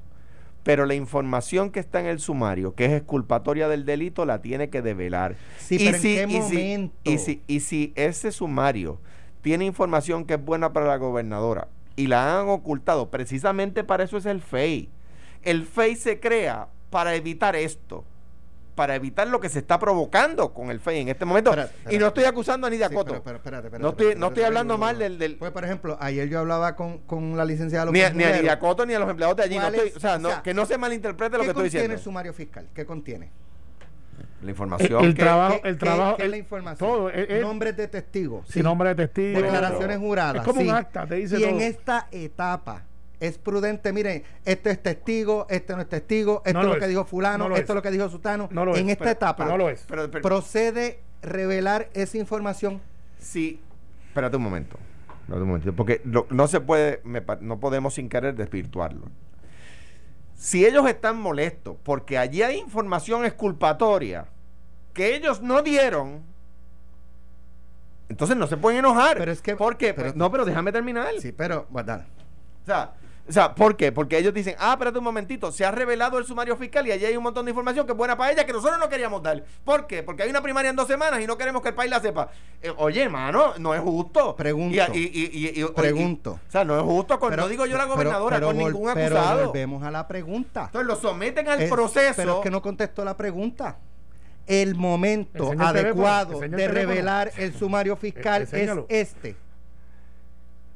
Pero 0.64 0.86
la 0.86 0.94
información 0.94 1.72
que 1.72 1.80
está 1.82 2.00
en 2.00 2.06
el 2.06 2.20
sumario, 2.20 2.74
que 2.76 2.86
es 2.86 2.92
exculpatoria 2.94 3.68
del 3.68 3.84
delito, 3.86 4.26
la 4.26 4.42
tiene 4.42 4.70
que 4.70 4.82
develar. 4.82 5.36
Sí, 5.58 5.78
pero 5.78 5.98
¿en 5.98 6.02
qué 6.02 6.24
y 6.24 6.30
si- 6.30 6.38
momento? 6.40 6.96
y, 7.04 7.18
si, 7.18 7.42
y 7.48 7.60
si 7.62 7.94
ese 7.96 8.32
sumario 8.32 9.00
tiene 9.44 9.66
información 9.66 10.26
que 10.26 10.34
es 10.36 10.44
buena 10.44 10.74
para 10.74 10.88
la 10.88 10.98
gobernadora 10.98 11.68
y 11.96 12.08
la 12.08 12.40
han 12.40 12.50
ocultado, 12.50 13.12
precisamente 13.12 13.84
para 13.84 14.04
eso 14.06 14.18
es 14.18 14.26
el 14.26 14.42
FEI. 14.42 14.90
El 15.44 15.68
FEI 15.68 15.96
se 15.96 16.20
crea 16.20 16.70
para 16.90 17.14
evitar 17.14 17.56
esto. 17.56 18.04
Para 18.74 18.96
evitar 18.96 19.28
lo 19.28 19.40
que 19.40 19.50
se 19.50 19.60
está 19.60 19.78
provocando 19.78 20.52
con 20.52 20.72
el 20.72 20.80
FEI 20.80 21.02
en 21.02 21.10
este 21.10 21.26
momento. 21.26 21.52
Espérate, 21.52 21.74
espérate. 21.76 21.96
Y 21.96 22.00
no 22.00 22.08
estoy 22.08 22.24
acusando 22.24 22.66
a 22.66 22.72
Nidia 22.72 22.90
Sí, 22.90 22.96
Coto. 22.96 23.14
espérate, 23.14 23.78
no 23.78 23.90
estoy, 23.90 24.16
no 24.16 24.28
estoy 24.30 24.44
hablando 24.46 24.80
mal 24.80 24.98
del... 24.98 25.20
del 25.20 25.36
Pues, 25.36 25.52
por 25.52 25.64
ejemplo, 25.64 25.96
ayer 26.02 26.28
yo 26.28 26.40
hablaba 26.40 26.76
con, 26.76 26.98
con 27.00 27.38
la 27.38 27.46
licenciada 27.46 27.92
ni, 27.92 28.00
a, 28.02 28.06
López 28.06 28.16
ni 28.18 28.24
a 28.24 28.28
Mulero. 28.28 28.42
Nidia 28.42 28.58
Coto 28.60 28.86
ni 28.88 28.96
a 28.96 29.00
los 29.00 29.08
empleados 29.12 29.38
de 29.38 29.44
allí. 29.44 29.56
No 29.58 29.62
¿Cuál 29.62 29.76
estoy, 29.76 29.90
es? 29.90 29.98
o 29.98 30.00
sea, 30.00 30.16
O 30.16 30.20
no- 30.20 30.30
sea, 30.30 30.42
que 30.42 30.56
no 30.56 30.66
se 30.66 30.80
malinterprete 30.80 31.38
lo 31.38 31.44
¿Qué 31.44 31.46
que 31.46 31.52
estoy 31.52 31.64
contiene 31.66 31.82
diciendo. 31.84 31.98
el 31.98 32.04
sumario 32.04 32.34
fiscal? 32.34 32.68
¿Qué 32.74 32.84
contiene? 32.88 33.30
La 34.42 34.50
información 34.52 35.06
el 35.06 35.14
que- 35.16 35.22
trabajo, 35.22 35.62
¿Qué- 35.62 35.70
el 35.70 35.78
trabajo, 35.78 36.18
el- 36.20 36.32
la 36.32 36.38
información? 36.38 36.90
todo, 36.90 37.10
es- 37.10 37.30
es- 37.30 37.42
Nombres 37.42 37.78
de 37.78 37.88
testigos. 37.88 38.48
sin 38.50 38.64
nombre 38.64 38.90
de 38.90 38.96
testigo. 39.08 39.42
Declaraciones 39.42 39.98
juradas. 40.00 40.36
Es 40.38 40.42
como 40.44 40.62
sí. 40.62 40.68
un 40.68 40.76
acta, 40.76 41.06
te 41.08 41.16
dice 41.16 41.38
Y 41.38 41.42
todo. 41.42 41.50
en 41.50 41.62
esta 41.62 42.08
etapa 42.12 42.84
es 43.22 43.38
prudente, 43.38 43.94
miren, 43.94 44.24
este 44.44 44.72
es 44.72 44.84
testigo, 44.84 45.48
este 45.50 45.74
no 45.76 45.82
es 45.82 45.88
testigo, 45.88 46.42
esto 46.46 46.54
No 46.54 46.60
es 46.62 46.68
lo 46.68 46.74
lo 46.74 46.80
que 46.82 46.88
dijo 46.90 47.06
fulano, 47.06 47.48
No 47.48 47.56
esto 47.56 47.64
es 47.64 47.70
es. 47.70 47.76
lo 47.76 47.82
que 47.82 47.92
dijo 47.92 48.10
sutano. 48.10 48.50
No 48.52 48.66
lo 48.66 48.76
en 48.76 48.88
es, 48.88 48.92
esta 48.94 49.04
pero- 49.06 49.12
etapa 49.12 49.46
pero 49.46 49.50
no 49.52 49.58
lo 49.64 49.70
es. 49.70 49.86
Pero- 49.88 50.12
pero- 50.12 50.22
procede 50.22 51.00
revelar 51.22 51.88
esa 51.94 52.18
información. 52.18 52.82
Sí, 53.20 53.62
espérate 54.10 54.36
un 54.36 54.44
momento. 54.44 54.78
Espérate 55.22 55.42
un 55.42 55.48
momentito, 55.48 55.74
porque 55.74 56.02
lo- 56.04 56.28
no 56.32 56.48
se 56.50 56.60
puede, 56.60 57.00
me 57.06 57.24
no 57.40 57.62
podemos 57.62 57.94
sin 57.94 58.10
querer 58.10 58.36
desvirtuarlo. 58.36 59.06
Si 60.44 60.66
ellos 60.66 60.86
están 60.90 61.22
molestos 61.22 61.78
porque 61.84 62.18
allí 62.18 62.42
hay 62.42 62.58
información 62.58 63.24
exculpatoria 63.24 64.26
que 64.94 65.16
ellos 65.16 65.42
no 65.42 65.62
dieron, 65.62 66.22
entonces 68.10 68.36
no 68.36 68.46
se 68.48 68.58
pueden 68.58 68.80
enojar. 68.80 69.18
Pero 69.18 69.32
es 69.32 69.42
que- 69.42 69.56
¿Por 69.56 69.78
qué? 69.78 69.94
pero- 69.94 70.12
no, 70.16 70.30
pero 70.30 70.44
déjame 70.44 70.74
terminar. 70.74 71.08
Sí, 71.22 71.32
pero, 71.32 71.66
bueno, 71.70 71.88
dale. 71.88 72.04
O 72.62 72.66
sea, 72.66 72.92
o 73.28 73.32
sea, 73.32 73.56
¿por 73.56 73.78
qué? 73.78 73.92
Porque 73.94 74.18
ellos 74.18 74.34
dicen, 74.34 74.56
ah, 74.60 74.74
espérate 74.74 74.98
un 74.98 75.04
momentito, 75.06 75.52
se 75.52 75.64
ha 75.64 75.72
revelado 75.72 76.18
el 76.18 76.26
sumario 76.26 76.58
fiscal 76.58 76.86
y 76.88 76.92
allí 76.92 77.06
hay 77.06 77.16
un 77.16 77.24
montón 77.24 77.46
de 77.46 77.52
información 77.52 77.86
que 77.86 77.94
es 77.94 77.98
buena 77.98 78.18
para 78.18 78.32
ella 78.34 78.46
que 78.46 78.52
nosotros 78.52 78.78
no 78.80 78.90
queríamos 78.90 79.24
dar. 79.24 79.44
¿Por 79.64 79.88
qué? 79.88 80.04
Porque 80.04 80.24
hay 80.24 80.30
una 80.30 80.42
primaria 80.42 80.70
en 80.70 80.76
dos 80.76 80.88
semanas 80.88 81.22
y 81.22 81.26
no 81.28 81.38
queremos 81.38 81.62
que 81.62 81.70
el 81.70 81.76
país 81.76 81.90
la 81.90 82.02
sepa. 82.02 82.30
Eh, 82.62 82.74
oye, 82.78 83.04
hermano, 83.04 83.54
no 83.60 83.74
es 83.74 83.80
justo. 83.82 84.36
Pregunto. 84.36 84.76
Y- 84.94 84.98
y- 84.98 85.12
y- 85.14 85.60
y- 85.60 85.62
y- 85.62 85.66
Pregunto. 85.74 86.32
o 86.48 86.52
sea, 86.52 86.66
no 86.66 86.78
es 86.78 86.84
justo 86.84 87.18
con, 87.18 87.34
no 87.36 87.48
digo 87.48 87.66
yo 87.66 87.78
la 87.78 87.84
pero- 87.84 87.94
gobernadora, 87.96 88.36
pero 88.38 88.48
con 88.48 88.58
ningún 88.58 88.94
Pero 88.94 89.18
acusado. 89.18 89.46
volvemos 89.48 89.84
a 89.84 89.92
la 89.92 90.06
pregunta. 90.08 90.64
Entonces 90.66 90.88
lo 90.88 90.96
someten 90.98 91.48
al 91.48 91.62
Es- 91.62 91.70
proceso. 91.72 92.14
Pero 92.18 92.36
es 92.38 92.44
que 92.44 92.52
no 92.52 92.62
contestó 92.62 93.06
la 93.06 93.16
pregunta. 93.16 93.78
El 94.46 94.76
momento 94.76 95.54
adecuado 95.58 96.44
el 96.44 96.52
de 96.52 96.68
revelar 96.68 97.32
el 97.38 97.54
sumario 97.56 97.96
fiscal 97.96 98.42
Eh, 98.42 98.44
es 98.46 98.54
enséñalo. 98.54 98.86
este. 98.90 99.38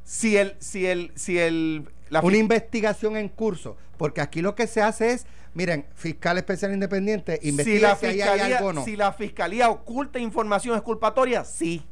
Si 0.05 0.37
el, 0.37 0.55
si 0.59 0.87
el, 0.87 1.11
si 1.15 1.37
el, 1.37 1.89
la 2.09 2.21
Una 2.21 2.37
investigación 2.37 3.17
en 3.17 3.29
curso. 3.29 3.77
Porque 3.97 4.21
aquí 4.21 4.41
lo 4.41 4.55
que 4.55 4.67
se 4.67 4.81
hace 4.81 5.11
es, 5.11 5.25
miren, 5.53 5.85
fiscal 5.95 6.37
especial 6.37 6.71
independiente, 6.73 7.39
si 7.41 7.49
investiga 7.49 7.89
la 7.89 7.95
si, 7.95 8.05
ahí 8.05 8.21
hay 8.21 8.53
algo 8.53 8.67
o 8.67 8.73
no. 8.73 8.85
si 8.85 8.95
la 8.95 9.11
fiscalía 9.11 9.69
oculta 9.69 10.19
información 10.19 10.75
exculpatoria, 10.75 11.43
sí. 11.43 11.83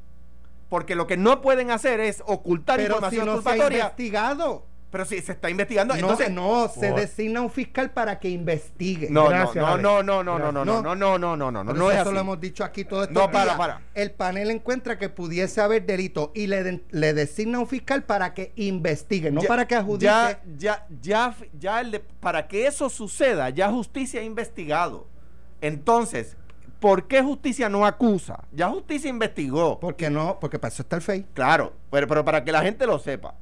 Porque 0.69 0.95
lo 0.95 1.07
que 1.07 1.17
no 1.17 1.41
pueden 1.41 1.71
hacer 1.71 1.99
es 1.99 2.23
ocultar 2.25 2.77
pero 2.77 2.89
si 2.89 2.95
información 2.95 3.25
no 3.25 3.31
se 3.33 3.37
ha 3.37 3.51
exculpatoria. 3.51 3.79
investigado. 3.79 4.65
Pero 4.95 5.03
si 5.03 5.21
se 5.21 5.33
está 5.33 5.49
investigando, 5.49 5.93
No, 5.93 5.99
entonces 5.99 6.31
no, 6.31 6.69
se 6.69 6.87
Por- 6.91 7.01
designa 7.01 7.41
un 7.41 7.49
fiscal 7.49 7.91
para 7.91 8.17
que 8.17 8.29
investigue. 8.29 9.09
No, 9.09 9.27
Gracias, 9.27 9.55
no, 9.55 9.77
no, 9.77 10.01
no, 10.01 10.23
no, 10.23 10.39
no, 10.39 10.53
no, 10.53 10.63
no, 10.63 10.81
No. 10.81 10.81
no, 10.81 10.95
no, 10.95 11.17
no, 11.17 11.51
no, 11.51 11.51
no, 11.51 11.73
no, 11.73 11.91
es 11.91 11.97
eso 11.97 12.03
así. 12.05 12.13
lo 12.13 12.19
hemos 12.21 12.39
dicho 12.39 12.63
aquí 12.63 12.85
todo 12.85 13.03
esto. 13.03 13.13
No, 13.13 13.29
para, 13.29 13.57
para. 13.57 13.81
El 13.93 14.11
panel 14.11 14.51
encuentra 14.51 14.97
que 14.97 15.09
pudiese 15.09 15.59
haber 15.59 15.85
delito 15.85 16.31
y 16.33 16.47
le, 16.47 16.63
de- 16.63 16.81
le 16.91 17.13
designa 17.13 17.59
un 17.59 17.67
fiscal 17.67 18.03
para 18.05 18.33
que 18.33 18.53
investigue, 18.55 19.31
no 19.31 19.41
Ya- 19.41 19.47
para 19.49 19.67
que 19.67 19.75
adjudique. 19.75 20.05
Ya, 20.05 20.39
ya, 20.57 20.87
ya, 21.01 21.35
ya 21.59 21.81
el 21.81 21.91
de- 21.91 21.99
para 21.99 22.47
que 22.47 22.65
eso 22.65 22.89
suceda, 22.89 23.49
ya 23.49 23.69
justicia 23.69 24.21
ha 24.21 24.23
investigado. 24.23 25.07
Entonces, 25.59 26.37
¿por 26.79 27.07
qué 27.09 27.21
justicia 27.21 27.67
no 27.67 27.85
acusa? 27.85 28.45
Ya 28.53 28.69
justicia 28.69 29.09
investigó. 29.09 29.77
Porque 29.77 30.09
no, 30.09 30.37
porque 30.39 30.57
para 30.57 30.73
eso 30.73 30.83
está 30.83 30.95
el 30.95 31.01
FEI. 31.01 31.25
Claro, 31.33 31.73
pero, 31.91 32.07
pero 32.07 32.23
para 32.23 32.45
que 32.45 32.53
la 32.53 32.61
gente 32.61 32.87
lo 32.87 32.97
sepa, 32.97 33.35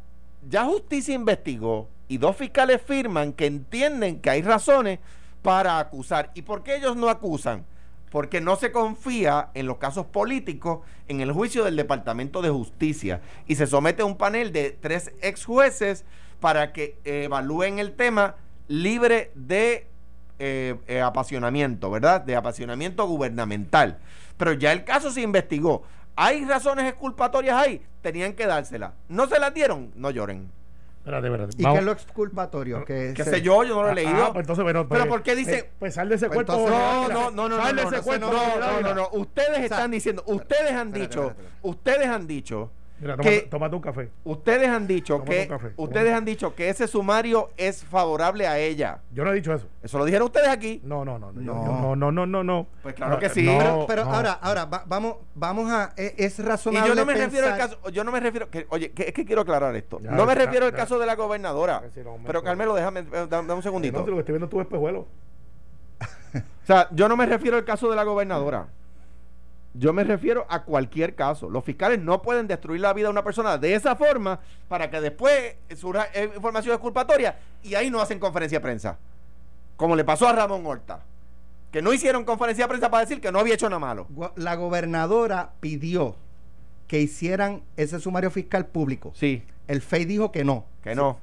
ya 0.49 0.65
justicia 0.65 1.15
investigó 1.15 1.89
y 2.07 2.17
dos 2.17 2.35
fiscales 2.35 2.81
firman 2.81 3.33
que 3.33 3.45
entienden 3.45 4.19
que 4.19 4.29
hay 4.29 4.41
razones 4.41 4.99
para 5.41 5.79
acusar. 5.79 6.31
¿Y 6.33 6.41
por 6.41 6.63
qué 6.63 6.75
ellos 6.75 6.95
no 6.95 7.09
acusan? 7.09 7.65
Porque 8.09 8.41
no 8.41 8.55
se 8.55 8.71
confía 8.71 9.49
en 9.53 9.65
los 9.65 9.77
casos 9.77 10.05
políticos 10.05 10.79
en 11.07 11.21
el 11.21 11.31
juicio 11.31 11.63
del 11.63 11.75
Departamento 11.75 12.41
de 12.41 12.49
Justicia 12.49 13.21
y 13.47 13.55
se 13.55 13.67
somete 13.67 14.03
a 14.03 14.05
un 14.05 14.17
panel 14.17 14.51
de 14.51 14.71
tres 14.71 15.11
ex 15.21 15.45
jueces 15.45 16.05
para 16.39 16.73
que 16.73 16.97
evalúen 17.03 17.79
el 17.79 17.93
tema 17.93 18.35
libre 18.67 19.31
de 19.35 19.87
eh, 20.39 20.75
eh, 20.87 21.01
apasionamiento, 21.01 21.89
¿verdad? 21.89 22.21
De 22.21 22.35
apasionamiento 22.35 23.07
gubernamental. 23.07 23.97
Pero 24.37 24.53
ya 24.53 24.71
el 24.71 24.83
caso 24.83 25.11
se 25.11 25.21
investigó. 25.21 25.83
¿Hay 26.15 26.45
razones 26.45 26.85
exculpatorias 26.89 27.55
ahí? 27.57 27.81
Tenían 28.01 28.33
que 28.33 28.45
dárselas. 28.45 28.91
¿No 29.09 29.27
se 29.27 29.39
las 29.39 29.53
dieron? 29.53 29.91
No 29.95 30.11
lloren. 30.11 30.49
Espérate, 30.99 31.27
espérate. 31.27 31.55
¿Y 31.57 31.63
Vamos. 31.63 31.75
qué 31.75 31.79
es 31.79 31.85
lo 31.85 31.91
exculpatorio? 31.91 32.85
Que 32.85 33.13
¿Qué 33.15 33.23
se- 33.25 33.29
sé 33.31 33.41
yo? 33.41 33.63
Yo 33.63 33.75
no 33.75 33.81
lo 33.81 33.87
he 33.89 33.91
Ah, 33.91 33.95
leído. 33.95 34.23
ah, 34.25 34.31
pues 34.33 34.43
entonces, 34.43 34.63
pero, 34.65 34.87
Pero 34.87 35.01
pues, 35.01 35.09
¿por 35.09 35.23
qué 35.23 35.35
dice- 35.35 35.57
eh, 35.57 35.69
Pues 35.79 35.95
sal 35.95 36.07
de 36.07 36.15
ese 36.15 36.27
Pues 36.27 36.35
cuerpo. 36.45 36.53
entonces- 36.53 36.79
No, 36.79 37.07
no, 37.09 37.31
no, 37.31 37.49
no, 37.49 37.57
no, 37.57 37.63
Sal 37.63 37.75
de 37.75 37.81
no, 37.81 37.87
ese 37.89 37.97
no, 37.97 38.03
cuerpo. 38.03 38.27
no, 38.31 38.59
no, 38.59 38.81
no, 38.81 38.93
no. 38.93 39.09
Ustedes 39.11 39.49
O 39.49 39.53
sea, 39.55 39.63
están 39.65 39.91
diciendo, 39.91 40.23
ustedes 40.27 40.71
han 40.71 40.87
espérate, 40.87 40.99
dicho, 40.99 41.19
espérate, 41.27 41.41
espérate. 41.41 41.67
ustedes 41.67 42.07
han 42.07 42.27
dicho 42.27 42.71
Mira, 43.03 43.17
que- 43.17 43.23
tómate, 43.23 43.47
tómate 43.49 43.75
un 43.75 43.81
café. 43.81 44.09
Ustedes 44.23 44.67
han 44.69 44.87
dicho 44.87 45.15
Tómate 45.15 45.31
que 45.41 45.45
tómate 45.47 45.73
ustedes 45.77 46.13
han 46.13 46.25
dicho 46.25 46.55
que 46.55 46.69
ese 46.69 46.87
sumario 46.87 47.51
es 47.57 47.83
favorable 47.83 48.47
a 48.47 48.57
ella. 48.57 48.99
Yo 49.11 49.23
no 49.23 49.31
he 49.31 49.35
dicho 49.35 49.53
eso. 49.53 49.67
Eso 49.83 49.97
lo 49.99 50.05
dijeron 50.05 50.25
ustedes 50.25 50.47
aquí. 50.47 50.81
No, 50.83 51.03
no, 51.05 51.19
no. 51.19 51.31
No, 51.33 51.53
No. 51.53 51.95
no, 51.95 51.95
no, 51.95 52.11
no, 52.11 52.25
no. 52.25 52.43
no. 52.43 52.67
Pues 52.81 52.95
claro 52.95 53.13
No, 53.13 53.19
que 53.19 53.29
sí. 53.29 53.43
no, 53.43 53.57
Pero, 53.57 53.85
pero 53.87 54.05
no. 54.05 54.13
ahora, 54.13 54.31
ahora 54.41 54.65
va- 54.65 54.83
vamos, 54.87 55.15
vamos 55.35 55.71
a. 55.71 55.93
Es 55.97 56.39
Y 56.39 56.41
razonable. 56.41 56.89
yo 56.89 56.95
no 56.95 57.05
me 57.05 57.13
refiero 57.13 57.47
al 57.47 57.57
caso, 57.57 57.77
yo 57.91 58.03
no 58.03 58.11
me 58.11 58.19
refiero, 58.19 58.49
que, 58.49 58.65
oye, 58.69 58.91
que, 58.91 59.03
es 59.03 59.13
que 59.13 59.25
quiero 59.25 59.41
aclarar 59.41 59.75
esto. 59.75 59.99
Ya, 60.01 60.11
no 60.11 60.25
me 60.25 60.33
ya, 60.35 60.45
refiero 60.45 60.65
al 60.65 60.71
ya. 60.71 60.77
caso 60.77 60.97
de 60.97 61.05
la 61.05 61.15
gobernadora. 61.15 61.83
Si 61.93 62.01
Pero. 62.25 62.43
Carmelo, 62.43 62.73
déjame, 62.75 63.01
eh, 63.01 63.05
dame, 63.11 63.27
dame 63.29 63.41
un 63.53 63.57
No, 63.57 63.61
segundito. 63.61 64.03
si 64.03 64.09
lo 64.09 64.15
que 64.15 64.19
estoy 64.21 64.33
viendo 64.33 64.45
es 64.45 64.49
tu 64.51 64.61
espejuelo. 64.61 65.05
O 66.63 66.65
sea, 66.65 66.87
yo 66.91 67.09
no 67.09 67.17
me 67.17 67.25
refiero 67.25 67.57
al 67.57 67.65
caso 67.65 67.89
de 67.89 67.95
la 67.97 68.03
gobernadora. 68.03 68.67
Yo 69.75 69.91
me 69.91 70.03
refiero 70.03 70.45
a 70.49 70.63
cualquier 70.63 71.15
caso. 71.15 71.49
Los 71.49 71.63
fiscales 71.63 71.99
no 71.99 72.21
pueden 72.21 72.47
destruir 72.47 72.81
la 72.81 72.93
vida 72.93 73.07
de 73.07 73.11
una 73.11 73.23
persona 73.23 73.57
de 73.57 73.73
esa 73.73 73.95
forma 73.95 74.39
para 74.67 74.89
que 74.89 75.01
después 75.01 75.55
surja 75.75 76.07
eh, 76.13 76.29
información 76.35 76.73
exculpatoria 76.75 77.39
y 77.63 77.73
ahí 77.73 77.89
no 77.89 77.99
hacen 77.99 78.19
conferencia 78.19 78.59
de 78.59 78.63
prensa. 78.63 78.97
Como 79.75 79.95
le 79.95 80.03
pasó 80.03 80.27
a 80.27 80.33
Ramón 80.33 80.65
Horta. 80.65 81.01
Que 81.71 81.81
no 81.81 81.91
hicieron 81.91 82.23
conferencia 82.23 82.65
de 82.65 82.69
prensa 82.69 82.91
para 82.91 83.01
decir 83.01 83.19
que 83.19 83.31
no 83.31 83.39
había 83.39 83.55
hecho 83.55 83.67
nada 83.67 83.79
malo. 83.79 84.07
La 84.35 84.55
gobernadora 84.55 85.53
pidió 85.59 86.15
que 86.87 86.99
hicieran 86.99 87.63
ese 87.75 87.99
sumario 87.99 88.29
fiscal 88.29 88.67
público. 88.67 89.11
Sí, 89.15 89.43
El 89.67 89.81
FEI 89.81 90.05
dijo 90.05 90.31
que 90.31 90.43
no. 90.43 90.65
que 90.83 90.93
no. 90.93 91.17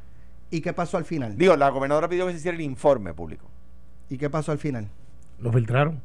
¿Y 0.51 0.61
qué 0.61 0.72
pasó 0.72 0.96
al 0.96 1.05
final? 1.05 1.38
Digo, 1.38 1.55
la 1.55 1.68
gobernadora 1.68 2.09
pidió 2.09 2.26
que 2.26 2.32
se 2.32 2.38
hiciera 2.38 2.57
el 2.57 2.62
informe 2.62 3.14
público. 3.14 3.46
¿Y 4.09 4.18
qué 4.18 4.28
pasó 4.28 4.51
al 4.51 4.59
final? 4.59 4.88
Lo 5.38 5.53
filtraron. 5.53 6.03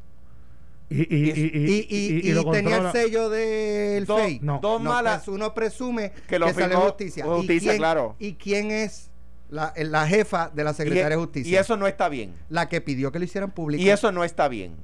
Y, 0.88 1.00
y, 1.02 1.04
y, 1.16 1.30
y, 1.30 1.86
Y, 1.88 1.96
y- 2.28 2.30
y 2.30 2.32
lo 2.32 2.42
y 2.42 2.50
tenía 2.52 2.76
el 2.76 2.92
sello 2.92 3.28
del 3.28 4.04
Dos- 4.06 4.20
FEI. 4.20 4.38
no. 4.42 4.60
dos 4.62 4.80
No, 4.80 4.90
malas. 4.90 5.24
pues 5.24 5.28
uno 5.36 5.52
presume 5.52 6.10
Que 6.12 6.22
que, 6.28 6.38
lo 6.38 6.46
salió 6.52 6.68
firmó 6.68 6.80
justicia. 6.82 7.24
justicia, 7.24 7.56
¿Y 7.56 7.60
quién, 7.70 7.76
claro. 7.78 8.16
¿Y 8.20 8.34
quién 8.34 8.70
es 8.70 9.10
la, 9.48 9.72
la 9.76 10.06
jefa 10.06 10.50
de 10.54 10.62
la 10.64 10.72
Secretaría 10.74 11.06
y, 11.08 11.10
de 11.10 11.16
Justicia? 11.16 11.52
y 11.52 11.56
eso 11.56 11.76
no 11.76 11.86
está 11.88 12.08
bien. 12.08 12.34
La 12.48 12.68
que 12.68 12.80
pidió 12.80 13.10
que 13.10 13.18
lo 13.18 13.24
hicieran 13.24 13.50
público. 13.50 13.82
Y 13.82 13.90
eso 13.90 14.12
no 14.12 14.22
está 14.22 14.46
bien. 14.48 14.76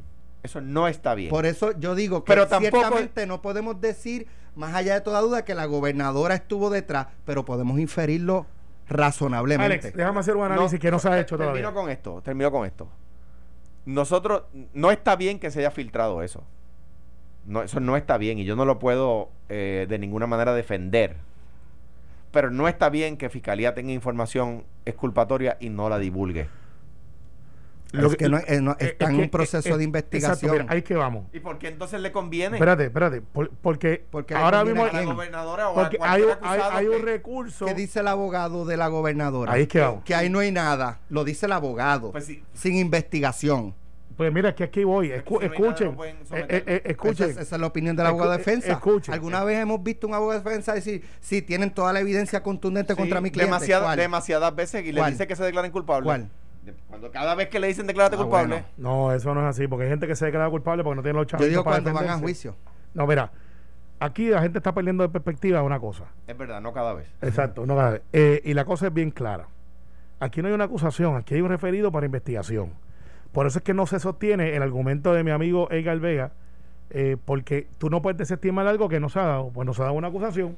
Eso 0.42 0.60
no 0.60 0.88
está 0.88 1.14
bien. 1.14 1.30
Por 1.30 1.46
eso 1.46 1.70
yo 1.78 1.94
digo 1.94 2.24
que 2.24 2.32
Pero 2.32 2.48
tampoco- 2.48 2.78
ciertamente 2.80 3.26
no 3.26 3.40
podemos 3.40 3.80
decir, 3.80 4.26
más 4.56 4.74
allá 4.74 4.94
de 4.94 5.00
toda 5.02 5.20
duda, 5.20 5.44
que 5.44 5.54
la 5.54 5.66
gobernadora 5.66 6.34
estuvo 6.34 6.68
detrás, 6.68 7.06
pero 7.24 7.44
podemos 7.44 7.78
inferirlo 7.78 8.46
razonablemente. 8.88 9.72
Alex, 9.86 9.96
déjame 9.96 10.18
hacer 10.20 10.36
un 10.36 10.44
análisis 10.44 10.80
que 10.80 10.90
no 10.90 10.98
se 10.98 11.08
ha 11.08 11.20
hecho 11.20 11.36
termino 11.38 11.60
todavía. 11.60 11.72
con 11.80 11.90
esto, 11.90 12.20
termino 12.22 12.50
con 12.50 12.66
esto. 12.66 12.88
Nosotros, 13.84 14.44
no 14.74 14.90
está 14.90 15.16
bien 15.16 15.38
que 15.38 15.50
se 15.50 15.60
haya 15.60 15.70
filtrado 15.70 16.22
eso. 16.22 16.44
Eso 17.64 17.80
no 17.80 17.96
está 17.96 18.18
bien 18.18 18.38
y 18.38 18.44
yo 18.44 18.54
no 18.54 18.64
lo 18.64 18.78
puedo 18.78 19.30
eh, 19.48 19.86
de 19.88 19.98
ninguna 19.98 20.26
manera 20.26 20.54
defender. 20.54 21.16
Pero 22.30 22.50
no 22.50 22.68
está 22.68 22.88
bien 22.88 23.16
que 23.16 23.28
Fiscalía 23.28 23.74
tenga 23.74 23.92
información 23.92 24.64
exculpatoria 24.84 25.56
y 25.60 25.68
no 25.68 25.88
la 25.88 25.98
divulgue. 25.98 26.48
Lo 27.92 28.08
es 28.08 28.16
que 28.16 28.28
no, 28.28 28.38
eh, 28.38 28.60
no, 28.60 28.72
está 28.78 29.04
es 29.04 29.10
en 29.10 29.16
que- 29.16 29.22
un 29.22 29.28
proceso 29.30 29.76
de 29.76 29.84
investigación. 29.84 30.32
Exacto, 30.50 30.62
mira, 30.64 30.66
ahí 30.72 30.82
que 30.82 30.94
vamos. 30.94 31.26
¿Y 31.32 31.40
por 31.40 31.58
qué 31.58 31.68
entonces 31.68 32.00
le 32.00 32.10
conviene 32.10 32.56
Espérate, 32.56 32.84
espérate. 32.86 33.20
por- 33.20 33.50
porque 33.50 34.04
Porque 34.10 34.34
ahora 34.34 34.64
mismo 34.64 34.84
a 34.84 34.88
a 34.88 34.92
la 34.92 35.02
gobernadora 35.04 35.68
o 35.68 35.74
porque 35.74 35.98
a 36.00 36.12
hay, 36.12 36.22
cualquier 36.22 36.38
un- 36.38 36.44
hay, 36.48 36.58
acusado 36.58 36.76
hay 36.78 36.86
un 36.88 36.96
que- 36.96 37.02
recurso. 37.02 37.66
¿Qué 37.66 37.74
dice 37.74 38.00
el 38.00 38.08
abogado 38.08 38.64
de 38.64 38.76
la 38.76 38.88
gobernadora? 38.88 39.52
Ahí 39.52 39.62
es 39.62 39.68
que 39.68 39.80
vamos. 39.80 40.04
Que 40.04 40.14
ahí 40.14 40.30
no 40.30 40.38
hay 40.38 40.50
nada. 40.52 41.00
Lo 41.10 41.22
dice 41.24 41.46
el 41.46 41.52
abogado. 41.52 42.12
Pues 42.12 42.24
sí. 42.24 42.42
Sin 42.54 42.76
investigación. 42.76 43.74
Pues 44.16 44.30
mira, 44.32 44.54
que 44.54 44.62
aquí 44.64 44.84
voy. 44.84 45.10
Es 45.10 45.22
que 45.22 45.30
Escu- 45.30 45.42
escuchen. 45.42 45.96
no 45.96 46.04
eh, 46.04 46.14
eh, 46.30 46.64
eh, 46.66 46.82
escuchen. 46.84 47.30
Esa, 47.30 47.40
esa 47.40 47.54
es 47.56 47.60
la 47.60 47.66
opinión 47.66 47.96
del 47.96 48.06
abogado 48.06 48.30
de 48.32 48.38
defensa. 48.38 48.72
escuchen. 48.72 49.12
¿Alguna 49.14 49.42
vez 49.42 49.58
hemos 49.58 49.82
visto 49.82 50.06
un 50.06 50.12
abogado 50.14 50.38
de 50.38 50.44
defensa 50.44 50.74
decir, 50.74 51.02
sí, 51.20 51.40
tienen 51.40 51.70
toda 51.72 51.92
la 51.94 52.00
evidencia 52.00 52.42
contundente 52.42 52.92
Sí, 52.92 52.98
contra 52.98 53.20
mi 53.22 53.30
cliente? 53.30 53.50
demasiadas 53.96 54.54
veces 54.54 54.84
y 54.84 54.92
le 54.92 55.04
dice 55.10 55.26
que 55.26 55.34
se 55.34 55.42
declaren 55.44 55.72
culpables. 55.72 56.04
¿Cuál? 56.04 56.28
Cuando 56.88 57.10
cada 57.10 57.34
vez 57.34 57.48
que 57.48 57.58
le 57.58 57.66
dicen 57.66 57.86
declárate 57.86 58.16
Ah, 58.16 58.18
culpable. 58.20 58.48
bueno. 58.54 58.66
No, 58.76 59.12
eso 59.12 59.34
no 59.34 59.40
es 59.40 59.46
así, 59.46 59.66
porque 59.66 59.84
hay 59.84 59.90
gente 59.90 60.06
que 60.06 60.14
se 60.14 60.26
declara 60.26 60.48
culpable 60.50 60.84
porque 60.84 60.96
no 60.96 61.02
tiene 61.02 61.18
los 61.18 61.26
chavos. 61.26 61.44
Yo 61.44 61.50
digo 61.50 61.64
cuando 61.64 61.92
van 61.92 62.08
a 62.08 62.18
juicio. 62.18 62.54
No, 62.94 63.06
mira, 63.06 63.32
aquí 63.98 64.28
la 64.28 64.42
gente 64.42 64.58
está 64.58 64.72
perdiendo 64.72 65.02
de 65.02 65.08
perspectiva 65.08 65.62
una 65.62 65.80
cosa. 65.80 66.04
Es 66.26 66.36
verdad, 66.36 66.60
no 66.60 66.72
cada 66.72 66.92
vez. 66.94 67.08
Exacto, 67.20 67.66
no 67.66 67.74
cada 67.76 67.90
vez. 67.92 68.02
Eh, 68.12 68.40
y 68.44 68.54
la 68.54 68.64
cosa 68.64 68.86
es 68.88 68.94
bien 68.94 69.10
clara. 69.10 69.48
Aquí 70.20 70.40
no 70.40 70.48
hay 70.48 70.54
una 70.54 70.64
acusación, 70.64 71.16
aquí 71.16 71.34
hay 71.34 71.40
un 71.40 71.48
referido 71.48 71.90
para 71.90 72.06
investigación. 72.06 72.72
Por 73.32 73.46
eso 73.46 73.58
es 73.58 73.64
que 73.64 73.74
no 73.74 73.86
se 73.86 73.98
sostiene 73.98 74.54
el 74.54 74.62
argumento 74.62 75.12
de 75.14 75.24
mi 75.24 75.30
amigo 75.32 75.68
Edgar 75.70 75.98
Vega, 75.98 76.30
eh, 76.90 77.16
porque 77.24 77.66
tú 77.78 77.90
no 77.90 78.02
puedes 78.02 78.18
desestimar 78.18 78.66
algo 78.68 78.88
que 78.88 79.00
no 79.00 79.08
se 79.08 79.18
ha 79.18 79.24
dado, 79.24 79.50
pues 79.50 79.66
no 79.66 79.74
se 79.74 79.80
ha 79.82 79.86
dado 79.86 79.96
una 79.96 80.08
acusación. 80.08 80.56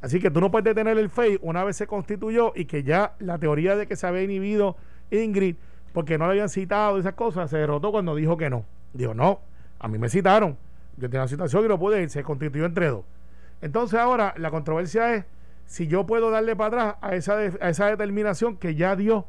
Así 0.00 0.20
que 0.20 0.30
tú 0.30 0.40
no 0.40 0.50
puedes 0.50 0.64
detener 0.64 0.96
el 0.96 1.10
FEI 1.10 1.38
una 1.42 1.64
vez 1.64 1.76
se 1.76 1.86
constituyó 1.86 2.52
y 2.54 2.66
que 2.66 2.82
ya 2.82 3.14
la 3.18 3.38
teoría 3.38 3.74
de 3.74 3.86
que 3.86 3.96
se 3.96 4.06
había 4.06 4.22
inhibido 4.22 4.76
Ingrid 5.22 5.56
porque 5.92 6.18
no 6.18 6.24
le 6.26 6.32
habían 6.32 6.48
citado 6.48 6.98
esas 6.98 7.14
cosas 7.14 7.50
se 7.50 7.56
derrotó 7.56 7.92
cuando 7.92 8.14
dijo 8.16 8.36
que 8.36 8.50
no. 8.50 8.64
Dijo, 8.92 9.14
no, 9.14 9.40
a 9.78 9.88
mí 9.88 9.98
me 9.98 10.08
citaron. 10.08 10.56
Yo 10.96 11.08
tenía 11.08 11.28
citación 11.28 11.64
y 11.64 11.68
no 11.68 11.78
pude 11.78 12.02
ir, 12.02 12.10
se 12.10 12.22
constituyó 12.22 12.64
entre 12.64 12.88
dos. 12.88 13.04
Entonces 13.60 13.98
ahora 13.98 14.34
la 14.36 14.50
controversia 14.50 15.14
es 15.14 15.24
si 15.66 15.86
yo 15.86 16.06
puedo 16.06 16.30
darle 16.30 16.56
para 16.56 16.90
atrás 16.90 16.96
a 17.00 17.14
esa, 17.14 17.36
a 17.36 17.68
esa 17.68 17.86
determinación 17.86 18.56
que 18.56 18.74
ya 18.74 18.96
dio 18.96 19.26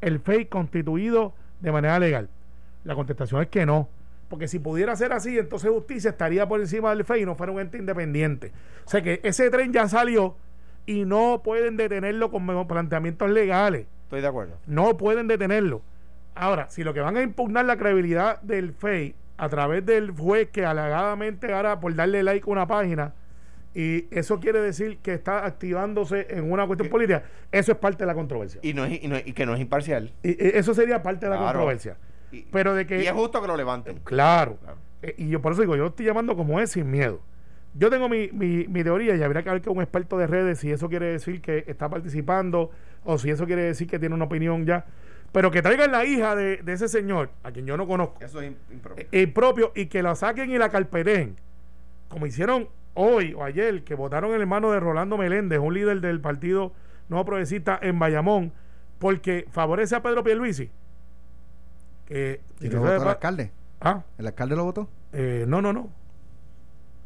el 0.00 0.20
FEI 0.20 0.46
constituido 0.46 1.34
de 1.60 1.72
manera 1.72 1.98
legal. 1.98 2.28
La 2.84 2.94
contestación 2.94 3.42
es 3.42 3.48
que 3.48 3.66
no. 3.66 3.88
Porque 4.28 4.48
si 4.48 4.58
pudiera 4.58 4.96
ser 4.96 5.12
así, 5.12 5.38
entonces 5.38 5.70
justicia 5.70 6.10
estaría 6.10 6.48
por 6.48 6.60
encima 6.60 6.90
del 6.90 7.04
FEI 7.04 7.22
y 7.22 7.26
no 7.26 7.36
fuera 7.36 7.52
un 7.52 7.60
ente 7.60 7.78
independiente. 7.78 8.52
O 8.84 8.90
sea 8.90 9.02
que 9.02 9.20
ese 9.22 9.50
tren 9.50 9.72
ya 9.72 9.88
salió 9.88 10.36
y 10.86 11.04
no 11.04 11.42
pueden 11.44 11.76
detenerlo 11.76 12.30
con 12.30 12.66
planteamientos 12.66 13.30
legales. 13.30 13.86
Estoy 14.06 14.20
de 14.20 14.26
acuerdo. 14.28 14.56
No 14.66 14.96
pueden 14.96 15.26
detenerlo. 15.28 15.82
Ahora, 16.34 16.68
si 16.70 16.84
lo 16.84 16.94
que 16.94 17.00
van 17.00 17.16
a 17.16 17.22
impugnar 17.22 17.64
la 17.64 17.76
credibilidad 17.76 18.40
del 18.42 18.72
FEI 18.72 19.14
a 19.36 19.48
través 19.48 19.84
del 19.84 20.12
juez 20.12 20.48
que 20.50 20.64
alegadamente 20.64 21.52
ahora 21.52 21.78
por 21.80 21.94
darle 21.94 22.22
like 22.22 22.48
a 22.48 22.52
una 22.52 22.66
página, 22.66 23.14
y 23.74 24.06
eso 24.10 24.40
quiere 24.40 24.60
decir 24.60 24.98
que 24.98 25.12
está 25.12 25.44
activándose 25.44 26.26
en 26.30 26.50
una 26.50 26.66
cuestión 26.66 26.88
política, 26.88 27.24
eso 27.52 27.72
es 27.72 27.78
parte 27.78 27.98
de 28.04 28.06
la 28.06 28.14
controversia. 28.14 28.60
Y, 28.62 28.72
no 28.74 28.84
es, 28.84 29.02
y, 29.02 29.08
no 29.08 29.16
es- 29.16 29.26
y 29.26 29.32
que 29.32 29.44
no 29.44 29.54
es 29.54 29.60
imparcial. 29.60 30.12
Eso 30.22 30.72
sería 30.72 31.02
parte 31.02 31.26
de 31.26 31.30
la 31.30 31.36
Claro. 31.36 31.58
controversia. 31.58 31.96
Y, 32.32 32.42
Pero 32.50 32.74
de 32.74 32.86
que... 32.86 33.02
y 33.02 33.06
es 33.06 33.12
justo 33.12 33.40
que 33.42 33.48
lo 33.48 33.56
levanten. 33.56 33.98
Claro. 34.04 34.56
Claro. 34.62 34.78
Eh, 35.02 35.14
y 35.18 35.28
yo 35.28 35.42
por 35.42 35.52
eso 35.52 35.60
digo, 35.60 35.76
yo 35.76 35.82
lo 35.82 35.88
estoy 35.90 36.06
llamando 36.06 36.36
como 36.36 36.58
es 36.60 36.70
sin 36.72 36.90
miedo. 36.90 37.20
Yo 37.74 37.90
tengo 37.90 38.08
mi, 38.08 38.28
mi, 38.32 38.66
mi 38.66 38.82
teoría 38.82 39.14
y 39.14 39.22
habría 39.22 39.42
que 39.42 39.50
ver 39.50 39.60
con 39.62 39.76
un 39.76 39.82
experto 39.82 40.16
de 40.16 40.26
redes 40.26 40.58
si 40.60 40.70
eso 40.72 40.88
quiere 40.88 41.06
decir 41.12 41.42
que 41.42 41.64
está 41.66 41.90
participando 41.90 42.70
o 43.06 43.18
si 43.18 43.30
eso 43.30 43.46
quiere 43.46 43.62
decir 43.62 43.86
que 43.88 43.98
tiene 43.98 44.14
una 44.14 44.24
opinión 44.26 44.66
ya. 44.66 44.84
Pero 45.32 45.50
que 45.50 45.60
traigan 45.62 45.90
la 45.92 46.04
hija 46.04 46.34
de, 46.36 46.58
de 46.58 46.72
ese 46.72 46.88
señor, 46.88 47.30
a 47.42 47.50
quien 47.50 47.66
yo 47.66 47.76
no 47.76 47.86
conozco, 47.86 48.16
Eso 48.24 48.40
es 48.40 48.50
im- 48.52 48.56
impropio. 48.72 49.04
eh, 49.04 49.08
el 49.12 49.32
propio, 49.32 49.72
y 49.74 49.86
que 49.86 50.02
la 50.02 50.14
saquen 50.14 50.50
y 50.50 50.58
la 50.58 50.68
carpeten, 50.70 51.36
como 52.08 52.26
hicieron 52.26 52.68
hoy 52.94 53.34
o 53.34 53.44
ayer, 53.44 53.82
que 53.84 53.94
votaron 53.94 54.32
el 54.34 54.40
hermano 54.40 54.70
de 54.70 54.80
Rolando 54.80 55.18
Meléndez, 55.18 55.58
un 55.58 55.74
líder 55.74 56.00
del 56.00 56.20
Partido 56.20 56.72
Nuevo 57.08 57.24
Progresista 57.26 57.78
en 57.82 57.98
Bayamón, 57.98 58.52
porque 58.98 59.46
favorece 59.50 59.94
a 59.96 60.02
Pedro 60.02 60.22
Pierluisi. 60.24 60.70
Que, 62.06 62.40
¿Y 62.60 62.68
que 62.68 62.76
votó 62.76 62.94
el 63.02 63.08
alcalde? 63.08 63.50
Ah, 63.80 64.02
¿El 64.18 64.26
alcalde 64.28 64.56
lo 64.56 64.64
votó? 64.64 64.88
eh, 65.12 65.44
no, 65.46 65.60
no, 65.60 65.72
no. 65.72 65.90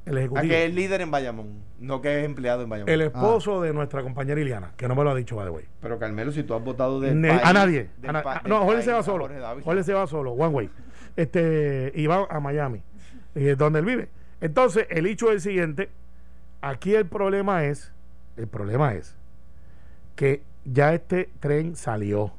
El 0.06 0.16
A 0.16 0.20
ejecutivo. 0.20 0.48
que 0.48 0.64
es 0.66 0.74
líder 0.74 1.00
en 1.02 1.10
Bayamón, 1.10 1.62
no 1.78 2.00
que 2.00 2.18
es 2.20 2.24
empleado 2.24 2.62
en 2.62 2.68
Bayamón. 2.70 2.92
El 2.92 3.00
esposo 3.02 3.60
de 3.60 3.72
nuestra 3.72 4.02
compañera 4.02 4.40
Iliana, 4.40 4.72
que 4.76 4.88
no 4.88 4.94
me 4.94 5.04
lo 5.04 5.10
ha 5.10 5.14
dicho, 5.14 5.36
by 5.36 5.44
the 5.46 5.50
way. 5.50 5.64
Pero 5.80 5.98
Carmelo, 5.98 6.32
si 6.32 6.42
tú 6.42 6.54
has 6.54 6.62
votado 6.64 7.00
Ne- 7.00 7.28
país, 7.28 7.40
a 7.44 7.52
nadie. 7.52 7.90
a 8.06 8.12
na- 8.12 8.18
a- 8.24 8.40
del 8.40 8.50
no, 8.50 8.64
Jorge 8.64 8.82
se 8.82 8.92
va 8.92 8.98
a 8.98 9.02
solo. 9.02 9.28
Jorge 9.62 9.84
se 9.84 9.92
va 9.92 10.06
solo, 10.06 10.32
one 10.32 10.48
way. 10.54 10.70
Este, 11.16 11.92
y 11.94 12.06
va 12.06 12.26
a 12.30 12.40
Miami, 12.40 12.82
y 13.34 13.48
es 13.48 13.58
donde 13.58 13.80
él 13.80 13.84
vive. 13.84 14.08
Entonces, 14.40 14.86
el 14.90 15.06
hecho 15.06 15.26
es 15.28 15.34
el 15.34 15.40
siguiente. 15.42 15.90
Aquí 16.62 16.94
el 16.94 17.06
problema 17.06 17.64
es, 17.64 17.92
el 18.36 18.46
problema 18.48 18.94
es 18.94 19.16
que 20.16 20.42
ya 20.64 20.94
este 20.94 21.28
tren 21.40 21.76
salió. 21.76 22.32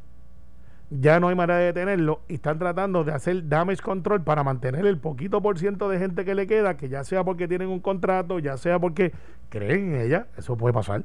Ya 0.93 1.21
no 1.21 1.29
hay 1.29 1.35
manera 1.35 1.57
de 1.57 1.67
detenerlo 1.67 2.19
y 2.27 2.33
están 2.33 2.59
tratando 2.59 3.05
de 3.05 3.13
hacer 3.13 3.47
damage 3.47 3.81
control 3.81 4.23
para 4.23 4.43
mantener 4.43 4.85
el 4.85 4.97
poquito 4.97 5.41
por 5.41 5.57
ciento 5.57 5.87
de 5.87 5.97
gente 5.97 6.25
que 6.25 6.35
le 6.35 6.47
queda, 6.47 6.75
que 6.75 6.89
ya 6.89 7.05
sea 7.05 7.23
porque 7.23 7.47
tienen 7.47 7.69
un 7.69 7.79
contrato, 7.79 8.39
ya 8.39 8.57
sea 8.57 8.77
porque 8.77 9.13
creen 9.47 9.95
en 9.95 10.01
ella, 10.01 10.27
eso 10.37 10.57
puede 10.57 10.73
pasar, 10.73 11.03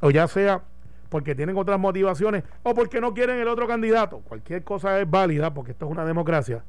o 0.00 0.10
ya 0.10 0.26
sea 0.28 0.62
porque 1.10 1.34
tienen 1.34 1.58
otras 1.58 1.78
motivaciones 1.78 2.42
o 2.62 2.72
porque 2.72 3.02
no 3.02 3.12
quieren 3.12 3.38
el 3.38 3.48
otro 3.48 3.66
candidato. 3.66 4.20
Cualquier 4.20 4.64
cosa 4.64 4.98
es 4.98 5.10
válida 5.10 5.52
porque 5.52 5.72
esto 5.72 5.84
es 5.84 5.92
una 5.92 6.06
democracia. 6.06 6.64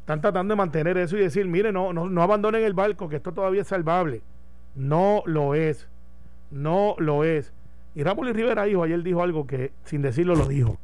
Están 0.00 0.20
tratando 0.20 0.52
de 0.52 0.56
mantener 0.56 0.98
eso 0.98 1.16
y 1.16 1.20
decir, 1.20 1.46
mire, 1.46 1.72
no, 1.72 1.94
no, 1.94 2.08
no 2.08 2.22
abandonen 2.22 2.64
el 2.64 2.74
barco, 2.74 3.08
que 3.08 3.16
esto 3.16 3.32
todavía 3.32 3.62
es 3.62 3.68
salvable. 3.68 4.22
No 4.74 5.22
lo 5.24 5.54
es. 5.54 5.88
No 6.50 6.96
lo 6.98 7.24
es. 7.24 7.52
Y 7.94 8.02
Ramón 8.02 8.32
Rivera 8.32 8.64
dijo, 8.64 8.82
ayer 8.82 9.02
dijo 9.02 9.22
algo 9.22 9.46
que 9.46 9.72
sin 9.84 10.02
decirlo 10.02 10.34
lo 10.34 10.46
dijo. 10.46 10.78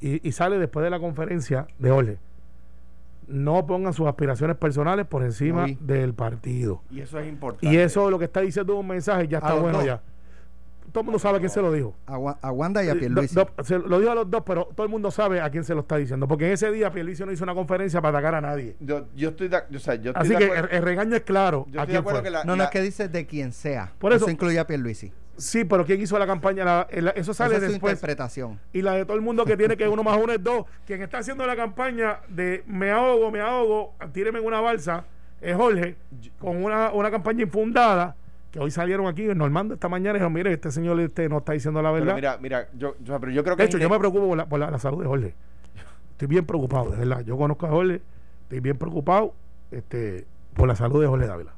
Y, 0.00 0.26
y 0.28 0.32
sale 0.32 0.58
después 0.58 0.84
de 0.84 0.90
la 0.90 1.00
conferencia 1.00 1.66
de 1.78 1.90
Ole. 1.90 2.18
No 3.26 3.66
pongan 3.66 3.92
sus 3.92 4.06
aspiraciones 4.06 4.56
personales 4.56 5.06
por 5.06 5.22
encima 5.22 5.66
del 5.80 6.14
partido. 6.14 6.82
Y 6.90 7.00
eso 7.00 7.18
es 7.18 7.28
importante. 7.28 7.66
Y 7.66 7.76
eso 7.78 8.10
lo 8.10 8.18
que 8.18 8.24
está 8.24 8.40
diciendo 8.40 8.76
un 8.76 8.86
mensaje, 8.86 9.28
ya 9.28 9.38
está 9.38 9.54
bueno 9.54 9.78
dos. 9.78 9.86
ya. 9.86 10.00
Todo 10.92 11.00
el 11.02 11.04
mundo 11.04 11.18
sabe 11.18 11.36
a 11.36 11.40
quién 11.40 11.50
se 11.50 11.60
lo 11.60 11.70
dijo. 11.70 11.94
A, 12.06 12.16
Wa- 12.16 12.38
a 12.40 12.50
Wanda 12.50 12.82
y 12.82 12.88
a 12.88 12.92
Eh, 12.92 12.96
Pierluisi. 12.96 13.34
do- 13.34 13.46
do- 13.54 13.62
se 13.62 13.78
lo 13.78 13.98
dijo 13.98 14.10
a 14.10 14.14
los 14.14 14.30
dos, 14.30 14.42
pero 14.46 14.70
todo 14.74 14.86
el 14.86 14.90
mundo 14.90 15.10
sabe 15.10 15.38
a 15.42 15.50
quién 15.50 15.62
se 15.62 15.74
lo 15.74 15.80
está 15.80 15.98
diciendo. 15.98 16.26
Porque 16.26 16.46
en 16.46 16.52
ese 16.52 16.72
día 16.72 16.90
Pierluisi 16.90 17.24
no 17.26 17.30
hizo 17.32 17.44
una 17.44 17.54
conferencia 17.54 18.00
para 18.00 18.16
atacar 18.16 18.36
a 18.36 18.40
nadie. 18.40 18.74
Yo, 18.80 19.04
yo 19.14 19.28
estoy 19.28 19.48
de, 19.48 19.58
o 19.58 19.78
sea, 19.78 19.96
yo 19.96 20.12
estoy 20.12 20.22
Así 20.22 20.28
de 20.30 20.38
que 20.38 20.44
acuerdo- 20.46 20.68
el, 20.70 20.76
el 20.76 20.82
regaño 20.82 21.16
es 21.16 21.22
claro. 21.24 21.66
yo 21.70 21.80
a 21.80 21.82
estoy 21.82 21.92
de 21.92 21.98
acuerdo 21.98 22.20
fue. 22.20 22.24
que 22.24 22.30
la, 22.30 22.44
no, 22.44 22.56
no 22.56 22.64
es 22.64 22.70
que 22.70 22.80
dice 22.80 23.08
de 23.10 23.26
quien 23.26 23.52
sea. 23.52 23.92
Por 23.98 24.14
eso- 24.14 24.30
incluye 24.30 24.58
a 24.58 24.66
Pierluisi. 24.66 25.12
Sí, 25.38 25.64
pero 25.64 25.84
¿quién 25.86 26.00
hizo 26.00 26.18
la 26.18 26.26
campaña? 26.26 26.64
La- 26.64 26.86
el- 26.90 27.08
eso 27.14 27.32
sale 27.32 27.54
Esa 27.54 27.64
es 27.64 27.70
su 27.70 27.72
después. 27.74 27.92
interpretación. 27.94 28.58
Y 28.72 28.82
la 28.82 28.92
de 28.94 29.04
todo 29.04 29.16
el 29.16 29.22
mundo 29.22 29.44
que 29.44 29.56
tiene 29.56 29.76
que 29.76 29.86
uno 29.88 30.02
más 30.02 30.18
uno 30.22 30.32
es 30.32 30.42
dos. 30.42 30.66
Quien 30.86 31.00
está 31.00 31.18
haciendo 31.18 31.46
la 31.46 31.54
campaña 31.56 32.18
de 32.28 32.64
me 32.66 32.90
ahogo, 32.90 33.30
me 33.30 33.40
ahogo, 33.40 33.94
tíreme 34.12 34.40
en 34.40 34.44
una 34.46 34.60
balsa, 34.60 35.04
es 35.40 35.54
Jorge, 35.56 35.94
con 36.40 36.62
una, 36.64 36.90
una 36.92 37.10
campaña 37.10 37.42
infundada, 37.44 38.16
que 38.50 38.58
hoy 38.58 38.70
salieron 38.72 39.06
aquí, 39.06 39.24
Normando 39.26 39.74
esta 39.74 39.88
mañana 39.88 40.10
y 40.10 40.14
dijeron, 40.14 40.32
mire, 40.32 40.52
este 40.52 40.70
señor 40.72 40.98
este 41.00 41.28
no 41.28 41.38
está 41.38 41.52
diciendo 41.52 41.80
la 41.82 41.92
Pero 41.92 42.04
verdad. 42.06 42.14
mira, 42.16 42.38
mira, 42.40 42.68
yo, 42.76 42.96
yo, 43.00 43.20
pero 43.20 43.30
yo 43.30 43.44
creo 43.44 43.56
que. 43.56 43.62
de 43.62 43.66
hecho, 43.68 43.76
en- 43.76 43.82
yo 43.84 43.90
me 43.90 43.98
preocupo 43.98 44.26
por, 44.26 44.36
la, 44.36 44.46
por 44.46 44.58
la- 44.58 44.70
la 44.70 44.78
salud 44.78 45.00
de 45.02 45.06
Jorge. 45.06 45.34
Estoy 46.12 46.26
bien 46.28 46.44
preocupado, 46.46 46.90
de 46.90 46.96
verdad. 46.96 47.20
Yo 47.20 47.36
conozco 47.36 47.66
a 47.66 47.68
Jorge, 47.70 48.00
estoy 48.42 48.58
bien 48.60 48.76
preocupado 48.76 49.34
este, 49.70 50.26
por 50.54 50.66
la 50.66 50.74
salud 50.74 51.00
de 51.00 51.06
Jorge 51.06 51.26
Dávila. 51.28 51.52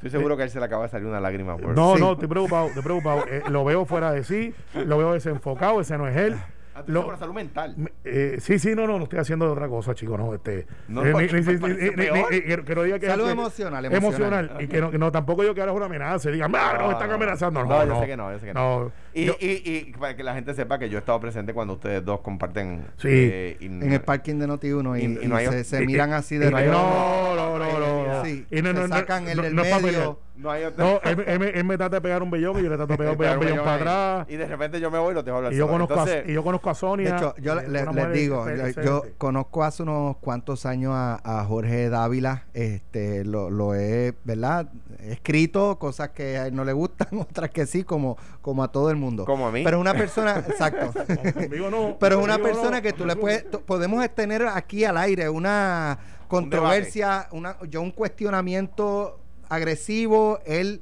Estoy 0.00 0.10
seguro 0.10 0.34
que 0.34 0.42
a 0.42 0.46
él 0.46 0.50
se 0.50 0.58
le 0.58 0.64
acaba 0.64 0.84
de 0.84 0.88
salir 0.88 1.06
una 1.06 1.20
lágrima. 1.20 1.58
Por... 1.58 1.76
No, 1.76 1.94
Sí. 1.94 2.00
no, 2.00 2.12
estoy 2.12 2.26
preocupado, 2.28 2.68
estoy 2.68 2.82
preocupado. 2.82 3.24
Eh, 3.28 3.42
lo 3.50 3.64
veo 3.66 3.84
fuera 3.84 4.12
de 4.12 4.24
sí, 4.24 4.54
lo 4.74 4.96
veo 4.96 5.12
desenfocado, 5.12 5.78
ese 5.82 5.98
no 5.98 6.08
es 6.08 6.16
él. 6.16 6.36
Ah, 6.74 6.84
tú 6.86 6.92
Lo- 6.92 7.04
por 7.04 7.18
salud 7.18 7.34
mental. 7.34 7.74
Me- 7.76 7.92
eh, 8.04 8.36
sí, 8.40 8.58
sí, 8.58 8.74
no, 8.74 8.86
no, 8.86 8.96
no 8.96 9.04
estoy 9.04 9.18
haciendo 9.18 9.44
de 9.44 9.50
otra 9.52 9.68
cosa, 9.68 9.92
chicos, 9.94 10.18
no, 10.18 10.32
este, 10.32 10.66
No, 10.88 11.04
eh, 11.04 11.10
no, 11.12 11.18
ni- 11.20 11.26
ni- 11.26 11.90
ni- 11.90 12.40
que, 12.40 12.62
que 12.64 12.74
no 12.74 12.82
diga 12.84 12.98
que 12.98 13.08
Salud 13.08 13.28
emocional, 13.28 13.84
emocional, 13.84 14.44
emocional. 14.44 14.56
y 14.64 14.68
que 14.68 14.80
no, 14.80 14.90
que 14.90 14.96
no, 14.96 15.12
tampoco 15.12 15.42
yo 15.42 15.52
que 15.54 15.60
ahora 15.60 15.72
es 15.72 15.76
una 15.76 15.86
amenaza, 15.86 16.30
y 16.30 16.32
digan, 16.32 16.50
ah, 16.56 16.78
nos 16.80 16.92
están 16.92 17.10
amenazando, 17.10 17.62
no, 17.64 17.68
No, 17.68 17.84
no, 17.84 17.94
yo 17.96 18.00
sé 18.00 18.06
que 18.06 18.16
no, 18.16 18.32
yo 18.32 18.38
sé 18.38 18.46
que 18.46 18.54
no. 18.54 18.92
Y, 19.12 19.24
Yo- 19.26 19.36
y, 19.40 19.46
y 19.46 19.92
para 19.98 20.14
que 20.16 20.22
la 20.22 20.34
gente 20.34 20.54
sepa 20.54 20.78
que 20.78 20.88
yo 20.88 20.96
he 20.98 21.00
estado 21.00 21.18
presente 21.20 21.52
cuando 21.52 21.74
ustedes 21.74 22.04
dos 22.04 22.20
comparten. 22.20 22.84
Sí. 22.96 23.08
eh, 23.10 23.56
y- 23.60 23.66
En 23.66 23.92
el 23.92 24.00
parking 24.00 24.36
de 24.38 24.46
Noti1 24.48 24.98
y, 25.00 25.02
Y- 25.04 25.24
y 25.24 25.28
no 25.28 25.36
hay- 25.36 25.46
se, 25.48 25.64
se 25.64 25.82
y- 25.82 25.86
miran 25.86 26.10
y- 26.10 26.12
así 26.14 26.36
de 26.38 26.50
no, 26.50 26.60
no, 26.60 27.58
no, 27.58 27.78
no, 27.78 28.06
no. 28.06 28.24
Sí, 28.24 28.46
Y 28.50 28.62
no, 28.62 28.72
no, 28.72 28.82
se 28.82 28.88
no, 28.88 28.96
sacan 28.96 29.28
el 29.28 29.36
no, 29.36 29.42
del 29.42 29.54
no 29.54 29.62
medio. 29.64 30.18
No 30.36 30.50
hay 30.50 30.64
otro. 30.64 30.82
No, 30.82 31.00
él, 31.10 31.22
él 31.26 31.38
me- 31.38 31.48
él 31.50 31.64
me 31.64 31.76
trata 31.76 31.96
de 31.96 32.00
pegar 32.00 32.22
un 32.22 32.30
bellón 32.30 32.58
y 32.58 32.62
yo 32.62 32.70
le 32.70 32.76
trato 32.76 32.92
de 32.94 32.96
pegar 32.96 33.12
un 33.12 33.18
bellón, 33.18 33.34
un 33.38 33.44
bellón 33.44 33.58
para 33.64 33.74
atrás. 33.74 34.26
Y 34.30 34.36
de 34.36 34.46
repente 34.46 34.80
yo 34.80 34.90
me 34.90 34.98
voy 34.98 35.10
y 35.12 35.14
lo 35.14 35.22
dejo 35.22 35.36
hablar 35.36 35.52
Y 35.52 35.56
yo, 35.56 35.64
solo. 35.66 35.72
conozco 35.74 35.92
Entonces, 35.94 36.24
a, 36.26 36.30
y 36.30 36.34
yo 36.34 36.42
conozco 36.42 36.70
a 36.70 36.74
Sonia. 36.74 37.10
De 37.10 37.16
hecho, 37.16 37.34
yo 37.42 37.54
le- 37.56 37.68
les 37.68 37.86
mujer 37.86 38.12
digo, 38.12 38.46
yo, 38.48 38.82
yo 38.82 39.04
conozco 39.18 39.64
hace 39.64 39.82
unos 39.82 40.16
cuantos 40.16 40.64
años 40.64 40.92
a, 40.94 41.20
a 41.22 41.44
Jorge 41.44 41.90
Dávila, 41.90 42.44
este, 42.54 43.22
lo, 43.26 43.50
lo 43.50 43.74
he, 43.74 44.14
¿verdad? 44.24 44.70
He 44.98 45.12
escrito 45.12 45.78
cosas 45.78 46.10
que 46.10 46.38
a 46.38 46.46
él 46.46 46.54
no 46.54 46.64
le 46.64 46.72
gustan, 46.72 47.08
otras 47.20 47.50
que 47.50 47.66
sí, 47.66 47.84
como, 47.84 48.16
como 48.40 48.62
a 48.64 48.68
todo 48.72 48.90
el 48.90 48.96
mundo. 49.00 49.24
Como 49.24 49.48
a 49.48 49.50
mí. 49.52 49.62
Pero 49.64 49.78
es 49.78 49.80
una 49.80 49.94
persona, 49.94 50.36
exacto. 50.48 50.92
Conmigo 51.34 51.70
no, 51.70 51.96
Pero 52.00 52.18
es 52.18 52.24
una 52.24 52.34
conmigo 52.34 52.54
persona 52.54 52.76
no, 52.76 52.82
que 52.82 52.92
tú 52.92 53.04
le 53.06 53.16
puedes, 53.16 53.50
tú- 53.50 53.62
podemos 53.62 54.08
tener 54.14 54.46
aquí 54.46 54.84
al 54.84 54.96
aire 54.98 55.28
una 55.28 55.98
controversia, 56.28 57.28
una, 57.32 57.56
yo 57.68 57.82
un 57.82 57.90
cuestionamiento 57.90 59.18
agresivo, 59.48 60.38
él 60.46 60.80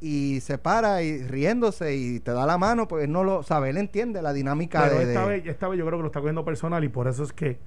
y 0.00 0.40
se 0.40 0.58
para 0.58 1.02
y 1.02 1.22
riéndose 1.22 1.96
y 1.96 2.20
te 2.20 2.32
da 2.32 2.46
la 2.46 2.58
mano, 2.58 2.86
pues 2.86 3.04
él 3.04 3.12
no 3.12 3.24
lo 3.24 3.42
sabe, 3.42 3.70
él 3.70 3.78
entiende 3.78 4.20
la 4.22 4.32
dinámica 4.32 4.82
Pero 4.84 4.98
de, 5.00 5.04
esta, 5.12 5.22
de- 5.22 5.28
vez, 5.28 5.46
esta 5.46 5.68
vez 5.68 5.78
yo 5.78 5.86
creo 5.86 5.98
que 5.98 6.02
lo 6.02 6.08
está 6.08 6.20
cogiendo 6.20 6.44
personal 6.44 6.84
y 6.84 6.88
por 6.88 7.08
eso 7.08 7.22
es 7.24 7.32
que. 7.32 7.58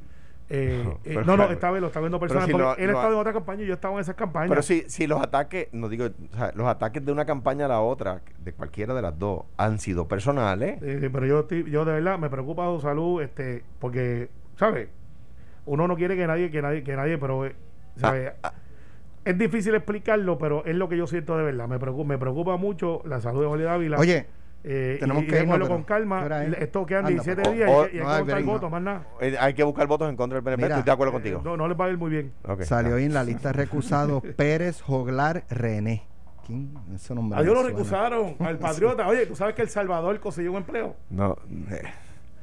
eh, 0.49 0.81
No, 0.85 0.99
eh, 1.03 1.23
no, 1.25 1.37
no, 1.37 1.43
esta 1.51 1.71
vez 1.71 1.81
lo 1.81 1.87
está 1.87 1.99
Pero 2.01 2.19
personal. 2.19 2.45
si 2.45 2.51
porque 2.51 2.63
no- 2.65 2.75
él 2.75 2.85
no- 2.91 2.97
estaba 2.97 3.13
en 3.13 3.19
otra 3.19 3.33
campaña 3.33 3.63
y 3.63 3.67
yo 3.67 3.73
estaba 3.73 3.93
en 3.95 3.99
esas 4.01 4.15
campañas. 4.15 4.49
Pero 4.49 4.61
si, 4.61 4.83
si 4.87 5.05
los 5.07 5.21
ataques, 5.21 5.67
no 5.73 5.89
digo, 5.89 6.05
o 6.05 6.35
sea, 6.35 6.51
los 6.55 6.67
ataques 6.67 7.05
de 7.05 7.11
una 7.11 7.25
campaña 7.25 7.65
a 7.65 7.67
la 7.67 7.81
otra, 7.81 8.21
de 8.39 8.53
cualquiera 8.53 8.93
de 8.93 9.01
las 9.01 9.17
dos, 9.19 9.43
han 9.57 9.79
sido 9.79 10.07
personales. 10.07 10.81
Eh, 10.81 11.09
pero 11.11 11.25
yo, 11.25 11.39
estoy- 11.41 11.69
yo 11.69 11.83
de 11.85 11.93
verdad 11.93 12.17
me 12.17 12.29
preocupa 12.29 12.65
su 12.67 12.79
salud, 12.81 13.21
este, 13.21 13.63
porque, 13.79 14.29
¿sabes? 14.55 14.89
Uno 15.65 15.87
no 15.87 15.95
quiere 15.97 16.15
que 16.15 16.25
nadie, 16.27 16.49
que 16.49 16.61
nadie, 16.61 16.83
que 16.83 16.95
nadie, 16.95 17.17
pero, 17.17 17.45
eh, 17.45 17.55
¿sabes? 17.97 18.31
Ah, 18.43 18.53
Es 19.25 19.37
difícil 19.37 19.75
explicarlo, 19.75 20.37
pero 20.37 20.63
es 20.63 20.73
lo 20.73 20.87
que 20.87 20.95
yo 20.95 21.05
siento 21.05 21.37
de 21.37 21.43
verdad. 21.43 21.67
Me 21.67 21.77
preocupa, 21.79 22.07
me 22.07 22.17
preocupa 22.17 22.55
mucho 22.55 23.01
la 23.03 23.19
salud 23.19 23.41
de 23.41 23.47
Jorge 23.47 23.63
Dávila. 23.65 23.97
Oye, 23.99 24.25
Eh, 24.63 24.97
tenemos 24.99 25.23
y, 25.23 25.27
que 25.27 25.39
irnos, 25.41 25.57
pero 25.57 25.67
con 25.69 25.83
calma. 25.83 26.27
Esto 26.59 26.85
quedan 26.85 27.05
Anda, 27.05 27.09
17 27.23 27.41
pues. 27.43 27.55
días 27.55 27.69
O- 27.71 27.83
y, 27.85 27.85
hay 27.85 27.91
que- 27.91 28.01
hay 28.01 28.23
no, 28.23 28.35
que 28.35 28.43
votos, 28.43 28.71
más 28.71 28.81
nada. 28.81 29.07
eh, 29.21 29.37
hay 29.39 29.53
que 29.53 29.63
buscar 29.63 29.87
votos 29.87 30.09
en 30.09 30.15
contra 30.17 30.35
del 30.37 30.43
PNP. 30.43 30.63
Mira, 30.63 30.75
Estoy 30.75 30.85
de 30.85 30.91
acuerdo 30.91 31.11
Eh, 31.11 31.13
contigo. 31.13 31.41
No, 31.43 31.55
no 31.57 31.67
les 31.67 31.79
va 31.79 31.85
a 31.85 31.89
ir 31.89 31.97
muy 31.97 32.09
bien. 32.09 32.33
Salió 32.61 32.95
ahí 32.95 33.05
en 33.05 33.13
la 33.13 33.23
lista 33.23 33.49
de 33.49 33.53
recusados 33.53 34.23
Pérez 34.35 34.81
Joglar 34.81 35.43
René. 35.49 36.03
¿Quién? 36.45 36.73
Ese 36.95 37.13
nombre 37.13 37.39
A 37.39 37.43
Dios 37.43 37.55
me 37.55 37.61
lo 37.61 37.67
recusaron, 37.67 38.35
al 38.39 38.57
patriota. 38.59 39.07
Oye, 39.07 39.25
¿tú 39.25 39.35
sabes 39.35 39.53
que 39.55 39.61
El 39.61 39.69
Salvador 39.69 40.19
consiguió 40.19 40.51
un 40.51 40.57
empleo? 40.57 40.95
No, 41.09 41.35
eh, 41.71 41.81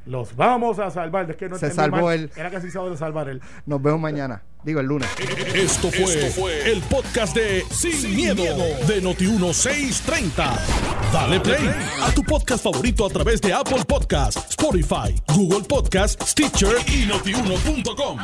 Los 0.07 0.36
vamos 0.36 0.78
a 0.78 0.90
salvar. 0.90 1.30
Es 1.30 1.36
que 1.36 1.48
no 1.48 1.59
Se 1.59 1.70
salvó 1.70 2.02
mal. 2.07 2.14
él. 2.14 2.30
Era 2.36 2.50
casi 2.50 2.70
se 2.70 2.78
de 2.78 2.96
salvar 2.96 3.28
él. 3.28 3.40
Nos 3.66 3.82
vemos 3.82 4.00
mañana. 4.00 4.42
Digo, 4.62 4.80
el 4.80 4.86
lunes. 4.86 5.09
Esto 5.55 5.90
fue, 5.90 6.72
el 6.72 6.80
podcast 6.82 7.36
de 7.36 7.64
Sin, 7.70 8.16
miedo, 8.16 8.42
de 8.86 9.02
Noti1630. 9.02 10.59
Dale 11.12 11.40
play 11.40 11.70
a 12.02 12.11
tu 12.12 12.22
podcast 12.22 12.64
favorito 12.64 13.05
a 13.05 13.11
través 13.11 13.40
de 13.42 13.52
Apple 13.52 13.84
Podcasts, 13.86 14.50
Spotify, 14.50 15.14
Google 15.34 15.64
Podcasts, 15.68 16.30
Stitcher 16.30 16.76
y 16.88 17.07
notiuno.com. 17.07 18.18